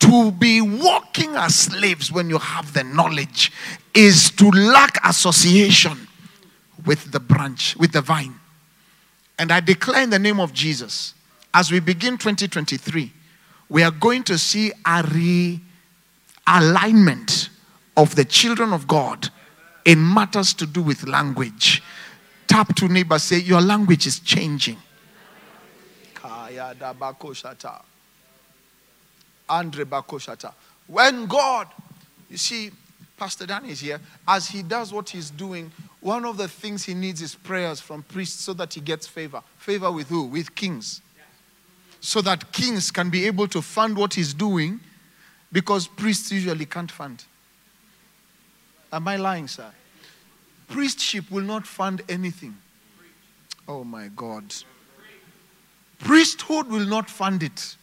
To 0.00 0.30
be 0.30 0.60
walking 0.60 1.34
as 1.36 1.54
slaves 1.54 2.12
when 2.12 2.28
you 2.28 2.38
have 2.38 2.72
the 2.72 2.84
knowledge 2.84 3.50
is 3.94 4.30
to 4.32 4.50
lack 4.50 4.98
association 5.06 6.05
with 6.86 7.12
the 7.12 7.20
branch, 7.20 7.76
with 7.76 7.92
the 7.92 8.00
vine. 8.00 8.34
And 9.38 9.52
I 9.52 9.60
declare 9.60 10.02
in 10.02 10.10
the 10.10 10.18
name 10.18 10.40
of 10.40 10.52
Jesus, 10.54 11.12
as 11.52 11.70
we 11.70 11.80
begin 11.80 12.16
2023, 12.16 13.12
we 13.68 13.82
are 13.82 13.90
going 13.90 14.22
to 14.24 14.38
see 14.38 14.70
a 14.84 15.02
realignment 16.46 17.48
of 17.96 18.14
the 18.14 18.24
children 18.24 18.72
of 18.72 18.86
God 18.86 19.28
in 19.84 20.02
matters 20.14 20.54
to 20.54 20.66
do 20.66 20.82
with 20.82 21.06
language. 21.06 21.82
Tap 22.46 22.74
to 22.76 22.88
neighbor, 22.88 23.18
say, 23.18 23.38
Your 23.38 23.60
language 23.60 24.06
is 24.06 24.20
changing. 24.20 24.76
Andre 29.48 29.84
Bakoshata. 29.84 30.52
When 30.86 31.26
God, 31.26 31.68
you 32.30 32.36
see, 32.36 32.70
Pastor 33.16 33.46
Dan 33.46 33.64
is 33.64 33.80
here, 33.80 34.00
as 34.26 34.48
he 34.48 34.62
does 34.62 34.92
what 34.92 35.08
he's 35.08 35.30
doing, 35.30 35.72
one 36.06 36.24
of 36.24 36.36
the 36.36 36.46
things 36.46 36.84
he 36.84 36.94
needs 36.94 37.20
is 37.20 37.34
prayers 37.34 37.80
from 37.80 38.00
priests 38.04 38.44
so 38.44 38.52
that 38.52 38.72
he 38.72 38.80
gets 38.80 39.08
favor. 39.08 39.42
Favor 39.58 39.90
with 39.90 40.08
who? 40.08 40.22
With 40.22 40.54
kings. 40.54 41.02
So 42.00 42.20
that 42.20 42.52
kings 42.52 42.92
can 42.92 43.10
be 43.10 43.26
able 43.26 43.48
to 43.48 43.60
fund 43.60 43.96
what 43.96 44.14
he's 44.14 44.32
doing 44.32 44.78
because 45.50 45.88
priests 45.88 46.30
usually 46.30 46.64
can't 46.64 46.92
fund. 46.92 47.24
Am 48.92 49.08
I 49.08 49.16
lying, 49.16 49.48
sir? 49.48 49.68
Priestship 50.70 51.28
will 51.28 51.42
not 51.42 51.66
fund 51.66 52.02
anything. 52.08 52.56
Oh 53.66 53.82
my 53.82 54.06
God. 54.14 54.54
Priesthood 55.98 56.68
will 56.68 56.86
not 56.86 57.10
fund 57.10 57.42
it. 57.42 57.76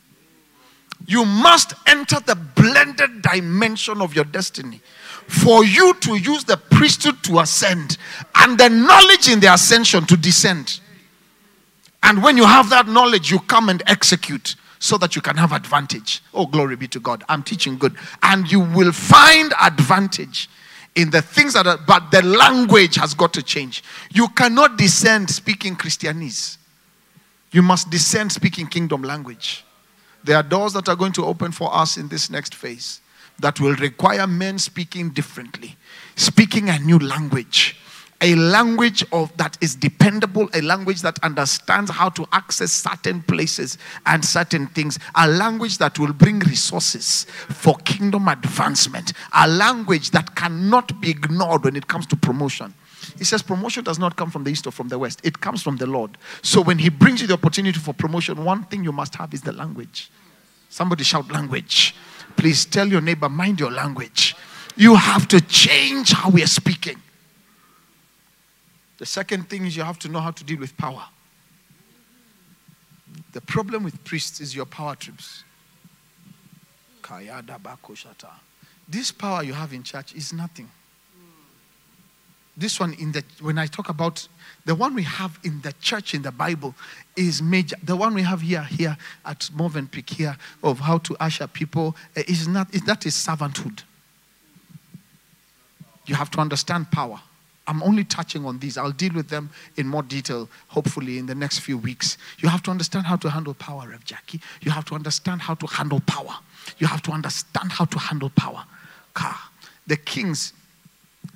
You 1.06 1.26
must 1.26 1.74
enter 1.86 2.22
the 2.22 2.36
blended 2.36 3.22
dimension 3.22 4.02
of 4.02 4.16
your 4.16 4.24
destiny 4.24 4.80
for 5.28 5.66
you 5.66 5.94
to 5.96 6.16
use 6.16 6.44
the 6.44 6.58
priesthood 6.58 7.24
to 7.24 7.40
ascend 7.40 7.98
and 8.36 8.58
the 8.58 8.70
knowledge 8.70 9.30
in 9.30 9.40
the 9.40 9.54
ascension 9.54 10.06
to 10.06 10.18
descend. 10.18 10.80
And 12.04 12.22
when 12.22 12.38
you 12.38 12.46
have 12.46 12.70
that 12.70 12.88
knowledge, 12.88 13.32
you 13.32 13.40
come 13.40 13.70
and 13.70 13.82
execute 13.88 14.56
so 14.80 14.98
that 14.98 15.16
you 15.16 15.22
can 15.22 15.38
have 15.38 15.54
advantage. 15.54 16.22
Oh, 16.34 16.46
glory 16.46 16.76
be 16.76 16.88
to 16.90 17.00
God. 17.00 17.24
I'm 17.30 17.42
teaching 17.42 17.78
good. 17.78 17.96
And 18.22 18.52
you 18.52 18.60
will 18.60 18.92
find 18.92 19.54
advantage 19.62 20.50
in 20.96 21.10
the 21.10 21.22
things 21.22 21.54
that 21.54 21.66
are, 21.66 21.80
but 21.88 22.12
the 22.12 22.22
language 22.22 22.96
has 22.96 23.14
got 23.14 23.34
to 23.34 23.42
change. 23.42 23.84
You 24.12 24.28
cannot 24.30 24.78
descend 24.78 25.30
speaking 25.30 25.76
Christianese, 25.76 26.58
you 27.52 27.62
must 27.62 27.90
descend 27.90 28.32
speaking 28.32 28.68
kingdom 28.68 29.04
language. 29.04 29.64
There 30.24 30.36
are 30.36 30.44
doors 30.44 30.74
that 30.74 30.88
are 30.90 30.96
going 30.96 31.12
to 31.14 31.26
open 31.26 31.52
for 31.52 31.74
us 31.74 31.98
in 31.98 32.08
this 32.08 32.30
next 32.30 32.56
phase 32.56 33.02
that 33.40 33.60
will 33.60 33.76
require 33.76 34.28
men 34.28 34.58
speaking 34.60 35.10
differently, 35.10 35.76
speaking 36.16 36.70
a 36.70 36.80
new 36.80 37.00
language, 37.00 37.78
a 38.24 38.36
language 38.36 39.04
of 39.12 39.36
that 39.36 39.58
is 39.60 39.76
dependable, 39.76 40.50
a 40.54 40.62
language 40.62 41.02
that 41.02 41.20
understands 41.24 41.92
how 41.92 42.08
to 42.08 42.26
access 42.32 42.72
certain 42.72 43.22
places 43.22 43.78
and 44.06 44.24
certain 44.24 44.68
things, 44.68 44.98
a 45.16 45.28
language 45.28 45.78
that 45.80 46.00
will 46.00 46.14
bring 46.14 46.40
resources 46.40 47.26
for 47.50 47.76
kingdom 47.80 48.30
advancement, 48.30 49.12
a 49.34 49.46
language 49.46 50.12
that 50.12 50.36
cannot 50.36 51.02
be 51.02 51.10
ignored 51.10 51.66
when 51.66 51.76
it 51.76 51.88
comes 51.88 52.08
to 52.08 52.16
promotion. 52.16 52.74
He 53.18 53.26
says 53.26 53.42
promotion 53.42 53.84
does 53.84 54.00
not 54.00 54.16
come 54.16 54.32
from 54.32 54.46
the 54.46 54.52
east 54.52 54.66
or 54.66 54.72
from 54.72 54.88
the 54.88 54.98
west, 54.98 55.20
it 55.26 55.42
comes 55.42 55.62
from 55.62 55.76
the 55.76 55.86
Lord. 55.86 56.18
So 56.42 56.62
when 56.62 56.78
He 56.78 56.88
brings 56.88 57.20
you 57.20 57.28
the 57.28 57.34
opportunity 57.34 57.78
for 57.78 57.94
promotion, 57.94 58.46
one 58.46 58.64
thing 58.64 58.86
you 58.86 58.94
must 58.94 59.16
have 59.16 59.34
is 59.34 59.42
the 59.42 59.52
language. 59.52 60.10
Somebody 60.70 61.04
shout 61.04 61.30
language. 61.30 61.94
Please 62.36 62.66
tell 62.66 62.88
your 62.88 63.02
neighbor, 63.02 63.30
mind 63.30 63.60
your 63.60 63.72
language. 63.72 64.36
You 64.76 64.96
have 64.96 65.28
to 65.30 65.40
change 65.40 66.12
how 66.12 66.30
we 66.30 66.44
are 66.44 66.48
speaking. 66.48 67.02
The 68.98 69.06
second 69.06 69.50
thing 69.50 69.66
is 69.66 69.76
you 69.76 69.84
have 69.84 70.00
to 70.00 70.10
know 70.10 70.20
how 70.20 70.32
to 70.32 70.44
deal 70.44 70.60
with 70.60 70.76
power. 70.78 71.04
The 73.34 73.42
problem 73.42 73.84
with 73.84 74.04
priests 74.04 74.40
is 74.40 74.56
your 74.56 74.66
power 74.66 74.96
trips. 74.96 75.44
This 78.88 79.12
power 79.12 79.44
you 79.44 79.54
have 79.54 79.74
in 79.74 79.84
church 79.84 80.14
is 80.16 80.34
nothing. 80.34 80.70
This 82.56 82.80
one 82.80 82.94
in 82.94 83.12
the 83.12 83.24
when 83.42 83.58
I 83.58 83.66
talk 83.66 83.90
about 83.90 84.28
the 84.66 84.76
one 84.76 84.94
we 84.94 85.04
have 85.04 85.40
in 85.44 85.62
the 85.62 85.74
church 85.82 86.14
in 86.14 86.22
the 86.22 86.32
Bible 86.32 86.76
is 87.16 87.42
major. 87.42 87.76
The 87.84 87.96
one 87.96 88.14
we 88.14 88.22
have 88.22 88.42
here 88.42 88.64
here 88.64 88.96
at 89.26 89.50
Movenpick 89.56 90.10
here 90.10 90.38
of 90.64 90.80
how 90.80 91.00
to 91.00 91.18
usher 91.20 91.48
people 91.48 91.96
eh, 92.16 92.24
is 92.28 92.48
not 92.48 92.74
is 92.74 92.84
that 92.84 93.06
is 93.06 93.16
servanthood. 93.16 93.84
You 96.06 96.16
have 96.16 96.30
to 96.32 96.40
understand 96.40 96.92
power. 96.92 97.20
I'm 97.66 97.82
only 97.82 98.04
touching 98.04 98.46
on 98.46 98.60
these. 98.60 98.78
I'll 98.78 98.92
deal 98.92 99.14
with 99.14 99.30
them 99.30 99.50
in 99.78 99.88
more 99.88 100.04
detail, 100.04 100.50
hopefully, 100.68 101.18
in 101.18 101.26
the 101.26 101.36
next 101.36 101.60
few 101.60 101.78
weeks. 101.78 102.18
You 102.40 102.50
have 102.50 102.62
to 102.64 102.72
understand 102.72 103.06
how 103.06 103.16
to 103.18 103.30
handle 103.30 103.54
power, 103.54 103.88
Rev 103.88 104.04
Jackie. 104.04 104.42
You 104.62 104.72
have 104.72 104.84
to 104.86 104.96
understand 104.96 105.42
how 105.42 105.56
to 105.56 105.68
handle 105.68 106.02
power. 106.02 106.36
You 106.78 106.88
have 106.88 107.02
to 107.04 107.12
understand 107.12 107.72
how 107.72 107.86
to 107.86 108.00
handle 108.00 108.30
power. 108.32 108.66
Car. 109.14 109.38
The 109.88 109.96
kings, 109.96 110.54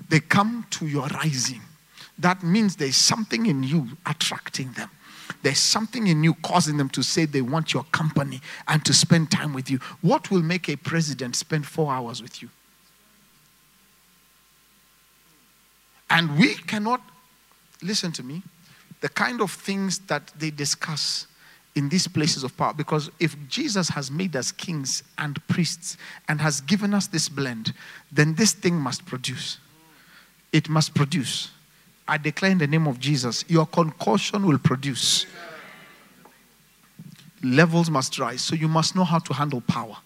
they 0.10 0.20
come 0.20 0.66
to 0.72 0.88
your 0.88 1.08
rising. 1.08 1.62
That 2.20 2.44
means 2.44 2.76
there's 2.76 2.96
something 2.96 3.46
in 3.46 3.64
you 3.64 3.90
attracting 4.06 4.72
them. 4.74 4.90
There's 5.44 5.60
something 5.60 6.08
in 6.08 6.24
you 6.24 6.34
causing 6.36 6.78
them 6.78 6.90
to 6.90 7.04
say 7.04 7.26
they 7.26 7.42
want 7.42 7.74
your 7.74 7.84
company 7.92 8.42
and 8.68 8.84
to 8.86 8.94
spend 8.94 9.30
time 9.30 9.54
with 9.54 9.70
you. 9.70 9.80
What 10.02 10.32
will 10.32 10.42
make 10.42 10.70
a 10.70 10.76
president 10.76 11.36
spend 11.36 11.66
four 11.66 11.92
hours 11.92 12.22
with 12.22 12.42
you? 12.42 12.50
And 16.10 16.38
we 16.40 16.56
cannot, 16.56 17.02
listen 17.84 18.12
to 18.14 18.24
me, 18.24 18.42
the 19.02 19.10
kind 19.10 19.42
of 19.42 19.52
things 19.52 20.00
that 20.08 20.32
they 20.40 20.50
discuss 20.50 21.28
in 21.76 21.90
these 21.90 22.08
places 22.08 22.44
of 22.44 22.58
power. 22.58 22.74
Because 22.74 23.12
if 23.20 23.36
Jesus 23.48 23.90
has 23.90 24.10
made 24.10 24.36
us 24.36 24.52
kings 24.52 25.04
and 25.20 25.46
priests 25.48 25.98
and 26.28 26.42
has 26.42 26.62
given 26.62 26.94
us 26.94 27.08
this 27.08 27.30
blend, 27.30 27.74
then 28.12 28.34
this 28.34 28.54
thing 28.54 28.76
must 28.76 29.06
produce. 29.06 29.60
It 30.58 30.70
must 30.70 30.96
produce. 30.96 31.52
I 32.08 32.18
declare 32.18 32.50
in 32.50 32.58
the 32.58 32.66
name 32.66 32.88
of 32.88 33.00
Jesus, 33.00 33.46
your 33.48 33.68
concussion 33.68 34.44
will 34.44 34.58
produce. 34.58 35.28
Levels 37.44 37.92
must 37.92 38.18
rise. 38.18 38.42
So 38.42 38.56
you 38.56 38.68
must 38.68 38.96
know 38.96 39.04
how 39.04 39.20
to 39.20 39.34
handle 39.36 39.62
power. 39.62 39.98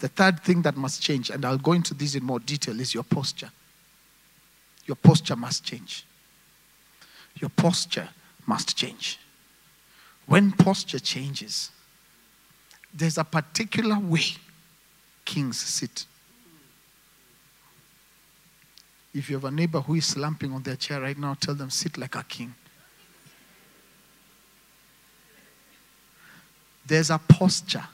The 0.00 0.08
third 0.08 0.40
thing 0.40 0.60
that 0.60 0.76
must 0.76 1.00
change, 1.00 1.30
and 1.30 1.42
I'll 1.42 1.56
go 1.56 1.72
into 1.72 1.94
this 1.94 2.14
in 2.14 2.22
more 2.22 2.38
detail, 2.38 2.78
is 2.78 2.92
your 2.92 3.02
posture. 3.02 3.50
Your 4.84 4.96
posture 4.96 5.36
must 5.36 5.64
change. 5.64 6.04
Your 7.40 7.48
posture 7.48 8.10
must 8.46 8.76
change. 8.76 9.18
When 10.26 10.52
posture 10.52 10.98
changes, 10.98 11.70
there's 12.92 13.16
a 13.16 13.24
particular 13.24 13.98
way 13.98 14.36
kings 15.24 15.58
sit. 15.58 16.04
If 19.14 19.30
you 19.30 19.36
have 19.36 19.44
a 19.44 19.50
neighbor 19.50 19.80
who 19.80 19.94
is 19.94 20.06
slumping 20.06 20.52
on 20.52 20.62
their 20.62 20.76
chair 20.76 21.00
right 21.00 21.18
now, 21.18 21.34
tell 21.34 21.54
them, 21.54 21.70
sit 21.70 21.96
like 21.96 22.14
a 22.14 22.22
king. 22.24 22.54
There's 26.86 27.10
a 27.10 27.18
posture 27.18 27.84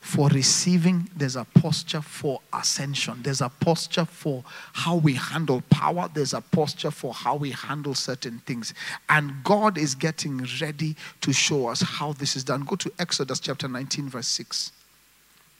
for 0.00 0.28
receiving, 0.28 1.10
there's 1.14 1.36
a 1.36 1.44
posture 1.44 2.00
for 2.00 2.40
ascension. 2.52 3.18
There's 3.22 3.42
a 3.42 3.50
posture 3.50 4.06
for 4.06 4.42
how 4.72 4.96
we 4.96 5.12
handle 5.12 5.62
power. 5.68 6.08
There's 6.12 6.32
a 6.32 6.40
posture 6.40 6.90
for 6.90 7.12
how 7.12 7.36
we 7.36 7.50
handle 7.50 7.94
certain 7.94 8.38
things. 8.46 8.72
And 9.10 9.44
God 9.44 9.76
is 9.76 9.94
getting 9.94 10.46
ready 10.62 10.96
to 11.20 11.32
show 11.32 11.68
us 11.68 11.82
how 11.82 12.14
this 12.14 12.36
is 12.36 12.44
done. 12.44 12.62
Go 12.62 12.76
to 12.76 12.92
Exodus 12.98 13.38
chapter 13.38 13.68
19, 13.68 14.08
verse 14.08 14.28
6. 14.28 14.72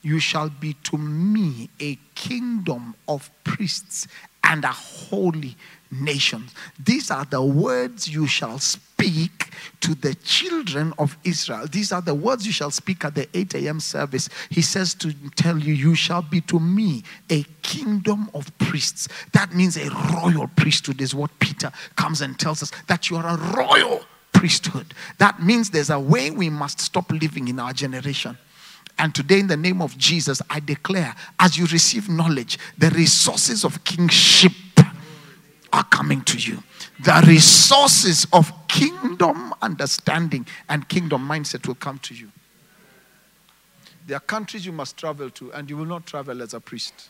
You 0.01 0.19
shall 0.19 0.49
be 0.49 0.73
to 0.83 0.97
me 0.97 1.69
a 1.79 1.97
kingdom 2.15 2.95
of 3.07 3.29
priests 3.43 4.07
and 4.43 4.63
a 4.63 4.71
holy 4.71 5.55
nation. 5.91 6.47
These 6.83 7.11
are 7.11 7.25
the 7.25 7.41
words 7.41 8.07
you 8.07 8.27
shall 8.27 8.59
speak 8.59 9.51
to 9.81 9.95
the 9.95 10.13
children 10.15 10.93
of 10.97 11.17
Israel. 11.23 11.67
These 11.67 11.91
are 11.91 12.01
the 12.01 12.13
words 12.13 12.45
you 12.45 12.51
shall 12.51 12.71
speak 12.71 13.03
at 13.03 13.15
the 13.15 13.27
8 13.33 13.55
a.m. 13.55 13.79
service. 13.79 14.29
He 14.49 14.61
says 14.61 14.93
to 14.95 15.13
tell 15.35 15.57
you, 15.57 15.73
You 15.73 15.95
shall 15.95 16.21
be 16.21 16.41
to 16.41 16.59
me 16.59 17.03
a 17.29 17.43
kingdom 17.61 18.29
of 18.33 18.55
priests. 18.57 19.07
That 19.33 19.53
means 19.53 19.77
a 19.77 19.89
royal 20.13 20.47
priesthood, 20.55 21.01
is 21.01 21.13
what 21.13 21.37
Peter 21.39 21.71
comes 21.95 22.21
and 22.21 22.37
tells 22.39 22.63
us 22.63 22.71
that 22.87 23.09
you 23.09 23.17
are 23.17 23.27
a 23.27 23.37
royal 23.55 24.01
priesthood. 24.31 24.93
That 25.17 25.41
means 25.41 25.69
there's 25.69 25.89
a 25.89 25.99
way 25.99 26.31
we 26.31 26.49
must 26.49 26.79
stop 26.79 27.11
living 27.11 27.47
in 27.47 27.59
our 27.59 27.73
generation. 27.73 28.37
And 28.99 29.15
today, 29.15 29.39
in 29.39 29.47
the 29.47 29.57
name 29.57 29.81
of 29.81 29.97
Jesus, 29.97 30.41
I 30.49 30.59
declare 30.59 31.15
as 31.39 31.57
you 31.57 31.65
receive 31.67 32.09
knowledge, 32.09 32.59
the 32.77 32.89
resources 32.89 33.63
of 33.63 33.81
kingship 33.85 34.51
are 35.71 35.85
coming 35.85 36.21
to 36.23 36.37
you. 36.37 36.61
The 37.03 37.23
resources 37.25 38.27
of 38.33 38.51
kingdom 38.67 39.53
understanding 39.61 40.45
and 40.67 40.87
kingdom 40.89 41.25
mindset 41.27 41.65
will 41.65 41.75
come 41.75 41.99
to 41.99 42.13
you. 42.13 42.29
There 44.05 44.17
are 44.17 44.21
countries 44.21 44.65
you 44.65 44.73
must 44.73 44.97
travel 44.97 45.29
to, 45.29 45.53
and 45.53 45.69
you 45.69 45.77
will 45.77 45.85
not 45.85 46.05
travel 46.05 46.41
as 46.41 46.53
a 46.53 46.59
priest. 46.59 47.09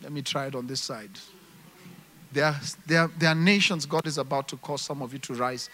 Let 0.00 0.12
me 0.12 0.22
try 0.22 0.46
it 0.46 0.54
on 0.54 0.66
this 0.68 0.80
side. 0.80 1.10
There 2.30 2.44
are, 2.44 2.56
there, 2.86 3.10
there 3.18 3.30
are 3.30 3.34
nations 3.34 3.86
God 3.86 4.06
is 4.06 4.18
about 4.18 4.48
to 4.48 4.56
cause 4.58 4.82
some 4.82 5.02
of 5.02 5.12
you 5.12 5.18
to 5.20 5.34
rise. 5.34 5.70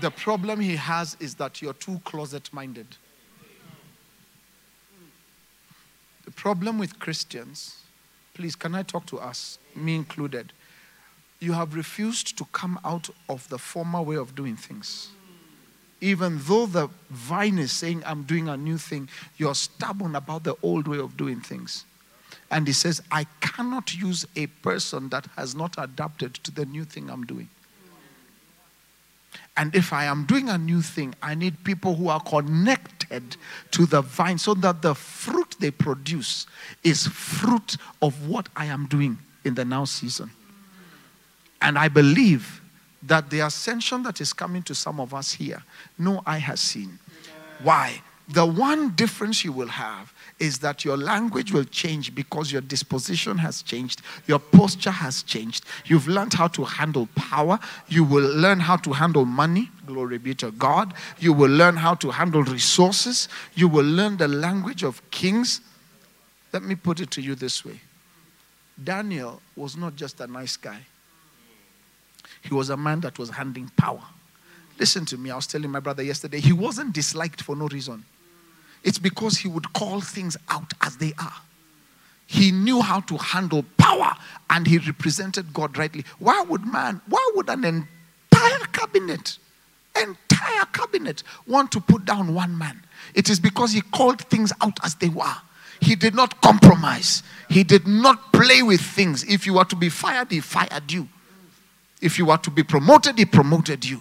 The 0.00 0.10
problem 0.10 0.60
He 0.60 0.76
has 0.76 1.16
is 1.18 1.34
that 1.36 1.60
you're 1.60 1.72
too 1.72 2.00
closet 2.04 2.52
minded. 2.52 2.86
The 6.24 6.30
problem 6.30 6.78
with 6.78 6.98
Christians, 6.98 7.82
please, 8.34 8.54
can 8.54 8.74
I 8.74 8.82
talk 8.82 9.06
to 9.06 9.18
us, 9.18 9.58
me 9.74 9.96
included? 9.96 10.52
You 11.40 11.52
have 11.52 11.74
refused 11.74 12.36
to 12.38 12.44
come 12.52 12.78
out 12.84 13.08
of 13.28 13.48
the 13.48 13.58
former 13.58 14.02
way 14.02 14.16
of 14.16 14.34
doing 14.34 14.56
things. 14.56 15.08
Even 16.00 16.38
though 16.42 16.66
the 16.66 16.88
vine 17.10 17.58
is 17.58 17.72
saying, 17.72 18.02
I'm 18.06 18.22
doing 18.22 18.48
a 18.48 18.56
new 18.56 18.78
thing, 18.78 19.08
you're 19.36 19.54
stubborn 19.54 20.14
about 20.14 20.44
the 20.44 20.54
old 20.62 20.86
way 20.86 20.98
of 20.98 21.16
doing 21.16 21.40
things. 21.40 21.84
And 22.50 22.66
he 22.66 22.72
says, 22.72 23.02
I 23.10 23.24
cannot 23.40 23.96
use 23.96 24.26
a 24.36 24.46
person 24.46 25.08
that 25.08 25.26
has 25.36 25.54
not 25.54 25.74
adapted 25.76 26.34
to 26.34 26.50
the 26.50 26.66
new 26.66 26.84
thing 26.84 27.10
I'm 27.10 27.24
doing. 27.24 27.48
And 29.58 29.74
if 29.74 29.92
I 29.92 30.04
am 30.04 30.24
doing 30.24 30.48
a 30.48 30.56
new 30.56 30.80
thing, 30.80 31.16
I 31.20 31.34
need 31.34 31.64
people 31.64 31.96
who 31.96 32.08
are 32.08 32.20
connected 32.20 33.36
to 33.72 33.86
the 33.86 34.02
vine 34.02 34.38
so 34.38 34.54
that 34.54 34.82
the 34.82 34.94
fruit 34.94 35.56
they 35.58 35.72
produce 35.72 36.46
is 36.84 37.08
fruit 37.08 37.76
of 38.00 38.28
what 38.28 38.48
I 38.54 38.66
am 38.66 38.86
doing 38.86 39.18
in 39.44 39.54
the 39.54 39.64
now 39.64 39.84
season. 39.84 40.30
And 41.60 41.76
I 41.76 41.88
believe 41.88 42.60
that 43.02 43.30
the 43.30 43.40
ascension 43.40 44.04
that 44.04 44.20
is 44.20 44.32
coming 44.32 44.62
to 44.62 44.76
some 44.76 45.00
of 45.00 45.12
us 45.12 45.32
here, 45.32 45.64
no 45.98 46.22
eye 46.24 46.38
has 46.38 46.60
seen. 46.60 46.96
Why? 47.60 48.00
The 48.30 48.44
one 48.44 48.90
difference 48.90 49.42
you 49.42 49.52
will 49.52 49.68
have 49.68 50.12
is 50.38 50.58
that 50.58 50.84
your 50.84 50.98
language 50.98 51.50
will 51.50 51.64
change 51.64 52.14
because 52.14 52.52
your 52.52 52.60
disposition 52.60 53.38
has 53.38 53.62
changed, 53.62 54.02
your 54.26 54.38
posture 54.38 54.90
has 54.90 55.22
changed. 55.22 55.64
You've 55.86 56.06
learned 56.06 56.34
how 56.34 56.48
to 56.48 56.64
handle 56.64 57.08
power, 57.14 57.58
you 57.88 58.04
will 58.04 58.28
learn 58.36 58.60
how 58.60 58.76
to 58.76 58.92
handle 58.92 59.24
money. 59.24 59.70
Glory 59.86 60.18
be 60.18 60.34
to 60.34 60.50
God. 60.50 60.92
You 61.18 61.32
will 61.32 61.50
learn 61.50 61.76
how 61.76 61.94
to 61.94 62.10
handle 62.10 62.42
resources. 62.42 63.28
You 63.54 63.68
will 63.68 63.86
learn 63.86 64.18
the 64.18 64.28
language 64.28 64.82
of 64.82 65.00
kings. 65.10 65.62
Let 66.52 66.62
me 66.62 66.74
put 66.74 67.00
it 67.00 67.10
to 67.12 67.22
you 67.22 67.34
this 67.34 67.64
way 67.64 67.80
Daniel 68.82 69.40
was 69.56 69.76
not 69.76 69.96
just 69.96 70.20
a 70.20 70.26
nice 70.26 70.58
guy, 70.58 70.80
he 72.42 72.52
was 72.52 72.68
a 72.68 72.76
man 72.76 73.00
that 73.00 73.18
was 73.18 73.30
handling 73.30 73.70
power. 73.78 74.02
Listen 74.78 75.06
to 75.06 75.16
me, 75.16 75.30
I 75.30 75.36
was 75.36 75.46
telling 75.46 75.70
my 75.70 75.80
brother 75.80 76.02
yesterday, 76.02 76.40
he 76.40 76.52
wasn't 76.52 76.92
disliked 76.92 77.42
for 77.42 77.56
no 77.56 77.66
reason. 77.68 78.04
It's 78.88 78.98
because 78.98 79.36
he 79.36 79.48
would 79.48 79.74
call 79.74 80.00
things 80.00 80.34
out 80.48 80.72
as 80.80 80.96
they 80.96 81.12
are. 81.18 81.34
He 82.26 82.50
knew 82.50 82.80
how 82.80 83.00
to 83.00 83.18
handle 83.18 83.62
power 83.76 84.14
and 84.48 84.66
he 84.66 84.78
represented 84.78 85.52
God 85.52 85.76
rightly. 85.76 86.06
Why 86.18 86.40
would 86.48 86.64
man, 86.64 87.02
why 87.06 87.30
would 87.34 87.50
an 87.50 87.66
entire 87.66 88.66
cabinet, 88.72 89.36
entire 89.94 90.64
cabinet 90.72 91.22
want 91.46 91.70
to 91.72 91.82
put 91.82 92.06
down 92.06 92.32
one 92.32 92.56
man? 92.56 92.82
It 93.12 93.28
is 93.28 93.38
because 93.38 93.72
he 93.72 93.82
called 93.82 94.22
things 94.22 94.54
out 94.62 94.78
as 94.82 94.94
they 94.94 95.10
were. 95.10 95.36
He 95.80 95.94
did 95.94 96.14
not 96.14 96.40
compromise. 96.40 97.22
He 97.50 97.64
did 97.64 97.86
not 97.86 98.32
play 98.32 98.62
with 98.62 98.80
things. 98.80 99.22
If 99.24 99.44
you 99.44 99.52
were 99.52 99.66
to 99.66 99.76
be 99.76 99.90
fired, 99.90 100.30
he 100.32 100.40
fired 100.40 100.90
you. 100.90 101.06
If 102.00 102.18
you 102.18 102.24
were 102.24 102.38
to 102.38 102.50
be 102.50 102.62
promoted, 102.62 103.18
he 103.18 103.26
promoted 103.26 103.84
you. 103.84 104.00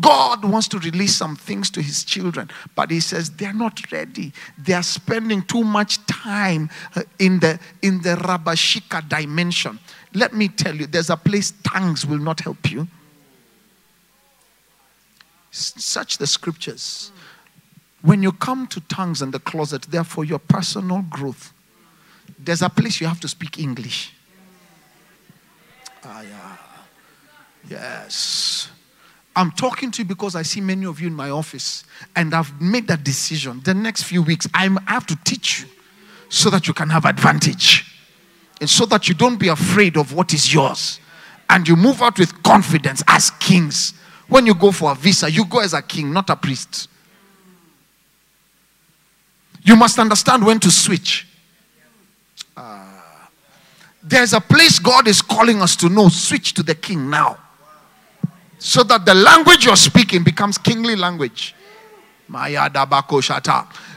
God 0.00 0.44
wants 0.44 0.66
to 0.68 0.78
release 0.78 1.14
some 1.16 1.36
things 1.36 1.70
to 1.70 1.82
his 1.82 2.04
children, 2.04 2.50
but 2.74 2.90
he 2.90 2.98
says 3.00 3.30
they're 3.30 3.52
not 3.52 3.92
ready. 3.92 4.32
They 4.58 4.72
are 4.72 4.82
spending 4.82 5.42
too 5.42 5.62
much 5.62 6.04
time 6.06 6.68
uh, 6.96 7.02
in 7.18 7.38
the 7.38 7.60
in 7.82 8.02
the 8.02 8.16
Rabashika 8.16 9.08
dimension. 9.08 9.78
Let 10.12 10.32
me 10.32 10.48
tell 10.48 10.74
you, 10.74 10.86
there's 10.86 11.10
a 11.10 11.16
place 11.16 11.52
tongues 11.62 12.04
will 12.04 12.18
not 12.18 12.40
help 12.40 12.70
you. 12.70 12.88
Search 15.50 16.18
the 16.18 16.26
scriptures. 16.26 17.12
When 18.02 18.22
you 18.22 18.32
come 18.32 18.66
to 18.68 18.80
tongues 18.82 19.22
and 19.22 19.32
the 19.32 19.38
closet, 19.38 19.82
they're 19.82 20.04
for 20.04 20.24
your 20.24 20.40
personal 20.40 21.02
growth. 21.08 21.52
There's 22.38 22.62
a 22.62 22.68
place 22.68 23.00
you 23.00 23.06
have 23.06 23.20
to 23.20 23.28
speak 23.28 23.58
English. 23.58 24.12
Ah, 26.04 26.22
yeah. 26.22 26.56
Yes. 27.68 28.68
I'm 29.36 29.50
talking 29.50 29.90
to 29.92 30.02
you 30.02 30.08
because 30.08 30.36
I 30.36 30.42
see 30.42 30.60
many 30.60 30.86
of 30.86 31.00
you 31.00 31.08
in 31.08 31.14
my 31.14 31.30
office 31.30 31.84
and 32.14 32.34
I've 32.34 32.60
made 32.60 32.86
that 32.88 33.02
decision. 33.02 33.60
The 33.64 33.74
next 33.74 34.04
few 34.04 34.22
weeks, 34.22 34.46
I'm, 34.54 34.78
I 34.86 34.92
have 34.92 35.06
to 35.06 35.16
teach 35.24 35.62
you 35.62 35.68
so 36.28 36.50
that 36.50 36.68
you 36.68 36.74
can 36.74 36.88
have 36.90 37.04
advantage 37.04 37.98
and 38.60 38.70
so 38.70 38.86
that 38.86 39.08
you 39.08 39.14
don't 39.14 39.38
be 39.38 39.48
afraid 39.48 39.96
of 39.96 40.12
what 40.14 40.32
is 40.32 40.54
yours 40.54 41.00
and 41.50 41.66
you 41.66 41.74
move 41.74 42.00
out 42.00 42.18
with 42.18 42.42
confidence 42.42 43.02
as 43.08 43.30
kings. 43.32 43.94
When 44.28 44.46
you 44.46 44.54
go 44.54 44.70
for 44.70 44.92
a 44.92 44.94
visa, 44.94 45.30
you 45.30 45.44
go 45.44 45.58
as 45.58 45.74
a 45.74 45.82
king, 45.82 46.12
not 46.12 46.30
a 46.30 46.36
priest. 46.36 46.88
You 49.62 49.76
must 49.76 49.98
understand 49.98 50.46
when 50.46 50.60
to 50.60 50.70
switch. 50.70 51.26
Uh, 52.56 53.00
there's 54.02 54.32
a 54.32 54.40
place 54.40 54.78
God 54.78 55.08
is 55.08 55.20
calling 55.20 55.60
us 55.60 55.74
to 55.76 55.88
know. 55.88 56.08
Switch 56.08 56.54
to 56.54 56.62
the 56.62 56.74
king 56.74 57.10
now 57.10 57.38
so 58.64 58.82
that 58.82 59.04
the 59.04 59.12
language 59.12 59.66
you're 59.66 59.76
speaking 59.76 60.24
becomes 60.24 60.56
kingly 60.56 60.96
language. 60.96 61.54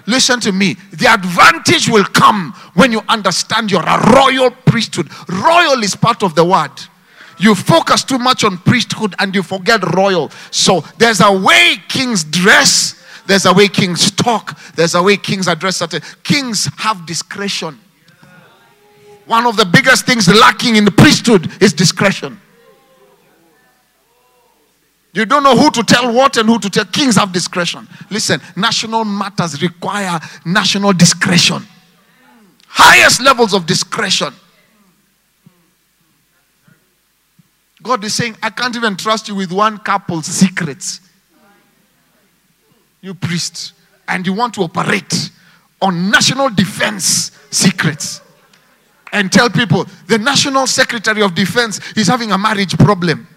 Listen 0.05 0.39
to 0.41 0.51
me. 0.51 0.73
The 0.91 1.07
advantage 1.07 1.87
will 1.87 2.03
come 2.03 2.51
when 2.73 2.91
you 2.91 2.99
understand 3.07 3.71
you're 3.71 3.81
a 3.81 4.13
royal 4.13 4.51
priesthood. 4.51 5.07
Royal 5.29 5.81
is 5.83 5.95
part 5.95 6.21
of 6.21 6.35
the 6.35 6.43
word. 6.43 6.71
You 7.39 7.55
focus 7.55 8.03
too 8.03 8.19
much 8.19 8.43
on 8.43 8.57
priesthood 8.57 9.15
and 9.19 9.33
you 9.33 9.41
forget 9.41 9.81
royal. 9.95 10.31
So 10.51 10.81
there's 10.97 11.21
a 11.21 11.31
way 11.31 11.77
kings 11.87 12.25
dress, 12.25 13.01
there's 13.25 13.45
a 13.45 13.53
way 13.53 13.69
kings 13.69 14.11
talk, 14.11 14.59
there's 14.75 14.95
a 14.95 15.01
way 15.01 15.15
kings 15.15 15.47
address 15.47 15.77
certain. 15.77 16.01
Kings 16.23 16.67
have 16.75 17.05
discretion. 17.05 17.79
One 19.27 19.45
of 19.45 19.55
the 19.55 19.65
biggest 19.65 20.05
things 20.05 20.27
lacking 20.27 20.75
in 20.75 20.83
the 20.83 20.91
priesthood 20.91 21.49
is 21.63 21.71
discretion. 21.71 22.41
You 25.17 25.25
don't 25.25 25.41
know 25.41 25.57
who 25.57 25.71
to 25.71 25.81
tell 25.81 26.13
what 26.13 26.37
and 26.37 26.47
who 26.47 26.59
to 26.59 26.69
tell. 26.69 26.85
Kings 26.85 27.15
have 27.15 27.33
discretion. 27.33 27.87
Listen, 28.11 28.39
national 28.55 29.03
matters 29.03 29.59
require 29.63 30.19
national 30.45 30.93
discretion. 30.93 31.65
Highest 32.67 33.19
levels 33.23 33.55
of 33.55 33.65
discretion. 33.65 34.31
God 37.81 38.03
is 38.03 38.13
saying, 38.13 38.37
I 38.43 38.51
can't 38.51 38.75
even 38.75 38.95
trust 38.95 39.27
you 39.27 39.33
with 39.33 39.51
one 39.51 39.79
couple's 39.79 40.27
secrets. 40.27 41.01
You 43.01 43.15
priest. 43.15 43.73
And 44.07 44.23
you 44.27 44.33
want 44.33 44.53
to 44.53 44.61
operate 44.61 45.31
on 45.81 46.11
national 46.11 46.51
defense 46.51 47.31
secrets. 47.49 48.21
And 49.11 49.31
tell 49.31 49.49
people 49.49 49.87
the 50.05 50.19
National 50.19 50.67
Secretary 50.67 51.23
of 51.23 51.33
Defense 51.33 51.79
is 51.97 52.07
having 52.07 52.31
a 52.31 52.37
marriage 52.37 52.77
problem. 52.77 53.27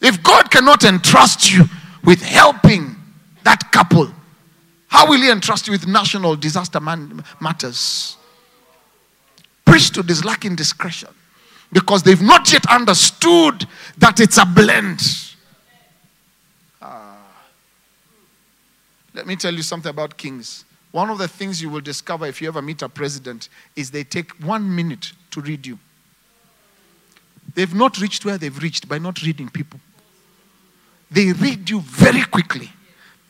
If 0.00 0.22
God 0.22 0.50
cannot 0.50 0.84
entrust 0.84 1.52
you 1.52 1.64
with 2.04 2.22
helping 2.22 2.96
that 3.44 3.72
couple, 3.72 4.10
how 4.88 5.08
will 5.08 5.20
He 5.20 5.30
entrust 5.30 5.66
you 5.66 5.72
with 5.72 5.86
national 5.86 6.36
disaster 6.36 6.80
man- 6.80 7.24
matters? 7.40 8.16
Priesthood 9.64 10.10
is 10.10 10.24
lacking 10.24 10.56
discretion 10.56 11.08
because 11.72 12.02
they've 12.02 12.22
not 12.22 12.52
yet 12.52 12.64
understood 12.70 13.66
that 13.98 14.20
it's 14.20 14.38
a 14.38 14.46
blend. 14.46 15.02
Ah. 16.80 17.16
Let 19.12 19.26
me 19.26 19.36
tell 19.36 19.52
you 19.52 19.62
something 19.62 19.90
about 19.90 20.16
kings. 20.16 20.64
One 20.92 21.10
of 21.10 21.18
the 21.18 21.28
things 21.28 21.60
you 21.60 21.68
will 21.68 21.80
discover 21.80 22.26
if 22.26 22.40
you 22.40 22.48
ever 22.48 22.62
meet 22.62 22.80
a 22.82 22.88
president 22.88 23.48
is 23.74 23.90
they 23.90 24.04
take 24.04 24.32
one 24.44 24.74
minute 24.74 25.12
to 25.32 25.40
read 25.40 25.66
you. 25.66 25.78
They've 27.54 27.74
not 27.74 28.00
reached 28.00 28.24
where 28.24 28.38
they've 28.38 28.62
reached 28.62 28.88
by 28.88 28.98
not 28.98 29.22
reading 29.22 29.48
people. 29.48 29.80
They 31.10 31.32
read 31.32 31.68
you 31.70 31.80
very 31.80 32.22
quickly. 32.22 32.70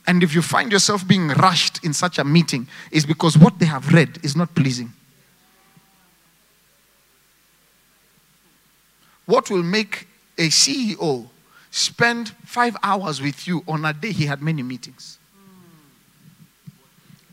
And 0.07 0.23
if 0.23 0.35
you 0.35 0.43
find 0.43 0.71
yourself 0.71 1.07
being 1.07 1.29
rushed 1.29 1.85
in 1.85 1.93
such 1.93 2.19
a 2.19 2.25
meeting, 2.25 2.69
is 2.91 3.05
because 3.05 3.37
what 3.37 3.59
they 3.59 3.67
have 3.67 3.93
read 3.93 4.19
is 4.23 4.37
not 4.37 4.55
pleasing. 4.55 4.93
What 9.27 9.51
will 9.51 9.65
make 9.65 10.07
a 10.39 10.49
CEO 10.49 11.29
spend 11.71 12.29
five 12.45 12.77
hours 12.83 13.21
with 13.21 13.47
you 13.49 13.65
on 13.67 13.85
a 13.85 13.93
day 13.93 14.13
he 14.13 14.27
had 14.27 14.41
many 14.41 14.63
meetings? 14.63 15.19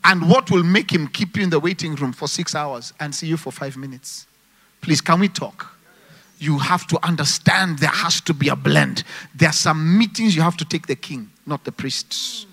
And 0.03 0.29
what 0.29 0.51
will 0.51 0.63
make 0.63 0.91
him 0.91 1.07
keep 1.07 1.37
you 1.37 1.43
in 1.43 1.49
the 1.49 1.59
waiting 1.59 1.95
room 1.95 2.11
for 2.11 2.27
six 2.27 2.55
hours 2.55 2.91
and 2.99 3.13
see 3.13 3.27
you 3.27 3.37
for 3.37 3.51
five 3.51 3.77
minutes? 3.77 4.27
Please, 4.81 4.99
can 4.99 5.19
we 5.19 5.29
talk? 5.29 5.77
You 6.43 6.57
have 6.59 6.85
to 6.87 6.99
understand 7.05 7.79
there 7.79 7.89
has 7.89 8.19
to 8.21 8.33
be 8.33 8.49
a 8.49 8.55
blend. 8.55 9.03
There 9.33 9.49
are 9.49 9.53
some 9.53 9.97
meetings 9.97 10.35
you 10.35 10.41
have 10.41 10.57
to 10.57 10.65
take 10.65 10.87
the 10.87 10.95
king, 10.95 11.31
not 11.45 11.63
the 11.63 11.71
priests. 11.71 12.45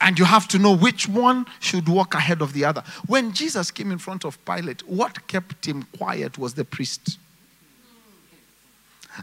And 0.00 0.18
you 0.18 0.24
have 0.24 0.48
to 0.48 0.58
know 0.58 0.74
which 0.74 1.06
one 1.06 1.44
should 1.60 1.86
walk 1.86 2.14
ahead 2.14 2.40
of 2.40 2.54
the 2.54 2.64
other. 2.64 2.82
When 3.06 3.32
Jesus 3.34 3.70
came 3.70 3.92
in 3.92 3.98
front 3.98 4.24
of 4.24 4.42
Pilate, 4.46 4.80
what 4.88 5.26
kept 5.28 5.66
him 5.66 5.82
quiet 5.98 6.38
was 6.38 6.54
the 6.54 6.64
priest. 6.64 7.18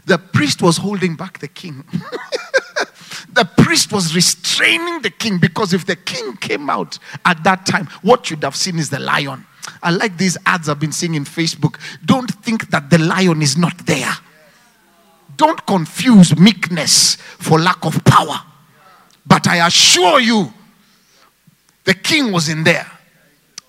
The 0.06 0.18
priest 0.18 0.62
was 0.62 0.76
holding 0.76 1.16
back 1.16 1.40
the 1.40 1.48
king. 1.48 1.84
the 3.32 3.48
priest 3.58 3.92
was 3.92 4.14
restraining 4.14 5.02
the 5.02 5.10
king 5.10 5.38
because 5.38 5.72
if 5.72 5.84
the 5.84 5.96
king 5.96 6.36
came 6.36 6.70
out 6.70 7.00
at 7.24 7.42
that 7.42 7.66
time, 7.66 7.86
what 8.02 8.30
you'd 8.30 8.44
have 8.44 8.54
seen 8.54 8.78
is 8.78 8.88
the 8.90 9.00
lion. 9.00 9.44
I 9.82 9.90
like 9.90 10.16
these 10.16 10.36
ads 10.46 10.68
I've 10.68 10.80
been 10.80 10.92
seeing 10.92 11.14
in 11.14 11.24
Facebook. 11.24 11.78
Don't 12.04 12.30
think 12.30 12.70
that 12.70 12.90
the 12.90 12.98
lion 12.98 13.42
is 13.42 13.56
not 13.56 13.78
there. 13.86 14.12
Don't 15.36 15.64
confuse 15.66 16.36
meekness 16.38 17.16
for 17.16 17.58
lack 17.58 17.84
of 17.84 18.04
power. 18.04 18.40
But 19.26 19.46
I 19.46 19.66
assure 19.66 20.20
you, 20.20 20.52
the 21.84 21.94
king 21.94 22.32
was 22.32 22.48
in 22.48 22.64
there. 22.64 22.86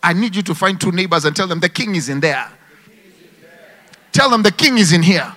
I 0.02 0.14
need 0.14 0.36
you 0.36 0.42
to 0.44 0.56
find 0.56 0.80
two 0.80 0.92
neighbors 0.92 1.26
and 1.26 1.36
tell 1.36 1.48
them 1.48 1.60
the 1.60 1.70
king 1.70 1.96
is 1.96 2.10
in 2.10 2.20
there. 2.20 2.50
Tell 4.12 4.30
them 4.30 4.44
the 4.44 4.52
king 4.52 4.78
is 4.78 4.94
in 4.94 5.04
here. 5.04 5.34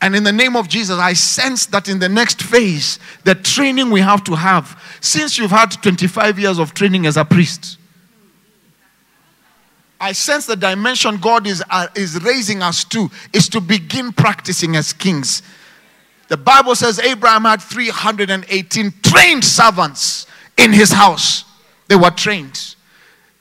And 0.00 0.14
in 0.14 0.22
the 0.22 0.32
name 0.32 0.56
of 0.56 0.68
Jesus, 0.68 0.98
I 0.98 1.12
sense 1.12 1.66
that 1.66 1.88
in 1.88 1.98
the 1.98 2.08
next 2.08 2.42
phase, 2.42 2.98
the 3.24 3.34
training 3.34 3.90
we 3.90 4.00
have 4.00 4.22
to 4.24 4.34
have, 4.34 4.80
since 5.00 5.36
you've 5.36 5.50
had 5.50 5.70
25 5.70 6.38
years 6.38 6.58
of 6.58 6.72
training 6.72 7.06
as 7.06 7.16
a 7.16 7.24
priest, 7.24 7.77
I 10.00 10.12
sense 10.12 10.46
the 10.46 10.56
dimension 10.56 11.16
God 11.16 11.46
is, 11.46 11.62
uh, 11.70 11.88
is 11.94 12.22
raising 12.22 12.62
us 12.62 12.84
to 12.84 13.10
is 13.32 13.48
to 13.48 13.60
begin 13.60 14.12
practicing 14.12 14.76
as 14.76 14.92
kings. 14.92 15.42
The 16.28 16.36
Bible 16.36 16.74
says 16.74 17.00
Abraham 17.00 17.44
had 17.44 17.60
318 17.62 18.92
trained 19.02 19.44
servants 19.44 20.26
in 20.56 20.72
his 20.72 20.92
house. 20.92 21.44
They 21.88 21.96
were 21.96 22.10
trained. 22.10 22.76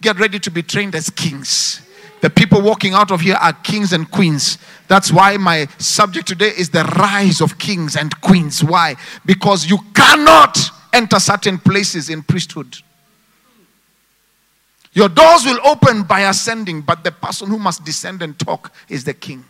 Get 0.02 0.20
ready 0.20 0.40
to 0.40 0.50
be 0.50 0.64
trained 0.64 0.96
as 0.96 1.10
kings. 1.10 1.82
The 2.22 2.30
people 2.30 2.62
walking 2.62 2.94
out 2.94 3.12
of 3.12 3.22
here 3.22 3.36
are 3.36 3.54
kings 3.54 3.94
and 3.94 4.10
queens. 4.10 4.58
That's 4.88 5.12
why 5.12 5.38
my 5.38 5.68
subject 5.78 6.28
today 6.28 6.52
is 6.58 6.70
the 6.70 6.84
rise 6.98 7.42
of 7.42 7.60
kings 7.60 7.96
and 7.96 8.20
queens. 8.22 8.64
Why? 8.64 8.96
Because 9.26 9.70
you 9.70 9.78
cannot 9.94 10.58
enter 10.94 11.20
certain 11.20 11.60
places 11.60 12.10
in 12.10 12.24
priesthood 12.24 12.78
your 14.98 15.10
doors 15.10 15.46
will 15.46 15.60
open 15.64 16.02
by 16.02 16.22
ascending, 16.22 16.82
but 16.82 17.04
the 17.04 17.12
person 17.12 17.50
who 17.50 17.60
must 17.60 17.86
descend 17.86 18.24
and 18.24 18.40
talk 18.40 18.74
is 18.90 19.04
the 19.04 19.14
king. 19.14 19.46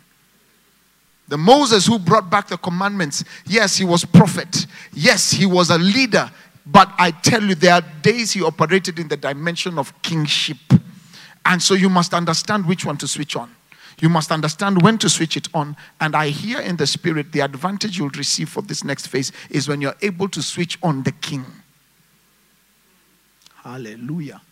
The 1.26 1.38
Moses 1.38 1.86
who 1.86 1.98
brought 1.98 2.28
back 2.28 2.48
the 2.48 2.58
commandments, 2.58 3.24
yes, 3.46 3.74
he 3.74 3.86
was 3.86 4.04
prophet. 4.04 4.66
Yes, 4.92 5.30
he 5.30 5.46
was 5.46 5.70
a 5.70 5.78
leader. 5.78 6.30
But 6.66 6.92
I 6.98 7.12
tell 7.12 7.42
you, 7.42 7.54
there 7.54 7.72
are 7.72 7.80
days 8.02 8.32
he 8.32 8.42
operated 8.42 8.98
in 8.98 9.08
the 9.08 9.16
dimension 9.16 9.78
of 9.78 10.02
kingship. 10.02 10.58
And 11.46 11.62
so 11.62 11.72
you 11.72 11.88
must 11.88 12.12
understand 12.12 12.66
which 12.66 12.84
one 12.84 12.98
to 12.98 13.08
switch 13.08 13.34
on. 13.34 13.50
You 14.02 14.10
must 14.10 14.30
understand 14.30 14.82
when 14.82 14.98
to 14.98 15.08
switch 15.08 15.38
it 15.38 15.48
on. 15.54 15.78
And 15.98 16.14
I 16.14 16.28
hear 16.28 16.60
in 16.60 16.76
the 16.76 16.86
spirit 16.86 17.32
the 17.32 17.40
advantage 17.40 17.96
you'll 17.96 18.10
receive 18.10 18.50
for 18.50 18.60
this 18.60 18.84
next 18.84 19.06
phase 19.06 19.32
is 19.48 19.66
when 19.66 19.80
you're 19.80 19.96
able 20.02 20.28
to 20.28 20.42
switch 20.42 20.78
on 20.82 21.04
the 21.04 21.12
king. 21.12 21.46
Hallelujah. 23.64 24.42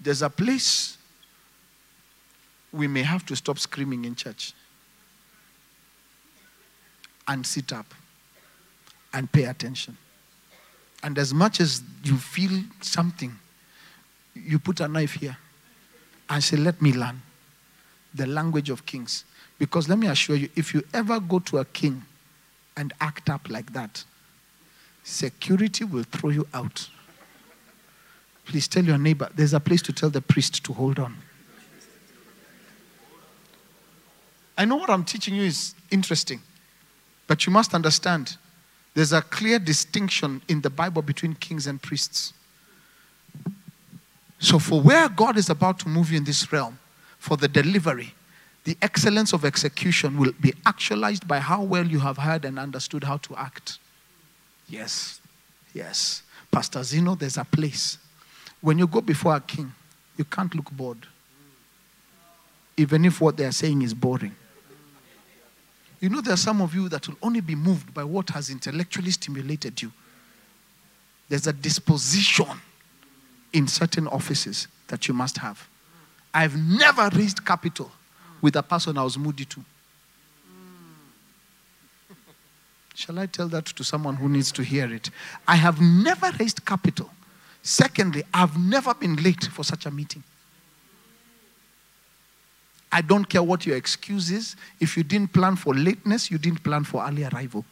There's 0.00 0.22
a 0.22 0.30
place 0.30 0.96
we 2.72 2.86
may 2.86 3.02
have 3.02 3.24
to 3.26 3.36
stop 3.36 3.58
screaming 3.58 4.04
in 4.04 4.14
church. 4.14 4.52
and 7.28 7.46
sit 7.46 7.72
up 7.72 7.94
and 9.12 9.30
pay 9.30 9.44
attention. 9.44 9.96
And 11.02 11.16
as 11.18 11.32
much 11.32 11.60
as 11.60 11.82
you 12.02 12.16
feel 12.16 12.62
something, 12.80 13.38
you 14.34 14.58
put 14.58 14.80
a 14.80 14.88
knife 14.88 15.12
here 15.12 15.36
and 16.28 16.42
say, 16.42 16.56
Let 16.56 16.82
me 16.82 16.92
learn 16.92 17.22
the 18.14 18.26
language 18.26 18.70
of 18.70 18.84
kings. 18.86 19.24
Because 19.58 19.88
let 19.88 19.98
me 19.98 20.08
assure 20.08 20.36
you, 20.36 20.48
if 20.56 20.72
you 20.72 20.82
ever 20.94 21.20
go 21.20 21.38
to 21.40 21.58
a 21.58 21.64
king 21.64 22.02
and 22.76 22.92
act 23.00 23.28
up 23.28 23.48
like 23.48 23.72
that, 23.72 24.04
security 25.04 25.84
will 25.84 26.04
throw 26.04 26.30
you 26.30 26.46
out. 26.54 26.88
Please 28.48 28.66
tell 28.66 28.82
your 28.82 28.96
neighbor, 28.96 29.28
there's 29.34 29.52
a 29.52 29.60
place 29.60 29.82
to 29.82 29.92
tell 29.92 30.08
the 30.08 30.22
priest 30.22 30.64
to 30.64 30.72
hold 30.72 30.98
on. 30.98 31.14
I 34.56 34.64
know 34.64 34.76
what 34.76 34.88
I'm 34.88 35.04
teaching 35.04 35.34
you 35.34 35.42
is 35.42 35.74
interesting, 35.90 36.40
but 37.26 37.44
you 37.44 37.52
must 37.52 37.74
understand 37.74 38.38
there's 38.94 39.12
a 39.12 39.20
clear 39.20 39.58
distinction 39.58 40.40
in 40.48 40.62
the 40.62 40.70
Bible 40.70 41.02
between 41.02 41.34
kings 41.34 41.66
and 41.66 41.80
priests. 41.80 42.32
So, 44.38 44.58
for 44.58 44.80
where 44.80 45.10
God 45.10 45.36
is 45.36 45.50
about 45.50 45.78
to 45.80 45.88
move 45.88 46.10
you 46.10 46.16
in 46.16 46.24
this 46.24 46.50
realm, 46.50 46.78
for 47.18 47.36
the 47.36 47.48
delivery, 47.48 48.14
the 48.64 48.78
excellence 48.80 49.34
of 49.34 49.44
execution 49.44 50.16
will 50.16 50.32
be 50.40 50.54
actualized 50.64 51.28
by 51.28 51.38
how 51.38 51.62
well 51.62 51.86
you 51.86 51.98
have 51.98 52.16
heard 52.16 52.46
and 52.46 52.58
understood 52.58 53.04
how 53.04 53.18
to 53.18 53.36
act. 53.36 53.78
Yes, 54.70 55.20
yes. 55.74 56.22
Pastor 56.50 56.82
Zeno, 56.82 57.14
there's 57.14 57.36
a 57.36 57.44
place. 57.44 57.98
When 58.60 58.78
you 58.78 58.86
go 58.86 59.00
before 59.00 59.36
a 59.36 59.40
king, 59.40 59.72
you 60.16 60.24
can't 60.24 60.54
look 60.54 60.70
bored, 60.70 61.06
even 62.76 63.04
if 63.04 63.20
what 63.20 63.36
they 63.36 63.44
are 63.44 63.52
saying 63.52 63.82
is 63.82 63.94
boring. 63.94 64.34
You 66.00 66.08
know, 66.08 66.20
there 66.20 66.34
are 66.34 66.38
some 66.38 66.60
of 66.60 66.74
you 66.74 66.88
that 66.88 67.08
will 67.08 67.16
only 67.22 67.40
be 67.40 67.54
moved 67.54 67.92
by 67.92 68.04
what 68.04 68.30
has 68.30 68.50
intellectually 68.50 69.10
stimulated 69.10 69.80
you. 69.82 69.92
There's 71.28 71.46
a 71.46 71.52
disposition 71.52 72.46
in 73.52 73.66
certain 73.66 74.06
offices 74.08 74.68
that 74.88 75.08
you 75.08 75.14
must 75.14 75.38
have. 75.38 75.68
I've 76.32 76.56
never 76.56 77.10
raised 77.14 77.44
capital 77.44 77.90
with 78.40 78.56
a 78.56 78.62
person 78.62 78.96
I 78.96 79.02
was 79.02 79.18
moody 79.18 79.44
to. 79.46 79.64
Shall 82.94 83.18
I 83.18 83.26
tell 83.26 83.48
that 83.48 83.66
to 83.66 83.84
someone 83.84 84.16
who 84.16 84.28
needs 84.28 84.50
to 84.52 84.62
hear 84.62 84.92
it? 84.92 85.10
I 85.46 85.56
have 85.56 85.80
never 85.80 86.32
raised 86.38 86.64
capital. 86.64 87.10
Secondly, 87.68 88.22
I've 88.32 88.58
never 88.58 88.94
been 88.94 89.16
late 89.16 89.44
for 89.44 89.62
such 89.62 89.84
a 89.84 89.90
meeting. 89.90 90.24
I 92.90 93.02
don't 93.02 93.28
care 93.28 93.42
what 93.42 93.66
your 93.66 93.76
excuse 93.76 94.30
is. 94.30 94.56
If 94.80 94.96
you 94.96 95.02
didn't 95.02 95.34
plan 95.34 95.54
for 95.54 95.74
lateness, 95.74 96.30
you 96.30 96.38
didn't 96.38 96.64
plan 96.64 96.84
for 96.84 97.06
early 97.06 97.24
arrival. 97.24 97.66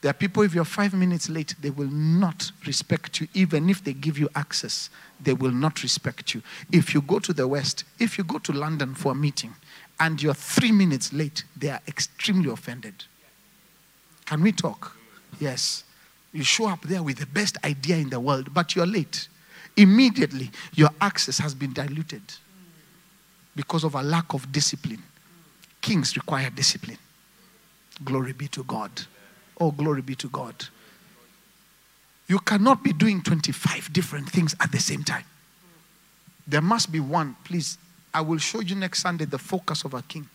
There 0.00 0.10
are 0.10 0.12
people, 0.12 0.42
if 0.42 0.56
you're 0.56 0.64
five 0.64 0.92
minutes 0.92 1.28
late, 1.28 1.54
they 1.60 1.70
will 1.70 1.86
not 1.86 2.50
respect 2.66 3.20
you. 3.20 3.28
Even 3.32 3.70
if 3.70 3.84
they 3.84 3.92
give 3.92 4.18
you 4.18 4.28
access, 4.34 4.90
they 5.20 5.34
will 5.34 5.52
not 5.52 5.84
respect 5.84 6.34
you. 6.34 6.42
If 6.72 6.94
you 6.94 7.02
go 7.02 7.20
to 7.20 7.32
the 7.32 7.46
West, 7.46 7.84
if 8.00 8.18
you 8.18 8.24
go 8.24 8.38
to 8.38 8.52
London 8.52 8.96
for 8.96 9.12
a 9.12 9.14
meeting 9.14 9.54
and 10.00 10.20
you're 10.20 10.34
three 10.34 10.72
minutes 10.72 11.12
late, 11.12 11.44
they 11.56 11.68
are 11.68 11.80
extremely 11.86 12.50
offended. 12.50 13.04
Can 14.26 14.42
we 14.42 14.50
talk? 14.50 14.96
Yes. 15.38 15.84
You 16.32 16.42
show 16.44 16.68
up 16.68 16.82
there 16.82 17.02
with 17.02 17.18
the 17.18 17.26
best 17.26 17.58
idea 17.64 17.96
in 17.96 18.10
the 18.10 18.20
world, 18.20 18.52
but 18.54 18.74
you're 18.74 18.86
late. 18.86 19.28
Immediately, 19.76 20.50
your 20.74 20.90
access 21.00 21.38
has 21.38 21.54
been 21.54 21.72
diluted 21.72 22.22
because 23.54 23.84
of 23.84 23.94
a 23.94 24.02
lack 24.02 24.32
of 24.32 24.50
discipline. 24.50 25.02
Kings 25.80 26.16
require 26.16 26.50
discipline. 26.50 26.98
Glory 28.04 28.32
be 28.32 28.48
to 28.48 28.64
God. 28.64 28.90
Oh, 29.60 29.70
glory 29.70 30.02
be 30.02 30.14
to 30.16 30.28
God. 30.28 30.54
You 32.28 32.38
cannot 32.38 32.82
be 32.82 32.92
doing 32.92 33.20
25 33.22 33.92
different 33.92 34.28
things 34.30 34.54
at 34.60 34.72
the 34.72 34.78
same 34.78 35.04
time. 35.04 35.24
There 36.46 36.62
must 36.62 36.90
be 36.90 37.00
one. 37.00 37.36
Please, 37.44 37.78
I 38.14 38.20
will 38.20 38.38
show 38.38 38.60
you 38.60 38.74
next 38.74 39.02
Sunday 39.02 39.24
the 39.24 39.38
focus 39.38 39.84
of 39.84 39.94
a 39.94 40.02
king. 40.02 40.28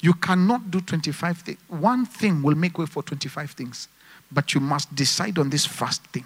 You 0.00 0.14
cannot 0.14 0.70
do 0.70 0.80
25 0.80 1.38
things. 1.38 1.58
One 1.68 2.06
thing 2.06 2.42
will 2.42 2.54
make 2.54 2.76
way 2.76 2.86
for 2.86 3.02
25 3.02 3.52
things, 3.52 3.88
but 4.32 4.54
you 4.54 4.60
must 4.60 4.94
decide 4.94 5.38
on 5.38 5.50
this 5.50 5.66
first 5.66 6.04
thing. 6.06 6.24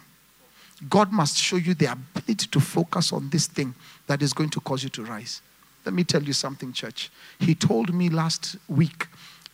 God 0.88 1.10
must 1.10 1.36
show 1.36 1.56
you 1.56 1.74
the 1.74 1.92
ability 1.92 2.48
to 2.48 2.60
focus 2.60 3.12
on 3.12 3.30
this 3.30 3.46
thing 3.46 3.74
that 4.06 4.22
is 4.22 4.32
going 4.32 4.50
to 4.50 4.60
cause 4.60 4.82
you 4.82 4.90
to 4.90 5.04
rise. 5.04 5.40
Let 5.84 5.94
me 5.94 6.04
tell 6.04 6.22
you 6.22 6.32
something, 6.32 6.72
church. 6.72 7.10
He 7.38 7.54
told 7.54 7.94
me 7.94 8.08
last 8.08 8.56
week 8.68 9.06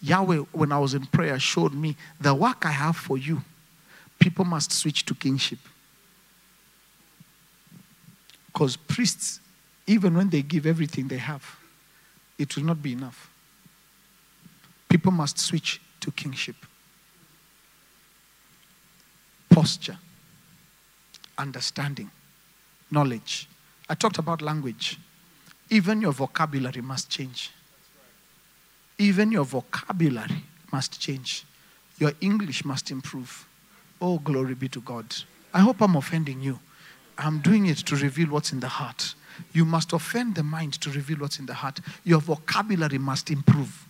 Yahweh, 0.03 0.39
when 0.51 0.73
I 0.73 0.79
was 0.81 0.95
in 0.95 1.07
prayer, 1.07 1.39
showed 1.39 1.73
me 1.73 1.97
the 2.21 2.35
work 2.35 2.67
I 2.67 2.73
have 2.73 2.97
for 2.97 3.17
you. 3.17 3.43
People 4.19 4.45
must 4.45 4.73
switch 4.73 5.07
to 5.07 5.15
kingship. 5.15 5.59
Because 8.47 8.77
priests, 8.77 9.41
even 9.87 10.17
when 10.17 10.29
they 10.29 10.43
give 10.43 10.67
everything 10.67 11.09
they 11.09 11.19
have, 11.19 11.57
it 12.37 12.57
will 12.57 12.65
not 12.65 12.83
be 12.83 12.93
enough. 12.93 13.31
People 14.89 15.13
must 15.13 15.39
switch 15.39 15.81
to 16.01 16.11
kingship. 16.11 16.57
Posture, 19.53 19.99
understanding, 21.37 22.11
knowledge. 22.91 23.49
I 23.89 23.95
talked 23.95 24.19
about 24.19 24.41
language. 24.41 24.99
Even 25.71 26.01
your 26.01 26.13
vocabulary 26.13 26.81
must 26.81 27.11
change. 27.11 27.51
Even 28.99 29.31
your 29.31 29.45
vocabulary 29.45 30.43
must 30.73 30.99
change. 31.01 31.45
Your 31.99 32.13
English 32.21 32.65
must 32.65 32.91
improve. 32.91 33.47
Oh, 34.01 34.19
glory 34.19 34.55
be 34.55 34.69
to 34.69 34.81
God. 34.81 35.05
I 35.53 35.61
hope 35.61 35.81
I'm 35.81 35.97
offending 35.97 36.41
you. 36.41 36.59
I'm 37.19 37.41
doing 37.41 37.67
it 37.67 37.79
to 37.79 37.97
reveal 37.97 38.29
what's 38.29 38.53
in 38.53 38.61
the 38.61 38.69
heart. 38.69 39.15
You 39.53 39.65
must 39.65 39.93
offend 39.93 40.35
the 40.35 40.43
mind 40.43 40.81
to 40.81 40.91
reveal 40.91 41.19
what's 41.19 41.39
in 41.39 41.47
the 41.47 41.55
heart. 41.55 41.81
Your 42.05 42.21
vocabulary 42.21 42.99
must 42.99 43.31
improve. 43.31 43.87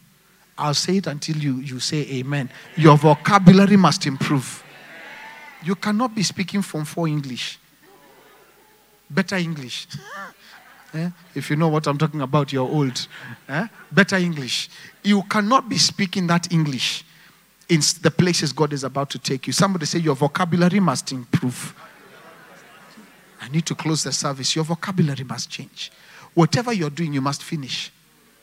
I'll 0.59 0.75
say 0.75 0.99
it 0.99 1.07
until 1.07 1.37
you, 1.37 1.57
you 1.57 1.81
say 1.81 2.03
amen. 2.11 2.51
Your 2.77 2.97
vocabulary 2.97 3.77
must 3.77 4.07
improve. 4.07 4.63
You 5.65 5.75
cannot 5.75 6.15
be 6.15 6.23
speaking 6.23 6.63
from 6.63 6.85
four 6.85 7.09
English. 7.09 7.59
Better 9.11 9.37
English. 9.37 9.87
Eh? 10.95 11.09
If 11.35 11.49
you 11.49 11.57
know 11.57 11.69
what 11.69 11.87
I'm 11.87 11.97
talking 11.97 12.21
about, 12.21 12.53
you're 12.53 12.69
old. 12.69 13.09
Eh? 13.49 13.67
Better 13.91 14.17
English. 14.17 14.69
You 15.03 15.23
cannot 15.23 15.67
be 15.67 15.79
speaking 15.79 16.27
that 16.27 16.53
English 16.53 17.05
in 17.71 17.81
the 18.03 18.11
places 18.11 18.53
God 18.53 18.75
is 18.75 18.85
about 18.85 19.09
to 19.11 19.19
take 19.19 19.47
you. 19.47 19.55
Somebody 19.55 19.87
say 19.87 20.01
your 20.01 20.15
vocabulary 20.15 20.81
must 20.81 21.11
improve. 21.13 21.75
I 23.41 23.49
need 23.49 23.65
to 23.67 23.75
close 23.75 24.05
the 24.05 24.13
service. 24.13 24.55
Your 24.55 24.67
vocabulary 24.67 25.25
must 25.25 25.49
change. 25.49 25.91
Whatever 26.35 26.75
you're 26.75 26.91
doing, 26.91 27.15
you 27.15 27.23
must 27.23 27.43
finish. 27.43 27.91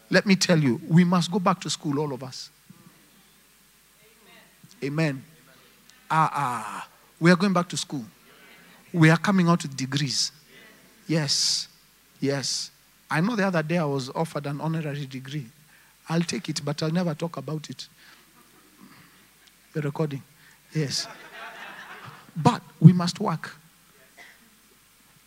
Let 0.09 0.25
me 0.25 0.35
tell 0.35 0.57
you, 0.57 0.81
we 0.89 1.03
must 1.03 1.31
go 1.31 1.39
back 1.39 1.61
to 1.61 1.69
school, 1.69 1.99
all 1.99 2.13
of 2.13 2.23
us. 2.23 2.49
Amen. 4.83 5.23
Ah, 6.09 6.31
ah. 6.33 6.87
We 7.19 7.31
are 7.31 7.35
going 7.35 7.53
back 7.53 7.67
to 7.69 7.77
school. 7.77 8.05
We 8.93 9.09
are 9.09 9.17
coming 9.17 9.47
out 9.47 9.63
with 9.63 9.75
degrees. 9.75 10.31
Yes. 11.07 11.67
Yes. 12.19 12.71
I 13.11 13.21
know 13.21 13.35
the 13.35 13.47
other 13.47 13.63
day 13.63 13.77
I 13.77 13.85
was 13.85 14.09
offered 14.09 14.45
an 14.45 14.61
honorary 14.61 15.05
degree. 15.05 15.47
I'll 16.07 16.21
take 16.21 16.49
it, 16.49 16.61
but 16.63 16.81
I'll 16.81 16.91
never 16.91 17.13
talk 17.13 17.37
about 17.37 17.69
it. 17.69 17.87
The 19.73 19.81
recording. 19.81 20.23
Yes. 20.73 21.07
But 22.35 22.61
we 22.79 22.93
must 22.93 23.19
work. 23.19 23.55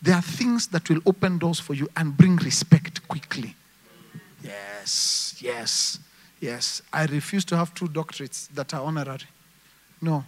There 0.01 0.15
are 0.15 0.21
things 0.21 0.67
that 0.67 0.89
will 0.89 0.99
open 1.05 1.37
doors 1.37 1.59
for 1.59 1.73
you 1.73 1.87
and 1.95 2.15
bring 2.17 2.35
respect 2.37 3.07
quickly. 3.07 3.55
Yes, 4.43 5.35
yes, 5.39 5.99
yes. 6.41 6.81
I 6.91 7.05
refuse 7.05 7.45
to 7.45 7.55
have 7.55 7.73
two 7.73 7.85
doctorates 7.85 8.49
that 8.49 8.73
are 8.73 8.81
honorary. 8.81 9.27
No. 10.01 10.25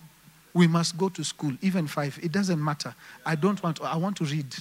We 0.56 0.68
must 0.68 0.97
go 0.97 1.10
to 1.10 1.24
school, 1.24 1.51
even 1.62 1.86
five. 1.86 2.18
It 2.24 2.32
doesn't 2.32 2.64
matter. 2.64 2.95
I 3.26 3.36
don't 3.36 3.62
want 3.62 3.76
to, 3.78 3.84
I 3.84 3.97
want 3.97 4.16
to 4.18 4.24
read. 4.24 4.56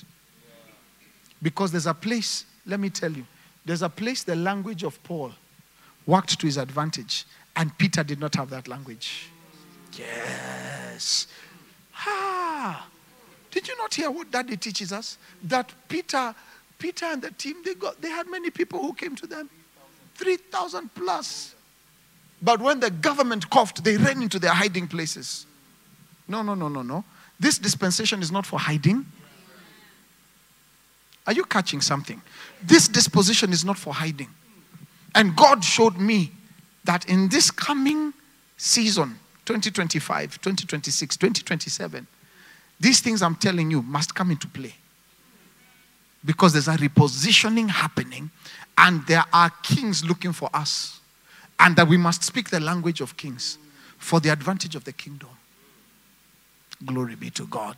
Because 1.41 1.71
there's 1.71 1.87
a 1.87 1.95
place, 1.95 2.47
let 2.67 2.81
me 2.81 2.91
tell 2.91 3.13
you, 3.13 3.25
there's 3.65 3.83
a 3.83 3.89
place 3.89 4.25
the 4.25 4.35
language 4.35 4.83
of 4.83 5.01
Paul 5.05 5.31
worked 6.05 6.41
to 6.41 6.47
his 6.47 6.57
advantage, 6.57 7.25
and 7.55 7.77
Peter 7.79 8.03
did 8.03 8.19
not 8.19 8.35
have 8.35 8.51
that 8.51 8.67
language. 8.67 9.29
Yes. 9.97 11.29
Ah. 11.97 12.89
Did 13.53 13.69
you 13.69 13.79
not 13.79 13.95
hear 13.95 14.11
what 14.11 14.33
daddy 14.33 14.57
teaches 14.57 14.93
us? 14.93 15.17
That 15.45 15.73
Peter, 15.89 16.35
Peter 16.77 17.07
and 17.07 17.23
the 17.23 17.31
team, 17.31 17.59
they 17.65 17.75
got 17.75 18.03
they 18.03 18.11
had 18.11 18.29
many 18.29 18.51
people 18.51 18.81
who 18.81 18.93
came 18.95 19.15
to 19.15 19.29
them. 19.29 19.49
3,000 20.17 20.93
plus. 20.93 21.55
But 22.43 22.61
when 22.61 22.81
the 22.81 22.91
government 22.91 23.49
coughed, 23.49 23.85
they 23.85 23.97
ran 23.97 24.23
into 24.23 24.41
their 24.41 24.53
hiding 24.53 24.89
places. 24.89 25.47
No, 26.29 26.43
no, 26.43 26.55
no, 26.55 26.69
no, 26.69 26.83
no. 26.83 27.05
This 27.39 27.59
dispensation 27.59 28.23
is 28.23 28.33
not 28.33 28.47
for 28.47 28.59
hiding. 28.59 29.05
Are 31.27 31.33
you 31.33 31.45
catching 31.45 31.81
something? 31.81 32.21
This 32.63 32.89
disposition 32.89 33.53
is 33.53 33.65
not 33.65 33.79
for 33.79 33.95
hiding. 33.95 34.29
And 35.15 35.35
God 35.37 35.65
showed 35.65 35.97
me 35.97 36.33
that 36.85 37.09
in 37.09 37.29
this 37.29 37.51
coming 37.51 38.13
season, 38.57 39.19
2025, 39.47 40.41
2026, 40.41 41.17
2027, 41.17 42.07
these 42.81 43.01
things 43.01 43.23
I'm 43.23 43.37
telling 43.37 43.71
you 43.71 43.83
must 43.83 44.15
come 44.15 44.31
into 44.31 44.49
play. 44.49 44.75
Because 46.25 46.53
there's 46.53 46.69
a 46.69 46.77
repositioning 46.77 47.69
happening, 47.69 48.31
and 48.79 49.07
there 49.07 49.25
are 49.33 49.51
kings 49.63 50.05
looking 50.05 50.33
for 50.33 50.49
us. 50.55 51.01
And 51.61 51.77
that 51.77 51.87
we 51.87 51.97
must 51.97 52.25
speak 52.25 52.51
the 52.51 52.61
language 52.61 53.01
of 53.01 53.17
kings 53.17 53.59
for 53.99 54.21
the 54.21 54.31
advantage 54.31 54.75
of 54.75 54.85
the 54.85 54.93
kingdom. 54.93 55.29
Glory 56.85 57.15
be 57.15 57.31
to 57.31 57.47
God. 57.47 57.77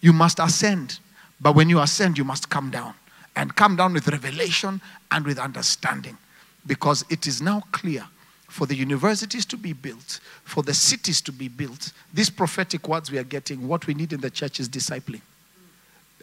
You 0.00 0.12
must 0.12 0.38
ascend, 0.38 0.98
but 1.40 1.54
when 1.54 1.68
you 1.68 1.80
ascend, 1.80 2.18
you 2.18 2.24
must 2.24 2.48
come 2.50 2.70
down. 2.70 2.94
And 3.36 3.54
come 3.54 3.76
down 3.76 3.92
with 3.92 4.08
revelation 4.08 4.80
and 5.10 5.24
with 5.24 5.38
understanding. 5.38 6.18
Because 6.66 7.04
it 7.10 7.26
is 7.26 7.40
now 7.40 7.62
clear 7.72 8.04
for 8.48 8.66
the 8.66 8.74
universities 8.74 9.46
to 9.46 9.56
be 9.56 9.72
built, 9.72 10.20
for 10.44 10.62
the 10.62 10.74
cities 10.74 11.20
to 11.22 11.32
be 11.32 11.48
built. 11.48 11.92
These 12.12 12.30
prophetic 12.30 12.88
words 12.88 13.10
we 13.10 13.18
are 13.18 13.24
getting, 13.24 13.68
what 13.68 13.86
we 13.86 13.94
need 13.94 14.12
in 14.12 14.20
the 14.20 14.30
church 14.30 14.58
is 14.58 14.68
discipling. 14.68 15.22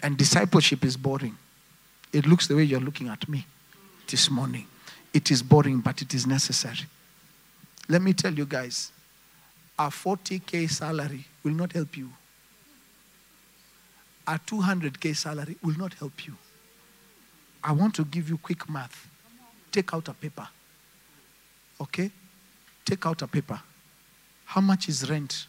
And 0.03 0.17
discipleship 0.17 0.83
is 0.83 0.97
boring. 0.97 1.37
It 2.11 2.27
looks 2.27 2.47
the 2.47 2.55
way 2.55 2.63
you're 2.63 2.79
looking 2.79 3.07
at 3.07 3.27
me 3.29 3.45
this 4.07 4.29
morning. 4.29 4.67
It 5.13 5.31
is 5.31 5.41
boring, 5.41 5.79
but 5.79 6.01
it 6.01 6.13
is 6.13 6.27
necessary. 6.27 6.85
Let 7.87 8.01
me 8.01 8.13
tell 8.13 8.33
you 8.33 8.45
guys 8.45 8.91
a 9.79 9.89
40K 9.89 10.69
salary 10.69 11.25
will 11.43 11.53
not 11.53 11.71
help 11.71 11.95
you, 11.95 12.09
a 14.27 14.39
200K 14.39 15.15
salary 15.15 15.55
will 15.63 15.77
not 15.77 15.93
help 15.93 16.25
you. 16.25 16.35
I 17.63 17.71
want 17.71 17.95
to 17.95 18.05
give 18.05 18.29
you 18.29 18.37
quick 18.37 18.69
math. 18.69 19.07
Take 19.71 19.93
out 19.93 20.07
a 20.07 20.13
paper. 20.13 20.47
Okay? 21.79 22.11
Take 22.85 23.05
out 23.05 23.21
a 23.21 23.27
paper. 23.27 23.59
How 24.45 24.61
much 24.61 24.89
is 24.89 25.09
rent? 25.09 25.47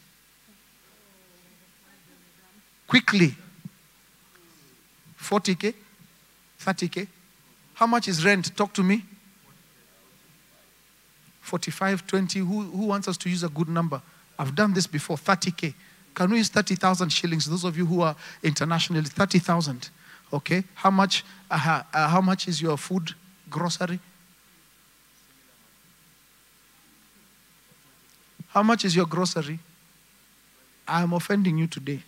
Quickly. 2.87 3.35
40K? 5.21 5.75
30K? 6.61 7.07
How 7.75 7.87
much 7.87 8.09
is 8.09 8.25
rent? 8.25 8.57
Talk 8.57 8.73
to 8.75 8.83
me. 8.83 9.05
45, 11.41 12.07
20. 12.07 12.39
Who, 12.41 12.63
who 12.63 12.87
wants 12.87 13.09
us 13.09 13.17
to 13.19 13.31
use 13.31 13.43
a 13.43 13.49
good 13.49 13.69
number? 13.69 14.03
I've 14.39 14.55
done 14.55 14.73
this 14.73 14.87
before. 14.87 15.17
30K. 15.17 15.75
Can 16.15 16.31
we 16.31 16.39
use 16.39 16.49
30,000 16.49 17.11
shillings? 17.11 17.49
Those 17.49 17.65
of 17.65 17.77
you 17.77 17.87
who 17.87 18.03
are 18.03 18.17
internationally, 18.43 19.03
30,000. 19.05 19.91
Okay? 20.33 20.65
How 20.75 20.91
much, 20.91 21.25
uh, 21.51 21.83
uh, 21.93 22.09
how 22.09 22.21
much 22.21 22.49
is 22.49 22.61
your 22.61 22.77
food, 22.77 23.15
grocery? 23.51 24.01
How 28.49 28.63
much 28.63 28.85
is 28.85 28.97
your 28.97 29.07
grocery? 29.07 29.59
I 30.87 31.03
am 31.03 31.13
offending 31.13 31.59
you 31.59 31.67
today. 31.67 32.03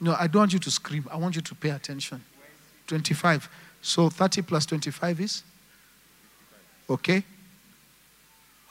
No, 0.00 0.14
I 0.18 0.26
don't 0.26 0.42
want 0.42 0.52
you 0.52 0.58
to 0.58 0.70
scream. 0.70 1.08
I 1.10 1.16
want 1.16 1.34
you 1.34 1.42
to 1.42 1.54
pay 1.54 1.70
attention. 1.70 2.22
25. 2.86 3.48
So 3.82 4.08
30 4.08 4.42
plus 4.42 4.66
25 4.66 5.20
is? 5.20 5.42
Okay. 6.88 7.24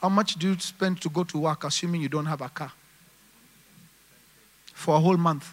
How 0.00 0.08
much 0.08 0.36
do 0.36 0.48
you 0.48 0.58
spend 0.58 1.00
to 1.02 1.08
go 1.08 1.24
to 1.24 1.38
work, 1.38 1.64
assuming 1.64 2.02
you 2.02 2.08
don't 2.08 2.26
have 2.26 2.40
a 2.40 2.48
car? 2.48 2.72
For 4.74 4.96
a 4.96 5.00
whole 5.00 5.16
month? 5.16 5.52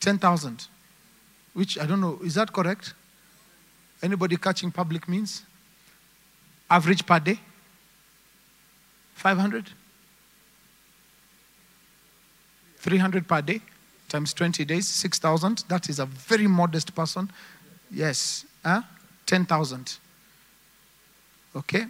10,000. 0.00 0.66
Which, 1.54 1.78
I 1.78 1.86
don't 1.86 2.00
know, 2.00 2.18
is 2.22 2.34
that 2.34 2.52
correct? 2.52 2.94
Anybody 4.02 4.36
catching 4.36 4.70
public 4.70 5.08
means? 5.08 5.42
Average 6.70 7.06
per 7.06 7.18
day? 7.20 7.40
500? 9.14 9.70
300 12.78 13.28
per 13.28 13.42
day 13.42 13.60
times 14.08 14.34
20 14.34 14.64
days, 14.64 14.88
6,000. 14.88 15.64
That 15.68 15.88
is 15.88 15.98
a 15.98 16.06
very 16.06 16.46
modest 16.46 16.94
person. 16.94 17.30
Yes. 17.90 18.44
Huh? 18.64 18.82
10,000. 19.26 19.98
Okay? 21.54 21.86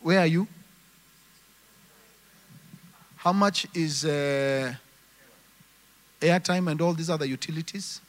Where 0.00 0.18
are 0.20 0.26
you? 0.26 0.46
How 3.16 3.32
much 3.32 3.66
is 3.74 4.04
uh, 4.04 4.74
airtime 6.20 6.70
and 6.70 6.80
all 6.80 6.92
these 6.92 7.10
other 7.10 7.24
utilities? 7.24 8.00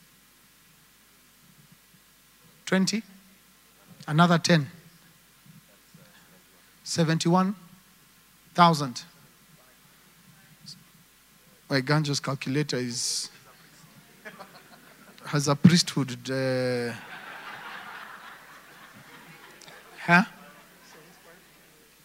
20? 2.66 3.02
Another 4.08 4.38
10. 4.38 4.66
71,000. 6.82 9.04
My 11.70 11.80
Ganjo's 11.80 12.20
calculator 12.20 12.76
is 12.76 13.30
has 15.26 15.48
a 15.48 15.56
priesthood. 15.56 16.30
Uh, 16.30 16.92
huh? 20.04 20.24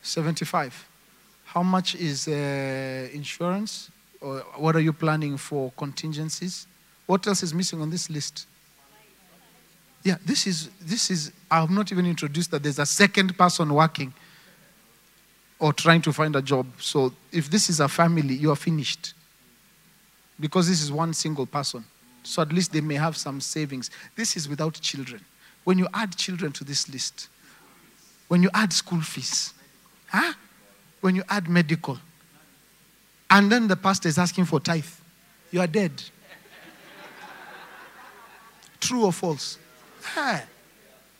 75. 0.01 0.87
How 1.45 1.63
much 1.63 1.95
is 1.95 2.27
uh, 2.27 3.09
insurance? 3.13 3.91
Or 4.21 4.39
what 4.57 4.75
are 4.75 4.81
you 4.81 4.93
planning 4.93 5.37
for 5.37 5.71
contingencies? 5.77 6.67
What 7.05 7.25
else 7.27 7.43
is 7.43 7.53
missing 7.53 7.81
on 7.81 7.89
this 7.89 8.09
list? 8.09 8.45
Yeah, 10.03 10.15
this 10.25 10.47
is 10.47 10.69
this 10.79 11.11
is 11.11 11.31
I 11.51 11.59
have 11.59 11.69
not 11.69 11.91
even 11.91 12.05
introduced 12.05 12.51
that 12.51 12.63
there's 12.63 12.79
a 12.79 12.85
second 12.85 13.37
person 13.37 13.73
working 13.73 14.13
or 15.59 15.73
trying 15.73 16.01
to 16.01 16.13
find 16.13 16.35
a 16.35 16.41
job. 16.41 16.67
So 16.79 17.11
if 17.31 17.49
this 17.49 17.69
is 17.69 17.79
a 17.79 17.87
family, 17.87 18.33
you 18.33 18.51
are 18.51 18.55
finished. 18.55 19.13
Because 20.39 20.69
this 20.69 20.81
is 20.81 20.91
one 20.91 21.13
single 21.13 21.45
person. 21.45 21.83
So 22.23 22.41
at 22.41 22.53
least 22.53 22.71
they 22.71 22.81
may 22.81 22.95
have 22.95 23.17
some 23.17 23.41
savings. 23.41 23.91
This 24.15 24.37
is 24.37 24.47
without 24.47 24.75
children. 24.75 25.23
When 25.65 25.77
you 25.77 25.87
add 25.93 26.15
children 26.15 26.53
to 26.53 26.63
this 26.63 26.87
list, 26.87 27.27
when 28.30 28.41
you 28.41 28.49
add 28.53 28.71
school 28.71 29.01
fees, 29.01 29.53
huh? 30.07 30.34
when 31.01 31.15
you 31.15 31.23
add 31.27 31.49
medical, 31.49 31.97
and 33.30 33.51
then 33.51 33.67
the 33.67 33.75
pastor 33.75 34.07
is 34.07 34.17
asking 34.17 34.45
for 34.45 34.59
tithe, 34.59 34.86
you 35.51 35.59
are 35.59 35.67
dead. 35.67 35.91
True 38.80 39.05
or 39.05 39.11
false? 39.11 39.57
Huh. 40.01 40.39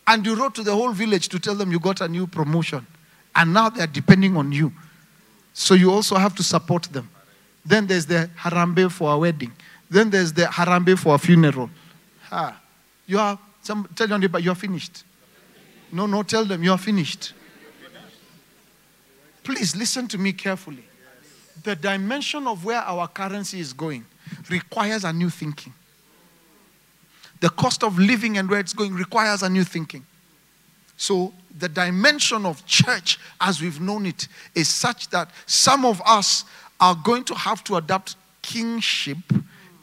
And 0.06 0.24
you 0.24 0.34
wrote 0.34 0.54
to 0.54 0.62
the 0.62 0.74
whole 0.74 0.92
village 0.92 1.28
to 1.28 1.38
tell 1.38 1.54
them 1.54 1.70
you 1.70 1.78
got 1.78 2.00
a 2.00 2.08
new 2.08 2.26
promotion. 2.26 2.86
And 3.34 3.52
now 3.52 3.68
they 3.68 3.82
are 3.82 3.86
depending 3.86 4.36
on 4.36 4.50
you. 4.50 4.72
So 5.52 5.74
you 5.74 5.92
also 5.92 6.16
have 6.16 6.34
to 6.36 6.42
support 6.42 6.84
them. 6.84 7.08
Then 7.64 7.86
there's 7.86 8.06
the 8.06 8.30
harambee 8.38 8.90
for 8.90 9.12
a 9.12 9.18
wedding. 9.18 9.52
Then 9.90 10.10
there's 10.10 10.32
the 10.32 10.44
harambee 10.44 10.98
for 10.98 11.14
a 11.14 11.18
funeral. 11.18 11.68
Ha. 12.28 12.60
You 13.06 13.18
are, 13.18 13.38
some, 13.62 13.88
tell 13.94 14.08
your 14.08 14.18
neighbor, 14.18 14.38
you 14.38 14.50
are 14.50 14.56
finished. 14.56 15.04
No, 15.92 16.06
no, 16.06 16.22
tell 16.22 16.44
them 16.44 16.62
you 16.62 16.72
are 16.72 16.78
finished. 16.78 17.32
Please 19.42 19.74
listen 19.74 20.06
to 20.08 20.18
me 20.18 20.32
carefully. 20.32 20.84
The 21.62 21.76
dimension 21.76 22.46
of 22.46 22.64
where 22.64 22.80
our 22.80 23.08
currency 23.08 23.60
is 23.60 23.72
going 23.72 24.04
requires 24.48 25.04
a 25.04 25.12
new 25.12 25.30
thinking. 25.30 25.74
The 27.40 27.48
cost 27.48 27.82
of 27.82 27.98
living 27.98 28.38
and 28.38 28.48
where 28.48 28.60
it's 28.60 28.72
going 28.72 28.94
requires 28.94 29.42
a 29.42 29.48
new 29.48 29.64
thinking. 29.64 30.04
So, 30.96 31.32
the 31.58 31.68
dimension 31.68 32.44
of 32.46 32.64
church 32.66 33.18
as 33.40 33.60
we've 33.60 33.80
known 33.80 34.06
it 34.06 34.28
is 34.54 34.68
such 34.68 35.08
that 35.08 35.30
some 35.46 35.84
of 35.84 36.00
us 36.06 36.44
are 36.78 36.94
going 36.94 37.24
to 37.24 37.34
have 37.34 37.64
to 37.64 37.76
adopt 37.76 38.16
kingship 38.42 39.18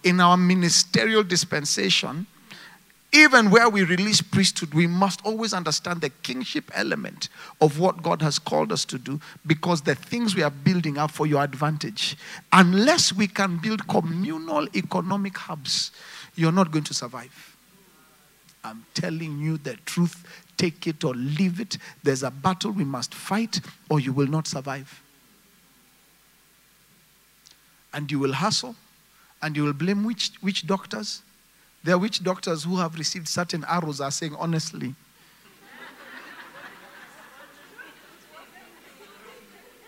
in 0.04 0.20
our 0.20 0.38
ministerial 0.38 1.24
dispensation. 1.24 2.26
Even 3.14 3.50
where 3.50 3.70
we 3.70 3.84
release 3.84 4.22
priesthood, 4.22 4.74
we 4.74 4.86
must 4.86 5.26
always 5.26 5.54
understand 5.54 6.02
the 6.02 6.10
kingship 6.10 6.70
element 6.74 7.30
of 7.62 7.80
what 7.80 8.04
God 8.04 8.22
has 8.22 8.38
called 8.38 8.72
us 8.72 8.84
to 8.86 8.98
do 8.98 9.20
because 9.46 9.82
the 9.82 9.96
things 9.96 10.36
we 10.36 10.44
are 10.44 10.52
building 10.52 10.98
are 10.98 11.08
for 11.08 11.26
your 11.26 11.42
advantage. 11.44 12.18
Unless 12.52 13.14
we 13.14 13.28
can 13.28 13.58
build 13.58 13.88
communal 13.88 14.68
economic 14.76 15.38
hubs, 15.38 15.92
you're 16.36 16.52
not 16.52 16.72
going 16.72 16.84
to 16.84 16.94
survive. 16.94 17.56
I'm 18.64 18.86
telling 18.94 19.40
you 19.40 19.58
the 19.58 19.76
truth 19.86 20.26
take 20.58 20.88
it 20.88 21.04
or 21.04 21.14
leave 21.14 21.60
it. 21.60 21.78
There's 22.04 22.24
a 22.24 22.32
battle 22.32 22.72
we 22.72 22.84
must 22.84 23.14
fight, 23.14 23.62
or 23.90 24.00
you 24.00 24.12
will 24.12 24.28
not 24.28 24.48
survive. 24.48 25.02
And 27.94 28.12
you 28.12 28.20
will 28.20 28.34
hustle, 28.34 28.76
and 29.42 29.56
you 29.56 29.64
will 29.64 29.74
blame 29.74 30.04
which, 30.04 30.32
which 30.42 30.68
doctors? 30.68 31.22
There 31.88 31.96
are 31.96 32.00
witch 32.00 32.22
doctors 32.22 32.66
who 32.66 32.76
have 32.80 32.96
received 33.00 33.30
certain 33.30 33.64
arrows 33.64 34.02
are 34.02 34.12
saying, 34.12 34.36
honestly, 34.38 34.94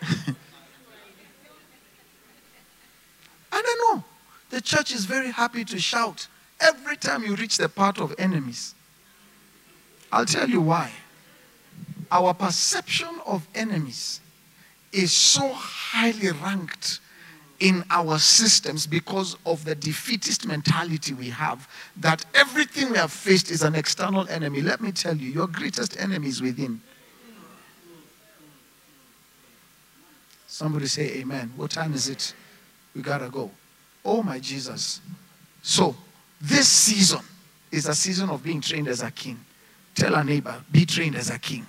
I 0.00 0.34
don't 3.52 3.96
know. 3.98 4.02
The 4.48 4.62
church 4.62 4.92
is 4.92 5.04
very 5.04 5.30
happy 5.30 5.62
to 5.66 5.78
shout 5.78 6.26
every 6.58 6.96
time 6.96 7.22
you 7.22 7.36
reach 7.36 7.58
the 7.58 7.68
part 7.68 8.00
of 8.00 8.14
enemies. 8.16 8.74
I'll 10.10 10.24
tell 10.24 10.48
you 10.48 10.62
why. 10.62 10.92
Our 12.10 12.32
perception 12.32 13.20
of 13.26 13.46
enemies 13.54 14.22
is 14.90 15.12
so 15.12 15.52
highly 15.52 16.30
ranked 16.30 17.00
in 17.60 17.84
our 17.90 18.18
systems 18.18 18.86
because 18.86 19.36
of 19.44 19.64
the 19.64 19.74
defeatist 19.74 20.46
mentality 20.46 21.12
we 21.12 21.28
have 21.28 21.68
that 21.98 22.24
everything 22.34 22.90
we 22.90 22.96
have 22.96 23.12
faced 23.12 23.50
is 23.50 23.62
an 23.62 23.74
external 23.74 24.26
enemy. 24.28 24.62
Let 24.62 24.80
me 24.80 24.92
tell 24.92 25.16
you, 25.16 25.30
your 25.30 25.46
greatest 25.46 26.00
enemy 26.00 26.28
is 26.28 26.42
within. 26.42 26.80
Somebody 30.46 30.86
say 30.86 31.18
amen. 31.20 31.52
What 31.56 31.70
time 31.70 31.94
is 31.94 32.08
it? 32.08 32.34
We 32.94 33.02
gotta 33.02 33.28
go. 33.28 33.50
Oh 34.04 34.22
my 34.22 34.38
Jesus. 34.38 35.00
So, 35.62 35.94
this 36.40 36.68
season 36.68 37.20
is 37.70 37.86
a 37.86 37.94
season 37.94 38.30
of 38.30 38.42
being 38.42 38.60
trained 38.60 38.88
as 38.88 39.02
a 39.02 39.10
king. 39.10 39.38
Tell 39.94 40.14
a 40.14 40.24
neighbor, 40.24 40.62
be 40.72 40.86
trained 40.86 41.14
as 41.14 41.30
a 41.30 41.38
king. 41.38 41.66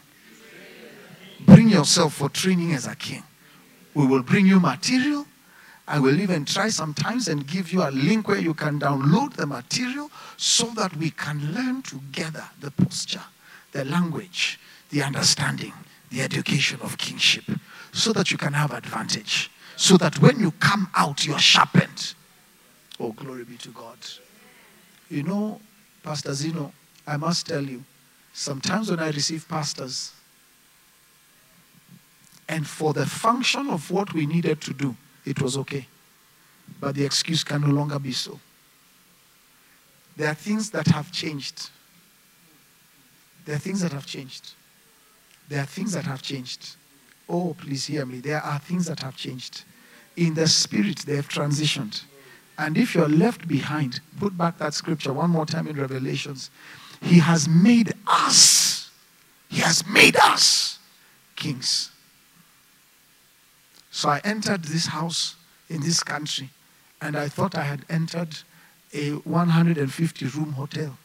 Bring 1.41 1.69
yourself 1.69 2.13
for 2.13 2.29
training 2.29 2.73
as 2.73 2.87
a 2.87 2.95
king. 2.95 3.23
We 3.93 4.05
will 4.05 4.23
bring 4.23 4.45
you 4.45 4.59
material. 4.59 5.25
I 5.91 5.99
will 5.99 6.21
even 6.21 6.45
try 6.45 6.69
sometimes 6.69 7.27
and 7.27 7.45
give 7.45 7.73
you 7.73 7.83
a 7.83 7.91
link 7.91 8.29
where 8.29 8.39
you 8.39 8.53
can 8.53 8.79
download 8.79 9.33
the 9.33 9.45
material 9.45 10.09
so 10.37 10.67
that 10.67 10.95
we 10.95 11.09
can 11.11 11.53
learn 11.53 11.81
together 11.81 12.45
the 12.61 12.71
posture, 12.71 13.25
the 13.73 13.83
language, 13.83 14.57
the 14.89 15.03
understanding, 15.03 15.73
the 16.09 16.21
education 16.21 16.79
of 16.81 16.97
kingship 16.97 17.43
so 17.91 18.13
that 18.13 18.31
you 18.31 18.37
can 18.37 18.53
have 18.53 18.71
advantage. 18.71 19.51
So 19.75 19.97
that 19.97 20.17
when 20.21 20.39
you 20.39 20.51
come 20.61 20.89
out, 20.95 21.25
you're 21.25 21.37
sharpened. 21.39 22.13
Oh, 22.97 23.11
glory 23.11 23.43
be 23.43 23.57
to 23.57 23.69
God. 23.69 23.97
You 25.09 25.23
know, 25.23 25.59
Pastor 26.03 26.33
Zeno, 26.33 26.71
I 27.05 27.17
must 27.17 27.47
tell 27.47 27.63
you, 27.63 27.83
sometimes 28.31 28.89
when 28.89 29.01
I 29.01 29.09
receive 29.09 29.45
pastors, 29.49 30.13
and 32.47 32.65
for 32.65 32.93
the 32.93 33.05
function 33.05 33.69
of 33.69 33.91
what 33.91 34.13
we 34.13 34.25
needed 34.25 34.61
to 34.61 34.73
do, 34.73 34.95
it 35.26 35.41
was 35.41 35.57
okay. 35.57 35.88
But 36.80 36.95
the 36.95 37.05
excuse 37.05 37.43
can 37.43 37.61
no 37.61 37.67
longer 37.67 37.99
be 37.99 38.11
so. 38.11 38.39
There 40.15 40.30
are 40.30 40.36
things 40.36 40.69
that 40.72 40.88
have 40.88 41.11
changed. 41.11 41.69
There 43.45 43.55
are 43.55 43.59
things 43.59 43.82
that 43.82 43.91
have 43.91 44.05
changed. 44.05 44.53
There 45.49 45.61
are 45.61 45.65
things 45.65 45.93
that 45.93 46.05
have 46.05 46.22
changed. 46.22 46.76
Oh, 47.28 47.55
please 47.57 47.86
hear 47.86 48.05
me. 48.05 48.19
There 48.19 48.41
are 48.41 48.59
things 48.59 48.86
that 48.88 48.99
have 49.01 49.15
changed. 49.15 49.63
In 50.17 50.34
the 50.34 50.47
spirit, 50.47 50.99
they 50.99 51.15
have 51.15 51.30
transitioned. 51.30 52.03
And 52.57 52.78
if 52.78 52.93
you're 52.93 53.07
left 53.07 53.47
behind, 53.47 54.01
put 54.19 54.38
back 54.38 54.57
that 54.59 54.74
scripture 54.74 55.13
one 55.13 55.30
more 55.30 55.45
time 55.45 55.67
in 55.67 55.76
Revelations. 55.76 56.51
He 57.01 57.19
has 57.19 57.47
made 57.47 57.93
us, 58.05 58.89
He 59.49 59.61
has 59.61 59.86
made 59.88 60.15
us 60.17 60.78
kings. 61.36 61.90
So 63.91 64.09
I 64.09 64.21
entered 64.23 64.63
this 64.63 64.87
house 64.87 65.35
in 65.69 65.81
this 65.81 66.01
country, 66.01 66.49
and 67.01 67.15
I 67.15 67.27
thought 67.27 67.55
I 67.55 67.63
had 67.63 67.85
entered 67.89 68.37
a 68.93 69.11
150 69.11 70.25
room 70.27 70.53
hotel. 70.53 70.97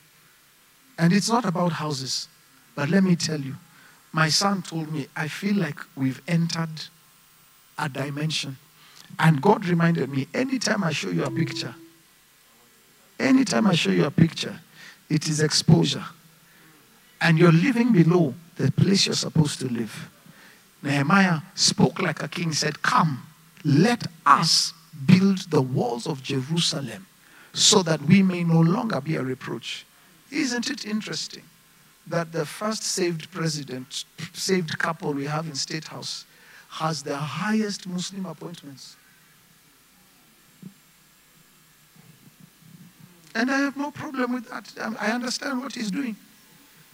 And 0.99 1.13
it's 1.13 1.29
not 1.29 1.45
about 1.45 1.73
houses, 1.73 2.29
but 2.75 2.89
let 2.89 3.03
me 3.03 3.17
tell 3.17 3.41
you, 3.41 3.57
my 4.13 4.29
son 4.29 4.63
told 4.63 4.93
me, 4.93 5.09
I 5.15 5.29
feel 5.29 5.57
like 5.57 5.79
we've 5.97 6.23
entered 6.27 6.71
a 7.79 7.89
dimension. 7.89 8.57
And 9.19 9.43
God 9.43 9.67
reminded 9.67 10.09
me 10.09 10.27
anytime 10.33 10.83
I 10.85 10.93
show 10.93 11.11
you 11.11 11.25
a 11.25 11.31
picture, 11.31 11.75
anytime 13.19 13.67
I 13.67 13.75
show 13.75 13.91
you 13.91 14.05
a 14.05 14.11
picture, 14.11 14.59
it 15.11 15.29
is 15.29 15.41
exposure. 15.41 16.05
And 17.21 17.39
you're 17.39 17.53
living 17.53 17.93
below 17.93 18.35
the 18.57 18.71
place 18.73 19.07
you're 19.07 19.15
supposed 19.15 19.61
to 19.61 19.69
live. 19.69 20.11
Nehemiah 20.87 21.41
spoke 21.57 22.01
like 22.01 22.23
a 22.23 22.29
king, 22.29 22.53
said, 22.53 22.81
Come, 22.83 23.27
let 23.65 24.07
us 24.25 24.73
build 25.05 25.51
the 25.51 25.61
walls 25.61 26.07
of 26.07 26.23
Jerusalem 26.23 27.07
so 27.53 27.83
that 27.83 28.01
we 28.03 28.23
may 28.23 28.45
no 28.45 28.61
longer 28.61 29.01
be 29.01 29.17
a 29.17 29.23
reproach. 29.23 29.85
Isn't 30.31 30.71
it 30.71 30.87
interesting 30.87 31.43
that 32.07 32.31
the 32.31 32.47
first 32.47 32.85
saved 32.85 33.31
president, 33.33 34.05
saved 34.33 34.79
couple 34.79 35.13
we 35.13 35.25
have 35.25 35.49
in 35.49 35.57
State 35.57 35.89
House, 35.89 36.25
has 36.69 37.03
the 37.03 37.17
highest 37.17 37.89
Muslim 37.89 38.27
appointments? 38.27 38.95
And 43.35 43.51
I 43.51 43.59
have 43.59 43.77
no 43.77 43.91
problem 43.91 44.35
with 44.35 44.49
that. 44.51 44.73
I 45.01 45.11
understand 45.11 45.61
what 45.61 45.75
he's 45.75 45.91
doing. 45.91 46.15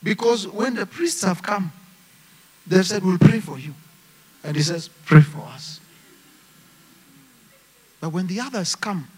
Because 0.02 0.48
when 0.48 0.74
the 0.74 0.86
priests 0.86 1.22
have 1.22 1.42
come, 1.42 1.72
they 2.66 2.82
said, 2.82 3.04
We'll 3.04 3.18
pray 3.18 3.40
for 3.40 3.58
you. 3.58 3.74
And 4.44 4.56
he 4.56 4.62
says, 4.62 4.88
Pray 4.88 5.20
for 5.20 5.40
us. 5.42 5.80
But 8.00 8.10
when 8.10 8.26
the 8.26 8.40
others 8.40 8.74
come, 8.74 9.08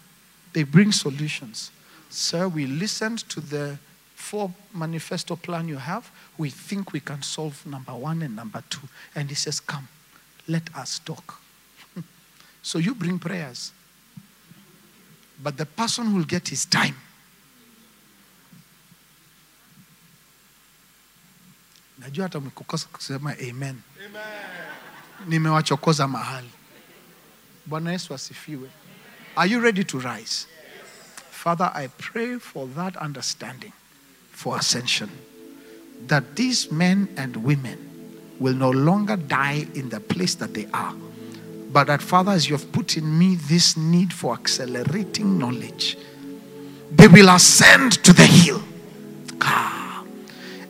they 0.53 0.62
bring 0.62 0.92
solutions. 0.92 1.70
Sir, 2.11 2.49
we 2.49 2.66
listened 2.66 3.28
to 3.30 3.40
the 3.40 3.78
four 4.14 4.53
manifesto 4.72 5.36
plan 5.36 5.68
you 5.68 5.76
have. 5.76 6.11
We 6.38 6.51
think 6.51 6.92
we 6.92 7.01
can 7.01 7.22
solve 7.22 7.64
number 7.66 7.92
one 7.95 8.22
and 8.22 8.36
number 8.36 8.62
two. 8.70 8.88
And 9.14 9.28
he 9.28 9.34
says, 9.34 9.61
Come, 9.61 9.88
let 10.49 10.62
us 10.76 10.99
talk. 10.99 11.40
so 12.62 12.78
you 12.78 12.95
bring 12.95 13.18
prayers. 13.18 13.72
But 15.42 15.57
the 15.57 15.66
person 15.66 16.14
will 16.14 16.24
get 16.24 16.49
his 16.49 16.64
time. 16.64 16.97
Najua 22.05 22.22
hata 22.22 22.40
mkukosa 22.40 22.86
kusema 22.92 23.32
amen, 23.32 23.55
amen. 23.55 23.80
nimewachokoza 25.28 26.09
mahali. 26.09 26.50
Bwana 27.66 27.92
yesu 27.92 28.14
asifiwe. 28.14 28.68
Are 29.36 29.50
you 29.50 29.61
ready 29.61 29.84
to 29.84 29.98
rise? 29.98 30.46
Father 31.30 31.70
i 31.74 31.88
pray 31.88 32.38
for 32.38 32.66
that 32.74 32.96
understanding 32.96 33.72
for 34.32 34.59
ascension 34.59 35.11
that 36.07 36.24
these 36.34 36.72
men 36.72 37.09
and 37.16 37.36
women 37.36 37.78
will 38.40 38.55
no 38.55 38.70
longer 38.70 39.16
die 39.16 39.66
in 39.74 39.90
the 39.90 40.00
place 40.00 40.34
that 40.38 40.55
they 40.55 40.66
are 40.72 40.94
but 41.72 41.86
that 41.86 42.00
father 42.02 42.32
as 42.32 42.48
you 42.48 42.57
have 42.57 42.72
put 42.72 42.96
in 42.96 43.18
me 43.18 43.36
this 43.48 43.76
need 43.76 44.12
for 44.12 44.32
accelerating 44.32 45.38
knowledge 45.38 45.98
they 46.96 47.09
will 47.09 47.28
ascend 47.28 48.02
to 48.02 48.12
the 48.12 48.26
hill 48.26 48.62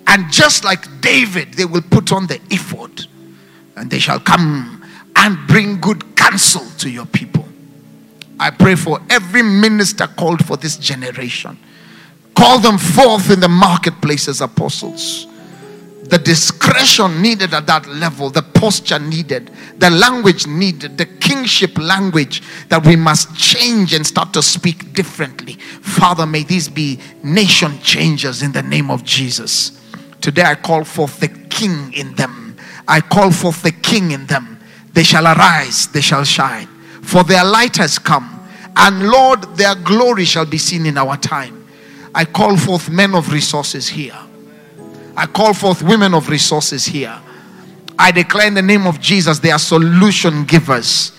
and 0.06 0.30
just 0.30 0.64
like 0.64 1.00
David, 1.00 1.54
they 1.54 1.64
will 1.64 1.82
put 1.82 2.12
on 2.12 2.26
the 2.26 2.40
ephod 2.50 3.06
and 3.76 3.90
they 3.90 3.98
shall 3.98 4.20
come 4.20 4.84
and 5.16 5.38
bring 5.46 5.80
good 5.80 6.16
counsel 6.16 6.64
to 6.78 6.90
your 6.90 7.06
people. 7.06 7.46
I 8.38 8.50
pray 8.50 8.74
for 8.74 9.00
every 9.10 9.42
minister 9.42 10.06
called 10.06 10.44
for 10.44 10.56
this 10.56 10.76
generation. 10.76 11.58
Call 12.34 12.58
them 12.58 12.78
forth 12.78 13.30
in 13.30 13.40
the 13.40 13.48
marketplace 13.48 14.28
as 14.28 14.40
apostles. 14.40 15.26
The 16.04 16.18
discretion 16.18 17.22
needed 17.22 17.54
at 17.54 17.66
that 17.66 17.86
level, 17.86 18.28
the 18.28 18.42
posture 18.42 18.98
needed, 18.98 19.50
the 19.78 19.88
language 19.88 20.46
needed, 20.46 20.98
the 20.98 21.06
kingship 21.06 21.78
language 21.78 22.42
that 22.68 22.84
we 22.84 22.94
must 22.94 23.34
change 23.36 23.94
and 23.94 24.06
start 24.06 24.34
to 24.34 24.42
speak 24.42 24.92
differently. 24.92 25.54
Father, 25.54 26.26
may 26.26 26.42
these 26.42 26.68
be 26.68 27.00
nation 27.22 27.78
changers 27.78 28.42
in 28.42 28.52
the 28.52 28.62
name 28.62 28.90
of 28.90 29.02
Jesus. 29.02 29.80
Today 30.24 30.44
I 30.44 30.54
call 30.54 30.84
forth 30.84 31.20
the 31.20 31.28
king 31.28 31.92
in 31.92 32.14
them. 32.14 32.56
I 32.88 33.02
call 33.02 33.30
forth 33.30 33.62
the 33.62 33.72
king 33.72 34.12
in 34.12 34.24
them. 34.24 34.58
They 34.94 35.02
shall 35.02 35.26
arise, 35.26 35.88
they 35.88 36.00
shall 36.00 36.24
shine. 36.24 36.66
For 37.02 37.24
their 37.24 37.44
light 37.44 37.76
has 37.76 37.98
come. 37.98 38.40
And 38.74 39.10
Lord, 39.10 39.42
their 39.58 39.74
glory 39.74 40.24
shall 40.24 40.46
be 40.46 40.56
seen 40.56 40.86
in 40.86 40.96
our 40.96 41.18
time. 41.18 41.66
I 42.14 42.24
call 42.24 42.56
forth 42.56 42.88
men 42.88 43.14
of 43.14 43.34
resources 43.34 43.86
here. 43.86 44.16
I 45.14 45.26
call 45.26 45.52
forth 45.52 45.82
women 45.82 46.14
of 46.14 46.30
resources 46.30 46.86
here. 46.86 47.20
I 47.98 48.10
declare 48.10 48.46
in 48.46 48.54
the 48.54 48.62
name 48.62 48.86
of 48.86 49.02
Jesus, 49.02 49.40
they 49.40 49.50
are 49.50 49.58
solution 49.58 50.46
givers, 50.46 51.12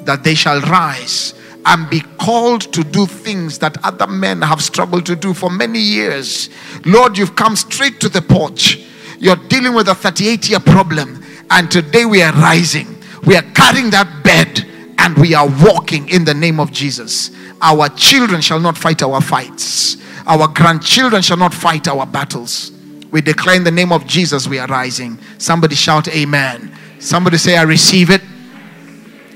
that 0.00 0.24
they 0.24 0.34
shall 0.34 0.62
rise 0.62 1.34
and 1.68 1.90
be 1.90 2.00
called 2.18 2.62
to 2.72 2.82
do 2.82 3.04
things 3.04 3.58
that 3.58 3.76
other 3.84 4.06
men 4.06 4.40
have 4.40 4.62
struggled 4.62 5.04
to 5.04 5.14
do 5.14 5.34
for 5.34 5.50
many 5.50 5.78
years. 5.78 6.48
Lord, 6.86 7.18
you've 7.18 7.36
come 7.36 7.56
straight 7.56 8.00
to 8.00 8.08
the 8.08 8.22
porch. 8.22 8.82
You're 9.18 9.36
dealing 9.36 9.74
with 9.74 9.88
a 9.88 9.94
38 9.94 10.48
year 10.48 10.60
problem, 10.60 11.22
and 11.50 11.70
today 11.70 12.06
we 12.06 12.22
are 12.22 12.32
rising. 12.32 12.86
We 13.26 13.36
are 13.36 13.42
carrying 13.54 13.90
that 13.90 14.24
bed 14.24 14.64
and 14.96 15.14
we 15.18 15.34
are 15.34 15.46
walking 15.62 16.08
in 16.08 16.24
the 16.24 16.32
name 16.32 16.58
of 16.58 16.72
Jesus. 16.72 17.32
Our 17.60 17.90
children 17.90 18.40
shall 18.40 18.60
not 18.60 18.78
fight 18.78 19.02
our 19.02 19.20
fights, 19.20 19.98
our 20.26 20.48
grandchildren 20.48 21.20
shall 21.20 21.36
not 21.36 21.52
fight 21.52 21.86
our 21.86 22.06
battles. 22.06 22.72
We 23.10 23.20
declare 23.20 23.56
in 23.56 23.64
the 23.64 23.70
name 23.70 23.92
of 23.92 24.06
Jesus 24.06 24.48
we 24.48 24.58
are 24.58 24.66
rising. 24.68 25.18
Somebody 25.36 25.74
shout, 25.74 26.08
Amen. 26.08 26.74
Somebody 26.98 27.36
say, 27.36 27.58
I 27.58 27.62
receive 27.62 28.08
it. 28.10 28.22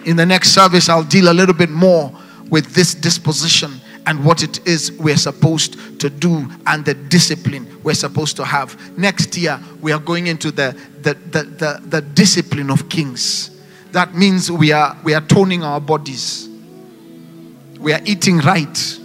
In 0.04 0.16
the 0.16 0.26
next 0.26 0.50
service, 0.50 0.88
I'll 0.88 1.04
deal 1.04 1.30
a 1.30 1.34
little 1.34 1.54
bit 1.54 1.70
more 1.70 2.12
with 2.52 2.74
this 2.74 2.94
disposition 2.94 3.80
and 4.04 4.22
what 4.22 4.42
it 4.42 4.64
is 4.68 4.92
we're 4.92 5.16
supposed 5.16 5.98
to 5.98 6.10
do 6.10 6.46
and 6.66 6.84
the 6.84 6.92
discipline 6.92 7.66
we're 7.82 7.94
supposed 7.94 8.36
to 8.36 8.44
have. 8.44 8.76
Next 8.98 9.34
year, 9.38 9.58
we 9.80 9.90
are 9.90 9.98
going 9.98 10.26
into 10.26 10.50
the, 10.50 10.78
the, 11.00 11.14
the, 11.14 11.44
the, 11.44 11.80
the 11.86 12.00
discipline 12.02 12.70
of 12.70 12.90
kings. 12.90 13.58
That 13.92 14.14
means 14.14 14.52
we 14.52 14.70
are, 14.70 14.98
we 15.02 15.14
are 15.14 15.22
toning 15.22 15.62
our 15.62 15.80
bodies, 15.80 16.46
we 17.80 17.94
are 17.94 18.00
eating 18.04 18.38
right. 18.40 18.98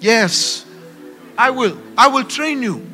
Yes, 0.00 0.64
I 1.36 1.50
will. 1.50 1.76
I 1.98 2.06
will 2.08 2.24
train 2.24 2.62
you. 2.62 2.86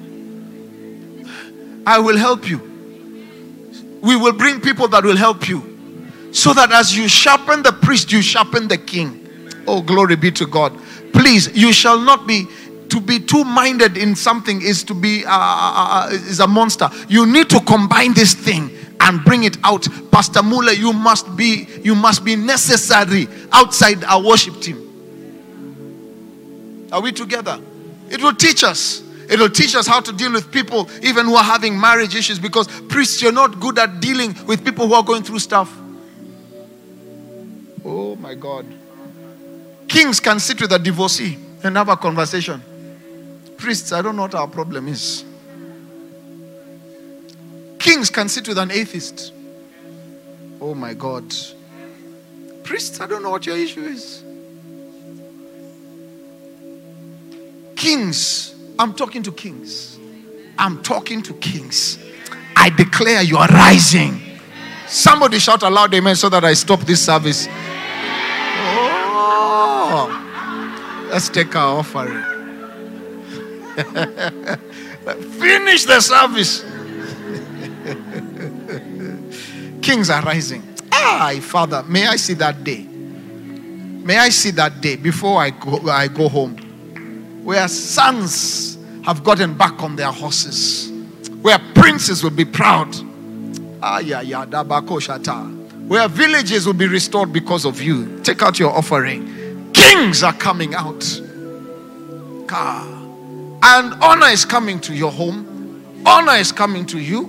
I 1.84 1.98
will 1.98 2.16
help 2.16 2.48
you. 2.48 2.71
We 4.02 4.16
will 4.16 4.32
bring 4.32 4.60
people 4.60 4.88
that 4.88 5.04
will 5.04 5.16
help 5.16 5.48
you. 5.48 6.30
So 6.32 6.52
that 6.54 6.72
as 6.72 6.96
you 6.96 7.08
sharpen 7.08 7.62
the 7.62 7.72
priest, 7.72 8.10
you 8.10 8.20
sharpen 8.20 8.68
the 8.68 8.78
king. 8.78 9.26
Oh, 9.66 9.80
glory 9.80 10.16
be 10.16 10.30
to 10.32 10.46
God. 10.46 10.76
Please, 11.12 11.54
you 11.56 11.72
shall 11.72 11.98
not 11.98 12.26
be 12.26 12.46
to 12.88 13.00
be 13.00 13.18
too 13.18 13.42
minded 13.44 13.96
in 13.96 14.14
something 14.14 14.60
is 14.60 14.84
to 14.84 14.92
be 14.92 15.24
uh, 15.24 15.30
uh, 15.30 15.32
uh, 15.34 16.08
is 16.12 16.40
a 16.40 16.46
monster. 16.46 16.90
You 17.08 17.26
need 17.26 17.48
to 17.50 17.60
combine 17.60 18.12
this 18.12 18.34
thing 18.34 18.70
and 19.00 19.24
bring 19.24 19.44
it 19.44 19.56
out. 19.64 19.86
Pastor 20.10 20.42
Muller, 20.42 20.72
you 20.72 20.92
must 20.92 21.34
be 21.34 21.66
you 21.82 21.94
must 21.94 22.22
be 22.24 22.36
necessary 22.36 23.28
outside 23.50 24.04
our 24.04 24.22
worship 24.22 24.60
team. 24.60 24.88
Are 26.92 27.00
we 27.00 27.12
together? 27.12 27.58
It 28.10 28.22
will 28.22 28.34
teach 28.34 28.62
us. 28.62 29.02
It 29.32 29.40
will 29.40 29.48
teach 29.48 29.74
us 29.74 29.86
how 29.86 30.00
to 30.00 30.12
deal 30.12 30.30
with 30.30 30.52
people, 30.52 30.90
even 31.02 31.24
who 31.24 31.36
are 31.36 31.42
having 31.42 31.80
marriage 31.80 32.14
issues, 32.14 32.38
because 32.38 32.68
priests, 32.82 33.22
you're 33.22 33.32
not 33.32 33.58
good 33.60 33.78
at 33.78 33.98
dealing 33.98 34.36
with 34.46 34.62
people 34.62 34.86
who 34.86 34.92
are 34.92 35.02
going 35.02 35.22
through 35.22 35.38
stuff. 35.38 35.74
Oh 37.82 38.14
my 38.16 38.34
God. 38.34 38.66
Kings 39.88 40.20
can 40.20 40.38
sit 40.38 40.60
with 40.60 40.70
a 40.72 40.78
divorcee 40.78 41.38
and 41.64 41.78
have 41.78 41.88
a 41.88 41.96
conversation. 41.96 42.62
Priests, 43.56 43.90
I 43.92 44.02
don't 44.02 44.16
know 44.16 44.22
what 44.22 44.34
our 44.34 44.48
problem 44.48 44.86
is. 44.88 45.24
Kings 47.78 48.10
can 48.10 48.28
sit 48.28 48.46
with 48.46 48.58
an 48.58 48.70
atheist. 48.70 49.32
Oh 50.60 50.74
my 50.74 50.92
God. 50.92 51.24
Priests, 52.64 53.00
I 53.00 53.06
don't 53.06 53.22
know 53.22 53.30
what 53.30 53.46
your 53.46 53.56
issue 53.56 53.82
is. 53.82 54.22
Kings, 57.76 58.51
I'm 58.82 58.94
talking 58.94 59.22
to 59.22 59.30
kings. 59.30 59.96
I'm 60.58 60.82
talking 60.82 61.22
to 61.22 61.32
kings. 61.34 62.00
I 62.56 62.68
declare 62.68 63.22
you 63.22 63.36
are 63.36 63.46
rising. 63.46 64.20
Somebody 64.88 65.38
shout 65.38 65.62
aloud, 65.62 65.94
Amen, 65.94 66.16
so 66.16 66.28
that 66.28 66.44
I 66.44 66.54
stop 66.54 66.80
this 66.80 67.04
service. 67.04 67.46
Oh, 69.94 71.06
let's 71.12 71.28
take 71.28 71.54
our 71.54 71.78
offering. 71.78 72.24
Finish 75.38 75.84
the 75.84 76.00
service. 76.00 76.62
Kings 79.80 80.10
are 80.10 80.22
rising. 80.22 80.64
Ah, 80.90 81.32
Father, 81.40 81.84
may 81.84 82.08
I 82.08 82.16
see 82.16 82.34
that 82.34 82.64
day. 82.64 82.82
May 82.82 84.18
I 84.18 84.30
see 84.30 84.50
that 84.50 84.80
day 84.80 84.96
before 84.96 85.40
I 85.40 85.50
go, 85.50 85.88
I 85.88 86.08
go 86.08 86.28
home. 86.28 86.56
Where 87.42 87.66
sons 87.68 88.78
have 89.04 89.24
gotten 89.24 89.54
back 89.56 89.82
on 89.82 89.96
their 89.96 90.12
horses. 90.12 90.90
Where 91.42 91.58
princes 91.74 92.22
will 92.22 92.30
be 92.30 92.44
proud. 92.44 92.94
Where 95.88 96.08
villages 96.08 96.66
will 96.66 96.74
be 96.74 96.86
restored 96.86 97.32
because 97.32 97.64
of 97.64 97.82
you. 97.82 98.20
Take 98.20 98.42
out 98.42 98.58
your 98.58 98.70
offering. 98.70 99.72
Kings 99.72 100.22
are 100.22 100.32
coming 100.32 100.74
out. 100.74 101.04
And 103.64 103.94
honor 104.02 104.28
is 104.28 104.44
coming 104.44 104.80
to 104.80 104.94
your 104.94 105.10
home. 105.10 105.48
Honor 106.06 106.34
is 106.34 106.52
coming 106.52 106.86
to 106.86 106.98
you. 106.98 107.28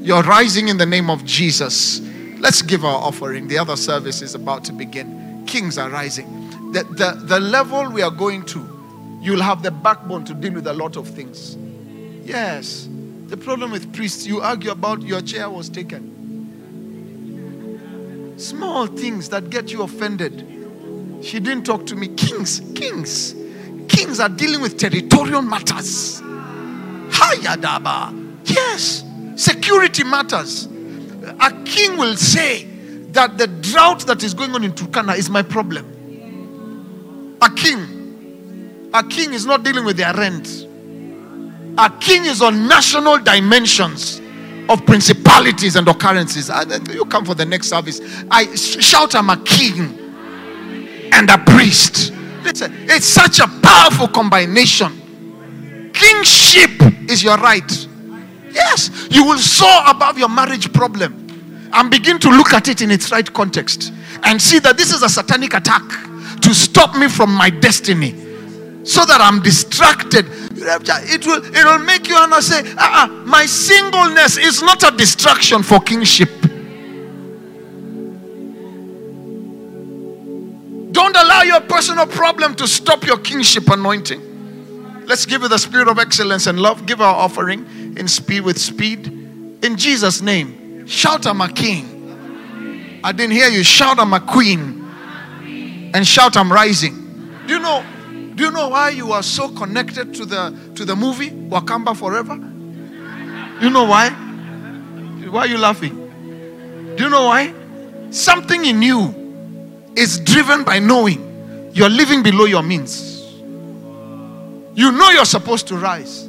You're 0.00 0.22
rising 0.22 0.68
in 0.68 0.78
the 0.78 0.86
name 0.86 1.10
of 1.10 1.24
Jesus. 1.24 2.00
Let's 2.38 2.62
give 2.62 2.84
our 2.84 2.96
offering. 2.96 3.48
The 3.48 3.58
other 3.58 3.76
service 3.76 4.22
is 4.22 4.34
about 4.34 4.64
to 4.64 4.72
begin. 4.72 5.44
Kings 5.46 5.78
are 5.78 5.90
rising. 5.90 6.72
The, 6.72 6.84
the, 6.84 7.20
the 7.24 7.38
level 7.40 7.90
we 7.90 8.02
are 8.02 8.10
going 8.10 8.44
to, 8.46 8.60
you'll 9.22 9.40
have 9.40 9.62
the 9.62 9.70
backbone 9.70 10.24
to 10.24 10.34
deal 10.34 10.52
with 10.52 10.66
a 10.66 10.72
lot 10.72 10.96
of 10.96 11.08
things. 11.08 11.56
Yes. 12.24 12.88
The 13.26 13.36
problem 13.36 13.70
with 13.70 13.92
priests, 13.94 14.26
you 14.26 14.40
argue 14.40 14.72
about 14.72 15.00
your 15.02 15.22
chair 15.22 15.48
was 15.48 15.70
taken. 15.70 16.10
Small 18.36 18.86
things 18.88 19.28
that 19.30 19.48
get 19.48 19.72
you 19.72 19.82
offended. 19.82 20.46
She 21.22 21.38
didn't 21.38 21.64
talk 21.64 21.86
to 21.86 21.94
me. 21.94 22.08
Kings, 22.08 22.60
kings, 22.74 23.34
kings 23.88 24.18
are 24.20 24.28
dealing 24.28 24.60
with 24.60 24.76
territorial 24.76 25.40
matters. 25.42 26.20
Hayadaba. 26.20 28.12
Yes. 28.44 29.04
Security 29.36 30.02
matters. 30.02 30.66
A 31.40 31.52
king 31.64 31.96
will 31.96 32.16
say 32.16 32.64
that 33.12 33.38
the 33.38 33.46
drought 33.46 34.00
that 34.06 34.24
is 34.24 34.34
going 34.34 34.54
on 34.54 34.64
in 34.64 34.72
Turkana 34.72 35.16
is 35.16 35.30
my 35.30 35.42
problem. 35.42 35.86
A 37.40 37.50
king, 37.50 38.01
a 38.94 39.02
king 39.02 39.32
is 39.32 39.46
not 39.46 39.62
dealing 39.62 39.84
with 39.84 39.96
their 39.96 40.14
rent. 40.14 40.66
A 41.78 41.90
king 42.00 42.26
is 42.26 42.42
on 42.42 42.68
national 42.68 43.18
dimensions 43.18 44.20
of 44.68 44.84
principalities 44.86 45.76
and 45.76 45.88
occurrences. 45.88 46.50
Ah, 46.50 46.64
you 46.90 47.04
come 47.06 47.24
for 47.24 47.34
the 47.34 47.44
next 47.44 47.68
service. 47.68 48.00
I 48.30 48.54
shout, 48.54 49.14
I'm 49.14 49.30
a 49.30 49.36
king 49.38 49.98
and 51.12 51.30
a 51.30 51.38
priest. 51.38 52.12
Listen, 52.42 52.72
it's 52.88 53.06
such 53.06 53.40
a 53.40 53.46
powerful 53.62 54.08
combination. 54.08 55.90
Kingship 55.94 56.70
is 57.08 57.22
your 57.22 57.36
right. 57.38 57.88
Yes, 58.52 59.08
you 59.10 59.24
will 59.24 59.38
soar 59.38 59.82
above 59.86 60.18
your 60.18 60.28
marriage 60.28 60.72
problem 60.72 61.70
and 61.72 61.90
begin 61.90 62.18
to 62.18 62.28
look 62.28 62.52
at 62.52 62.68
it 62.68 62.82
in 62.82 62.90
its 62.90 63.10
right 63.10 63.30
context 63.32 63.92
and 64.24 64.40
see 64.40 64.58
that 64.58 64.76
this 64.76 64.92
is 64.92 65.02
a 65.02 65.08
satanic 65.08 65.54
attack 65.54 65.82
to 66.42 66.52
stop 66.54 66.94
me 66.96 67.08
from 67.08 67.32
my 67.32 67.48
destiny 67.48 68.31
so 68.84 69.04
that 69.04 69.20
I'm 69.20 69.40
distracted. 69.42 70.26
It 70.28 71.26
will, 71.26 71.44
it 71.44 71.64
will 71.64 71.78
make 71.78 72.08
you 72.08 72.16
and 72.16 72.34
I 72.34 72.40
say, 72.40 72.60
uh-uh, 72.60 73.06
my 73.24 73.46
singleness 73.46 74.36
is 74.36 74.62
not 74.62 74.82
a 74.82 74.96
distraction 74.96 75.62
for 75.62 75.80
kingship. 75.80 76.30
Don't 80.92 81.16
allow 81.16 81.42
your 81.42 81.60
personal 81.62 82.06
problem 82.06 82.54
to 82.56 82.68
stop 82.68 83.04
your 83.06 83.18
kingship 83.18 83.68
anointing. 83.68 84.20
Let's 85.06 85.26
give 85.26 85.42
you 85.42 85.48
the 85.48 85.58
spirit 85.58 85.88
of 85.88 85.98
excellence 85.98 86.46
and 86.46 86.60
love. 86.60 86.86
Give 86.86 87.00
our 87.00 87.14
offering 87.14 87.66
in 87.96 88.06
speed 88.08 88.42
with 88.42 88.58
speed. 88.58 89.06
In 89.62 89.76
Jesus' 89.76 90.20
name. 90.20 90.86
Shout, 90.86 91.26
I'm 91.26 91.40
a 91.40 91.48
king. 91.48 93.00
I 93.04 93.12
didn't 93.12 93.32
hear 93.32 93.48
you. 93.48 93.64
Shout, 93.64 93.98
I'm 93.98 94.12
a 94.12 94.20
queen. 94.20 94.84
And 95.94 96.06
shout, 96.06 96.36
I'm 96.36 96.52
rising. 96.52 96.94
Do 97.46 97.54
you 97.54 97.60
know? 97.60 97.84
Do 98.42 98.48
you 98.48 98.54
know 98.54 98.70
why 98.70 98.88
you 98.88 99.12
are 99.12 99.22
so 99.22 99.50
connected 99.50 100.12
to 100.14 100.24
the 100.24 100.52
to 100.74 100.84
the 100.84 100.96
movie 100.96 101.30
Wakamba 101.30 101.96
Forever? 101.96 102.34
You 103.62 103.70
know 103.70 103.84
why? 103.84 104.10
Why 105.30 105.42
are 105.42 105.46
you 105.46 105.58
laughing? 105.58 105.94
Do 106.96 107.04
you 107.04 107.08
know 107.08 107.26
why? 107.26 107.54
Something 108.10 108.64
in 108.64 108.82
you 108.82 109.92
is 109.94 110.18
driven 110.18 110.64
by 110.64 110.80
knowing 110.80 111.70
you're 111.72 111.88
living 111.88 112.24
below 112.24 112.46
your 112.46 112.64
means. 112.64 113.30
You 114.74 114.90
know 114.90 115.10
you're 115.10 115.24
supposed 115.24 115.68
to 115.68 115.76
rise. 115.76 116.28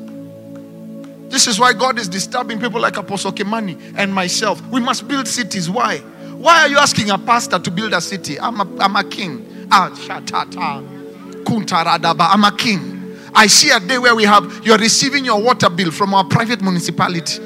This 1.30 1.48
is 1.48 1.60
why 1.60 1.74
God 1.74 1.98
is 1.98 2.08
disturbing 2.08 2.60
people 2.60 2.80
like 2.80 2.96
Apostle 2.96 3.32
Kimani 3.32 3.96
and 3.98 4.14
myself. 4.14 4.62
We 4.68 4.82
must 4.82 5.08
build 5.08 5.28
cities. 5.28 5.68
Why? 5.68 5.98
Why 5.98 6.62
are 6.62 6.68
you 6.68 6.78
asking 6.78 7.10
a 7.10 7.18
pastor 7.18 7.58
to 7.58 7.72
build 7.72 7.92
a 7.92 8.02
city? 8.02 8.40
I'm 8.40 8.62
a, 8.62 8.84
I'm 8.84 8.96
a 8.96 9.04
king. 9.04 9.68
Ah, 9.72 9.90
shatata. 9.96 11.03
I'm 11.46 12.44
a 12.44 12.56
king. 12.58 13.18
I 13.36 13.48
see 13.48 13.72
a 13.72 13.80
day 13.80 13.98
where 13.98 14.16
we 14.16 14.24
have, 14.24 14.66
you're 14.66 14.78
receiving 14.78 15.26
your 15.26 15.42
water 15.42 15.70
bill 15.70 15.92
from 15.92 16.14
our 16.14 16.24
private 16.24 16.62
municipality. 16.62 17.40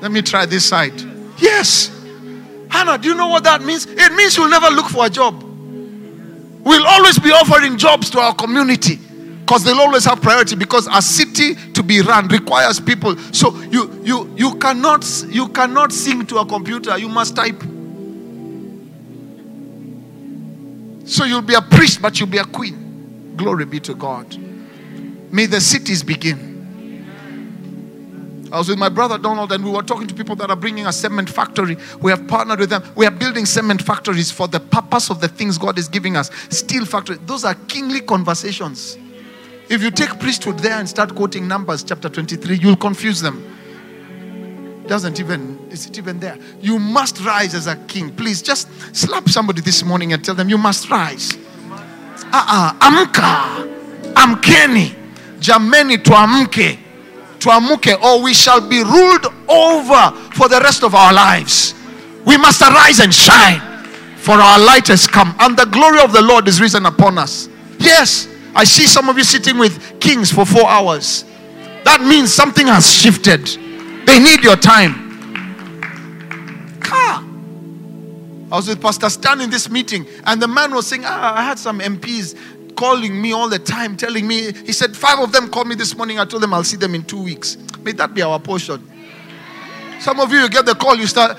Let 0.00 0.10
me 0.10 0.22
try 0.22 0.46
this 0.46 0.64
side. 0.64 0.94
Yes. 1.38 1.96
Hannah, 2.68 2.98
do 2.98 3.08
you 3.08 3.14
know 3.14 3.28
what 3.28 3.44
that 3.44 3.62
means? 3.62 3.86
It 3.86 4.12
means 4.12 4.36
you'll 4.36 4.48
never 4.48 4.68
look 4.68 4.86
for 4.86 5.06
a 5.06 5.10
job. 5.10 5.42
We'll 6.62 6.86
always 6.86 7.18
be 7.18 7.30
offering 7.30 7.78
jobs 7.78 8.10
to 8.10 8.20
our 8.20 8.34
community 8.34 8.96
because 9.50 9.64
they'll 9.64 9.80
always 9.80 10.04
have 10.04 10.22
priority 10.22 10.54
because 10.56 10.86
a 10.92 11.02
city 11.02 11.54
to 11.72 11.82
be 11.82 12.00
run 12.02 12.28
requires 12.28 12.78
people 12.78 13.16
so 13.32 13.58
you 13.62 14.00
you 14.04 14.32
you 14.36 14.54
cannot 14.58 15.04
you 15.28 15.48
cannot 15.48 15.92
sing 15.92 16.24
to 16.24 16.38
a 16.38 16.46
computer 16.46 16.96
you 16.96 17.08
must 17.08 17.34
type 17.34 17.60
so 21.10 21.24
you'll 21.24 21.42
be 21.42 21.54
a 21.54 21.62
priest 21.62 22.00
but 22.00 22.18
you'll 22.18 22.28
be 22.28 22.38
a 22.38 22.44
queen 22.44 23.34
glory 23.36 23.64
be 23.64 23.80
to 23.80 23.94
god 23.94 24.36
may 25.32 25.46
the 25.46 25.60
cities 25.60 26.02
begin 26.02 26.50
I 28.52 28.58
was 28.58 28.68
with 28.68 28.78
my 28.78 28.88
brother 28.88 29.16
Donald, 29.16 29.52
and 29.52 29.64
we 29.64 29.70
were 29.70 29.82
talking 29.82 30.08
to 30.08 30.14
people 30.14 30.34
that 30.36 30.50
are 30.50 30.56
bringing 30.56 30.86
a 30.86 30.92
cement 30.92 31.30
factory. 31.30 31.76
We 32.00 32.10
have 32.10 32.26
partnered 32.26 32.58
with 32.58 32.70
them. 32.70 32.82
We 32.96 33.06
are 33.06 33.10
building 33.10 33.46
cement 33.46 33.80
factories 33.80 34.30
for 34.32 34.48
the 34.48 34.58
purpose 34.58 35.08
of 35.08 35.20
the 35.20 35.28
things 35.28 35.56
God 35.56 35.78
is 35.78 35.88
giving 35.88 36.16
us. 36.16 36.30
Steel 36.48 36.84
factory. 36.84 37.18
Those 37.26 37.44
are 37.44 37.54
kingly 37.68 38.00
conversations. 38.00 38.98
If 39.68 39.82
you 39.82 39.92
take 39.92 40.18
priesthood 40.18 40.58
there 40.58 40.80
and 40.80 40.88
start 40.88 41.14
quoting 41.14 41.46
Numbers 41.46 41.84
chapter 41.84 42.08
23, 42.08 42.58
you'll 42.58 42.76
confuse 42.76 43.20
them. 43.20 43.59
Doesn't 44.86 45.20
even, 45.20 45.58
is 45.70 45.86
it 45.86 45.98
even 45.98 46.18
there? 46.18 46.36
You 46.60 46.78
must 46.78 47.20
rise 47.24 47.54
as 47.54 47.66
a 47.66 47.76
king. 47.76 48.14
Please 48.14 48.42
just 48.42 48.68
slap 48.94 49.28
somebody 49.28 49.60
this 49.60 49.84
morning 49.84 50.12
and 50.12 50.24
tell 50.24 50.34
them 50.34 50.48
you 50.48 50.58
must 50.58 50.90
rise. 50.90 51.36
Uh-uh, 52.32 52.72
amka, 52.80 54.14
amkeni, 54.14 54.94
jameni 55.38 55.96
tuamke, 55.96 56.78
tuamuke, 57.38 58.00
or 58.02 58.22
we 58.22 58.34
shall 58.34 58.60
be 58.60 58.82
ruled 58.82 59.26
over 59.48 60.16
for 60.34 60.48
the 60.48 60.60
rest 60.62 60.82
of 60.82 60.94
our 60.94 61.12
lives. 61.12 61.74
We 62.24 62.36
must 62.36 62.60
arise 62.62 63.00
and 63.00 63.14
shine, 63.14 63.60
for 64.16 64.34
our 64.34 64.58
light 64.58 64.88
has 64.88 65.06
come, 65.06 65.34
and 65.40 65.56
the 65.56 65.66
glory 65.66 66.00
of 66.00 66.12
the 66.12 66.22
Lord 66.22 66.48
is 66.48 66.60
risen 66.60 66.86
upon 66.86 67.16
us. 67.16 67.48
Yes, 67.78 68.28
I 68.54 68.64
see 68.64 68.86
some 68.86 69.08
of 69.08 69.16
you 69.16 69.24
sitting 69.24 69.56
with 69.56 70.00
kings 70.00 70.32
for 70.32 70.44
four 70.44 70.68
hours. 70.68 71.24
That 71.84 72.00
means 72.02 72.34
something 72.34 72.66
has 72.66 72.92
shifted. 72.92 73.48
They 74.06 74.18
need 74.18 74.42
your 74.42 74.56
time. 74.56 75.08
Car. 76.80 77.24
I 78.52 78.56
was 78.56 78.66
with 78.68 78.80
Pastor 78.80 79.08
Stan 79.08 79.40
in 79.40 79.50
this 79.50 79.70
meeting, 79.70 80.06
and 80.24 80.42
the 80.42 80.48
man 80.48 80.74
was 80.74 80.86
saying, 80.86 81.02
ah, 81.04 81.36
I 81.36 81.42
had 81.42 81.58
some 81.58 81.78
MPs 81.78 82.36
calling 82.76 83.20
me 83.20 83.32
all 83.32 83.48
the 83.48 83.58
time, 83.58 83.96
telling 83.96 84.26
me, 84.26 84.52
he 84.52 84.72
said, 84.72 84.96
five 84.96 85.18
of 85.20 85.32
them 85.32 85.48
called 85.48 85.68
me 85.68 85.74
this 85.74 85.96
morning. 85.96 86.18
I 86.18 86.24
told 86.24 86.42
them 86.42 86.52
I'll 86.54 86.64
see 86.64 86.76
them 86.76 86.94
in 86.94 87.04
two 87.04 87.22
weeks. 87.22 87.56
May 87.82 87.92
that 87.92 88.14
be 88.14 88.22
our 88.22 88.40
portion. 88.40 88.90
Some 90.00 90.18
of 90.18 90.32
you, 90.32 90.38
you 90.38 90.48
get 90.48 90.66
the 90.66 90.74
call, 90.74 90.96
you 90.96 91.06
start, 91.06 91.36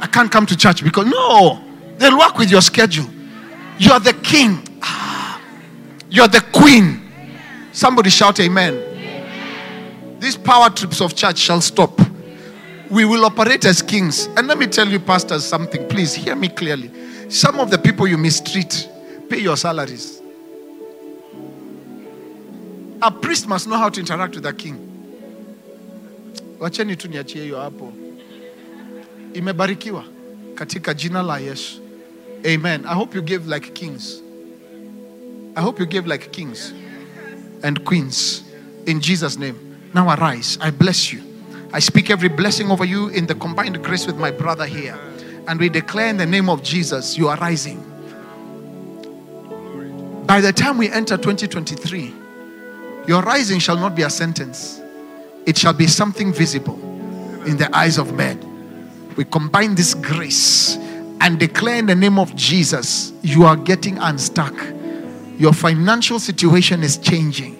I 0.00 0.06
can't 0.06 0.30
come 0.30 0.46
to 0.46 0.56
church 0.56 0.82
because, 0.84 1.06
no, 1.06 1.62
they'll 1.98 2.16
work 2.18 2.38
with 2.38 2.50
your 2.50 2.62
schedule. 2.62 3.06
You 3.78 3.92
are 3.92 4.00
the 4.00 4.14
king. 4.14 4.62
Ah, 4.82 5.40
you're 6.08 6.28
the 6.28 6.40
queen. 6.52 7.10
Somebody 7.72 8.10
shout 8.10 8.40
amen. 8.40 8.87
These 10.18 10.36
power 10.36 10.70
trips 10.70 11.00
of 11.00 11.14
church 11.14 11.38
shall 11.38 11.60
stop. 11.60 12.00
We 12.90 13.04
will 13.04 13.24
operate 13.24 13.64
as 13.64 13.82
kings. 13.82 14.26
And 14.36 14.46
let 14.48 14.58
me 14.58 14.66
tell 14.66 14.88
you, 14.88 14.98
pastors, 14.98 15.44
something. 15.44 15.86
Please 15.88 16.14
hear 16.14 16.34
me 16.34 16.48
clearly. 16.48 16.90
Some 17.30 17.60
of 17.60 17.70
the 17.70 17.78
people 17.78 18.06
you 18.08 18.16
mistreat, 18.18 18.88
pay 19.28 19.38
your 19.38 19.56
salaries. 19.56 20.20
A 23.00 23.10
priest 23.10 23.46
must 23.46 23.68
know 23.68 23.76
how 23.76 23.88
to 23.90 24.00
interact 24.00 24.34
with 24.34 24.46
a 24.46 24.52
king. 24.52 24.84
Wacheni 26.58 26.96
tu 26.96 27.08
niachie 27.08 27.42
hiyo 27.42 27.60
hapo. 27.60 27.92
Imebarikiwa 29.34 30.04
katika 30.54 30.94
jina 30.94 31.22
la 31.22 31.38
Yesu. 31.38 31.80
Amen. 32.44 32.84
I 32.86 32.94
hope 32.94 33.14
you 33.18 33.22
give 33.22 33.54
like 33.54 33.70
kings. 33.74 34.22
I 35.56 35.60
hope 35.60 35.80
you 35.82 35.86
give 35.86 36.06
like 36.08 36.30
kings 36.30 36.72
and 37.62 37.84
queens 37.84 38.42
in 38.86 39.00
Jesus' 39.00 39.38
name. 39.38 39.67
Now 39.94 40.14
arise. 40.14 40.58
I 40.60 40.70
bless 40.70 41.12
you. 41.12 41.22
I 41.72 41.80
speak 41.80 42.10
every 42.10 42.28
blessing 42.28 42.70
over 42.70 42.84
you 42.84 43.08
in 43.08 43.26
the 43.26 43.34
combined 43.34 43.82
grace 43.82 44.06
with 44.06 44.16
my 44.16 44.30
brother 44.30 44.66
here. 44.66 44.98
And 45.46 45.58
we 45.58 45.68
declare 45.68 46.08
in 46.08 46.16
the 46.16 46.26
name 46.26 46.48
of 46.48 46.62
Jesus, 46.62 47.16
you 47.16 47.28
are 47.28 47.36
rising. 47.36 47.84
By 50.26 50.40
the 50.40 50.52
time 50.52 50.76
we 50.76 50.90
enter 50.90 51.16
2023, 51.16 52.14
your 53.06 53.22
rising 53.22 53.58
shall 53.58 53.76
not 53.76 53.94
be 53.94 54.02
a 54.02 54.10
sentence, 54.10 54.80
it 55.46 55.56
shall 55.56 55.72
be 55.72 55.86
something 55.86 56.32
visible 56.32 56.78
in 57.46 57.56
the 57.56 57.74
eyes 57.74 57.96
of 57.96 58.12
men. 58.14 58.44
We 59.16 59.24
combine 59.24 59.74
this 59.74 59.94
grace 59.94 60.76
and 61.20 61.40
declare 61.40 61.76
in 61.76 61.86
the 61.86 61.94
name 61.94 62.18
of 62.18 62.36
Jesus, 62.36 63.12
you 63.22 63.44
are 63.44 63.56
getting 63.56 63.98
unstuck. 63.98 64.54
Your 65.38 65.52
financial 65.52 66.18
situation 66.18 66.82
is 66.82 66.98
changing. 66.98 67.57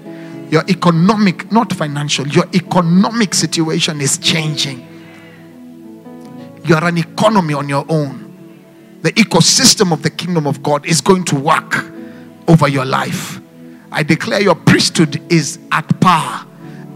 Your 0.51 0.65
economic, 0.69 1.51
not 1.53 1.73
financial, 1.73 2.27
your 2.29 2.47
economic 2.55 3.35
situation 3.35 4.01
is 4.01 4.19
changing. 4.19 4.87
You 6.65 6.75
are 6.75 6.85
an 6.85 6.99
economy 6.99 7.55
on 7.55 7.69
your 7.69 7.85
own. 7.89 8.29
The 9.03 9.13
ecosystem 9.13 9.93
of 9.93 10.03
the 10.03 10.11
kingdom 10.11 10.47
of 10.47 10.63
God 10.63 10.87
is 10.87 11.01
going 11.01 11.25
to 11.25 11.37
work 11.37 11.85
over 12.47 12.69
your 12.69 12.85
life. 12.85 13.41
I 13.93 14.03
declare 14.03 14.41
your 14.41 14.55
priesthood 14.55 15.23
is 15.33 15.59
at 15.73 16.01
par 16.01 16.47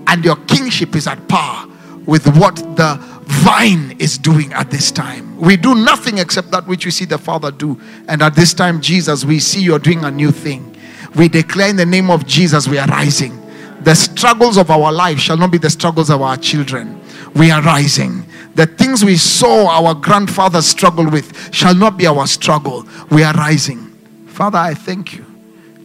and 0.09 0.25
your 0.25 0.37
kingship 0.47 0.95
is 0.95 1.07
at 1.07 1.27
par 1.29 1.69
with 2.07 2.27
what 2.37 2.57
the 2.77 2.99
vine 3.25 3.97
is 3.99 4.19
doing 4.19 4.53
at 4.53 4.71
this 4.71 4.91
time. 4.91 5.37
We 5.39 5.57
do 5.57 5.75
nothing 5.75 6.19
except 6.19 6.51
that 6.51 6.67
which 6.67 6.85
we 6.85 6.91
see 6.91 7.05
the 7.05 7.19
Father 7.19 7.51
do. 7.51 7.81
And 8.09 8.23
at 8.23 8.35
this 8.35 8.53
time, 8.53 8.81
Jesus, 8.81 9.25
we 9.25 9.39
see 9.39 9.63
you're 9.63 9.79
doing 9.79 10.05
a 10.05 10.11
new 10.11 10.31
thing. 10.31 10.77
We 11.15 11.29
declare 11.29 11.71
in 11.71 11.77
the 11.77 11.87
name 11.87 12.11
of 12.11 12.27
Jesus, 12.27 12.69
we 12.69 12.79
are 12.79 12.87
rising. 12.89 13.42
The 13.85 13.95
struggles 13.95 14.57
of 14.57 14.71
our 14.71 14.93
life 14.93 15.19
shall 15.19 15.37
not 15.37 15.51
be 15.51 15.59
the 15.59 15.71
struggles 15.71 16.11
of 16.11 16.23
our 16.23 16.37
children. 16.37 17.01
We 17.35 17.51
are 17.51 17.63
rising. 17.63 18.25
The 18.55 18.67
things 18.67 19.05
we 19.05 19.17
saw 19.17 19.69
our 19.69 19.95
grandfathers 19.95 20.67
struggle 20.67 21.09
with 21.11 21.55
shall 21.55 21.75
not 21.75 21.97
be 21.97 22.07
our 22.07 22.27
struggle. 22.27 22.87
We 23.11 23.25
are 23.25 23.33
rising. 23.35 23.89
Father, 24.27 24.59
I 24.59 24.75
thank 24.75 25.15
you 25.15 25.25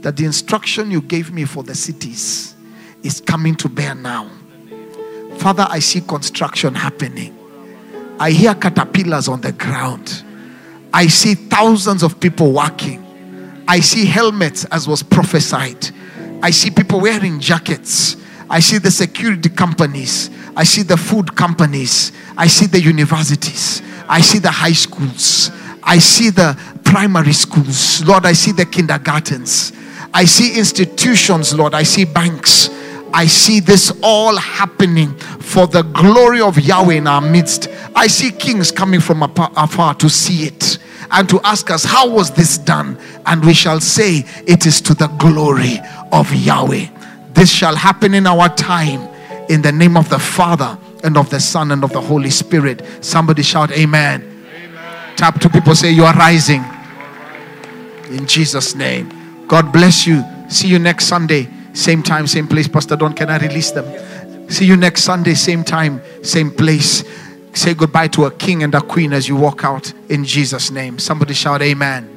that 0.02 0.16
the 0.18 0.26
instruction 0.26 0.92
you 0.92 1.02
gave 1.02 1.32
me 1.32 1.46
for 1.46 1.64
the 1.64 1.74
cities 1.76 2.56
is 3.04 3.22
coming 3.22 3.56
to 3.56 3.70
bear 3.70 3.96
now. 3.96 4.30
Father, 5.38 5.66
I 5.70 5.80
see 5.80 6.02
construction 6.02 6.76
happening. 6.76 7.38
I 8.20 8.32
hear 8.32 8.54
caterpillars 8.56 9.28
on 9.28 9.42
the 9.42 9.52
ground. 9.54 10.24
I 10.94 11.08
see 11.08 11.36
thousands 11.36 12.04
of 12.04 12.20
people 12.20 12.52
working. 12.52 13.04
I 13.68 13.80
see 13.80 14.06
helmets 14.06 14.66
as 14.66 14.88
was 14.88 15.04
prophesied. 15.04 15.90
I 16.42 16.52
see 16.52 16.70
people 16.70 17.00
wearing 17.02 17.40
jackets. 17.40 18.16
I 18.50 18.60
see 18.60 18.78
the 18.78 18.92
security 18.92 19.50
companies. 19.50 20.30
I 20.56 20.64
see 20.64 20.84
the 20.84 20.98
food 20.98 21.36
companies. 21.36 22.12
I 22.38 22.48
see 22.48 22.68
the 22.68 22.80
universities. 22.80 23.82
I 24.08 24.22
see 24.22 24.40
the 24.40 24.52
high 24.52 24.74
schools. 24.74 25.52
I 25.84 26.00
see 26.00 26.30
the 26.30 26.58
primary 26.84 27.34
schools. 27.34 28.04
Lord, 28.06 28.26
I 28.26 28.34
see 28.34 28.52
the 28.52 28.66
kindergartens. 28.66 29.74
I 30.14 30.26
see 30.26 30.58
institutions, 30.58 31.54
Lord. 31.54 31.74
I 31.74 31.84
see 31.84 32.06
banks. 32.06 32.70
I 33.14 33.26
see 33.26 33.60
this 33.60 33.92
all 34.04 34.36
happening 34.38 35.16
for 35.18 35.68
the 35.68 35.82
glory 35.82 36.42
of 36.42 36.60
Yahweh 36.60 36.96
in 36.96 37.08
our 37.08 37.22
midst. 37.22 37.68
I 37.96 38.08
see 38.08 38.32
kings 38.32 38.72
coming 38.72 39.00
from 39.00 39.24
afar 39.24 39.96
to 39.96 40.10
see 40.10 40.46
it 40.46 40.78
and 41.12 41.30
to 41.30 41.40
ask 41.44 41.70
us, 41.70 41.84
How 41.84 42.10
was 42.10 42.32
this 42.32 42.58
done? 42.58 42.98
And 43.26 43.44
we 43.46 43.54
shall 43.54 43.80
say, 43.80 44.26
It 44.46 44.66
is 44.66 44.82
to 44.82 44.94
the 44.94 45.08
glory 45.08 45.80
of 46.12 46.34
Yahweh. 46.34 46.88
This 47.34 47.52
shall 47.52 47.76
happen 47.76 48.14
in 48.14 48.28
our 48.28 48.50
time 48.56 49.08
in 49.50 49.62
the 49.62 49.72
name 49.72 49.96
of 49.96 50.10
the 50.10 50.20
Father 50.20 50.78
and 51.04 51.18
of 51.18 51.30
the 51.30 51.40
Son 51.40 51.72
and 51.72 51.84
of 51.84 51.94
the 51.94 52.02
Holy 52.02 52.30
Spirit. 52.30 52.82
Somebody 53.02 53.44
shout, 53.44 53.72
Amen. 53.72 54.22
Amen. 54.54 55.16
Tap 55.16 55.40
to 55.42 55.50
people, 55.50 55.76
say, 55.76 55.92
You 55.92 56.04
are 56.04 56.16
rising. 56.16 56.64
In 58.10 58.26
Jesus' 58.26 58.76
name. 58.76 59.46
God 59.48 59.72
bless 59.72 60.06
you. 60.06 60.24
See 60.50 60.68
you 60.68 60.80
next 60.80 61.06
Sunday. 61.06 61.48
Same 61.74 62.02
time, 62.02 62.28
same 62.28 62.48
place. 62.48 62.68
Pastor 62.68 62.96
Don, 62.96 63.14
can 63.14 63.30
I 63.30 63.38
release 63.38 63.72
them? 63.72 63.86
See 64.50 64.66
you 64.66 64.78
next 64.78 65.04
Sunday, 65.04 65.34
same 65.34 65.64
time, 65.64 66.02
same 66.24 66.50
place. 66.50 67.04
Say 67.58 67.74
goodbye 67.74 68.10
to 68.10 68.26
a 68.26 68.32
king 68.32 68.62
and 68.62 68.76
a 68.76 68.82
queen 68.82 69.12
as 69.14 69.28
you 69.28 69.36
walk 69.36 69.64
out 69.64 69.92
in 70.10 70.24
Jesus' 70.24 70.70
name. 70.70 71.00
Somebody 71.00 71.34
shout, 71.34 71.64
Amen. 71.64 72.17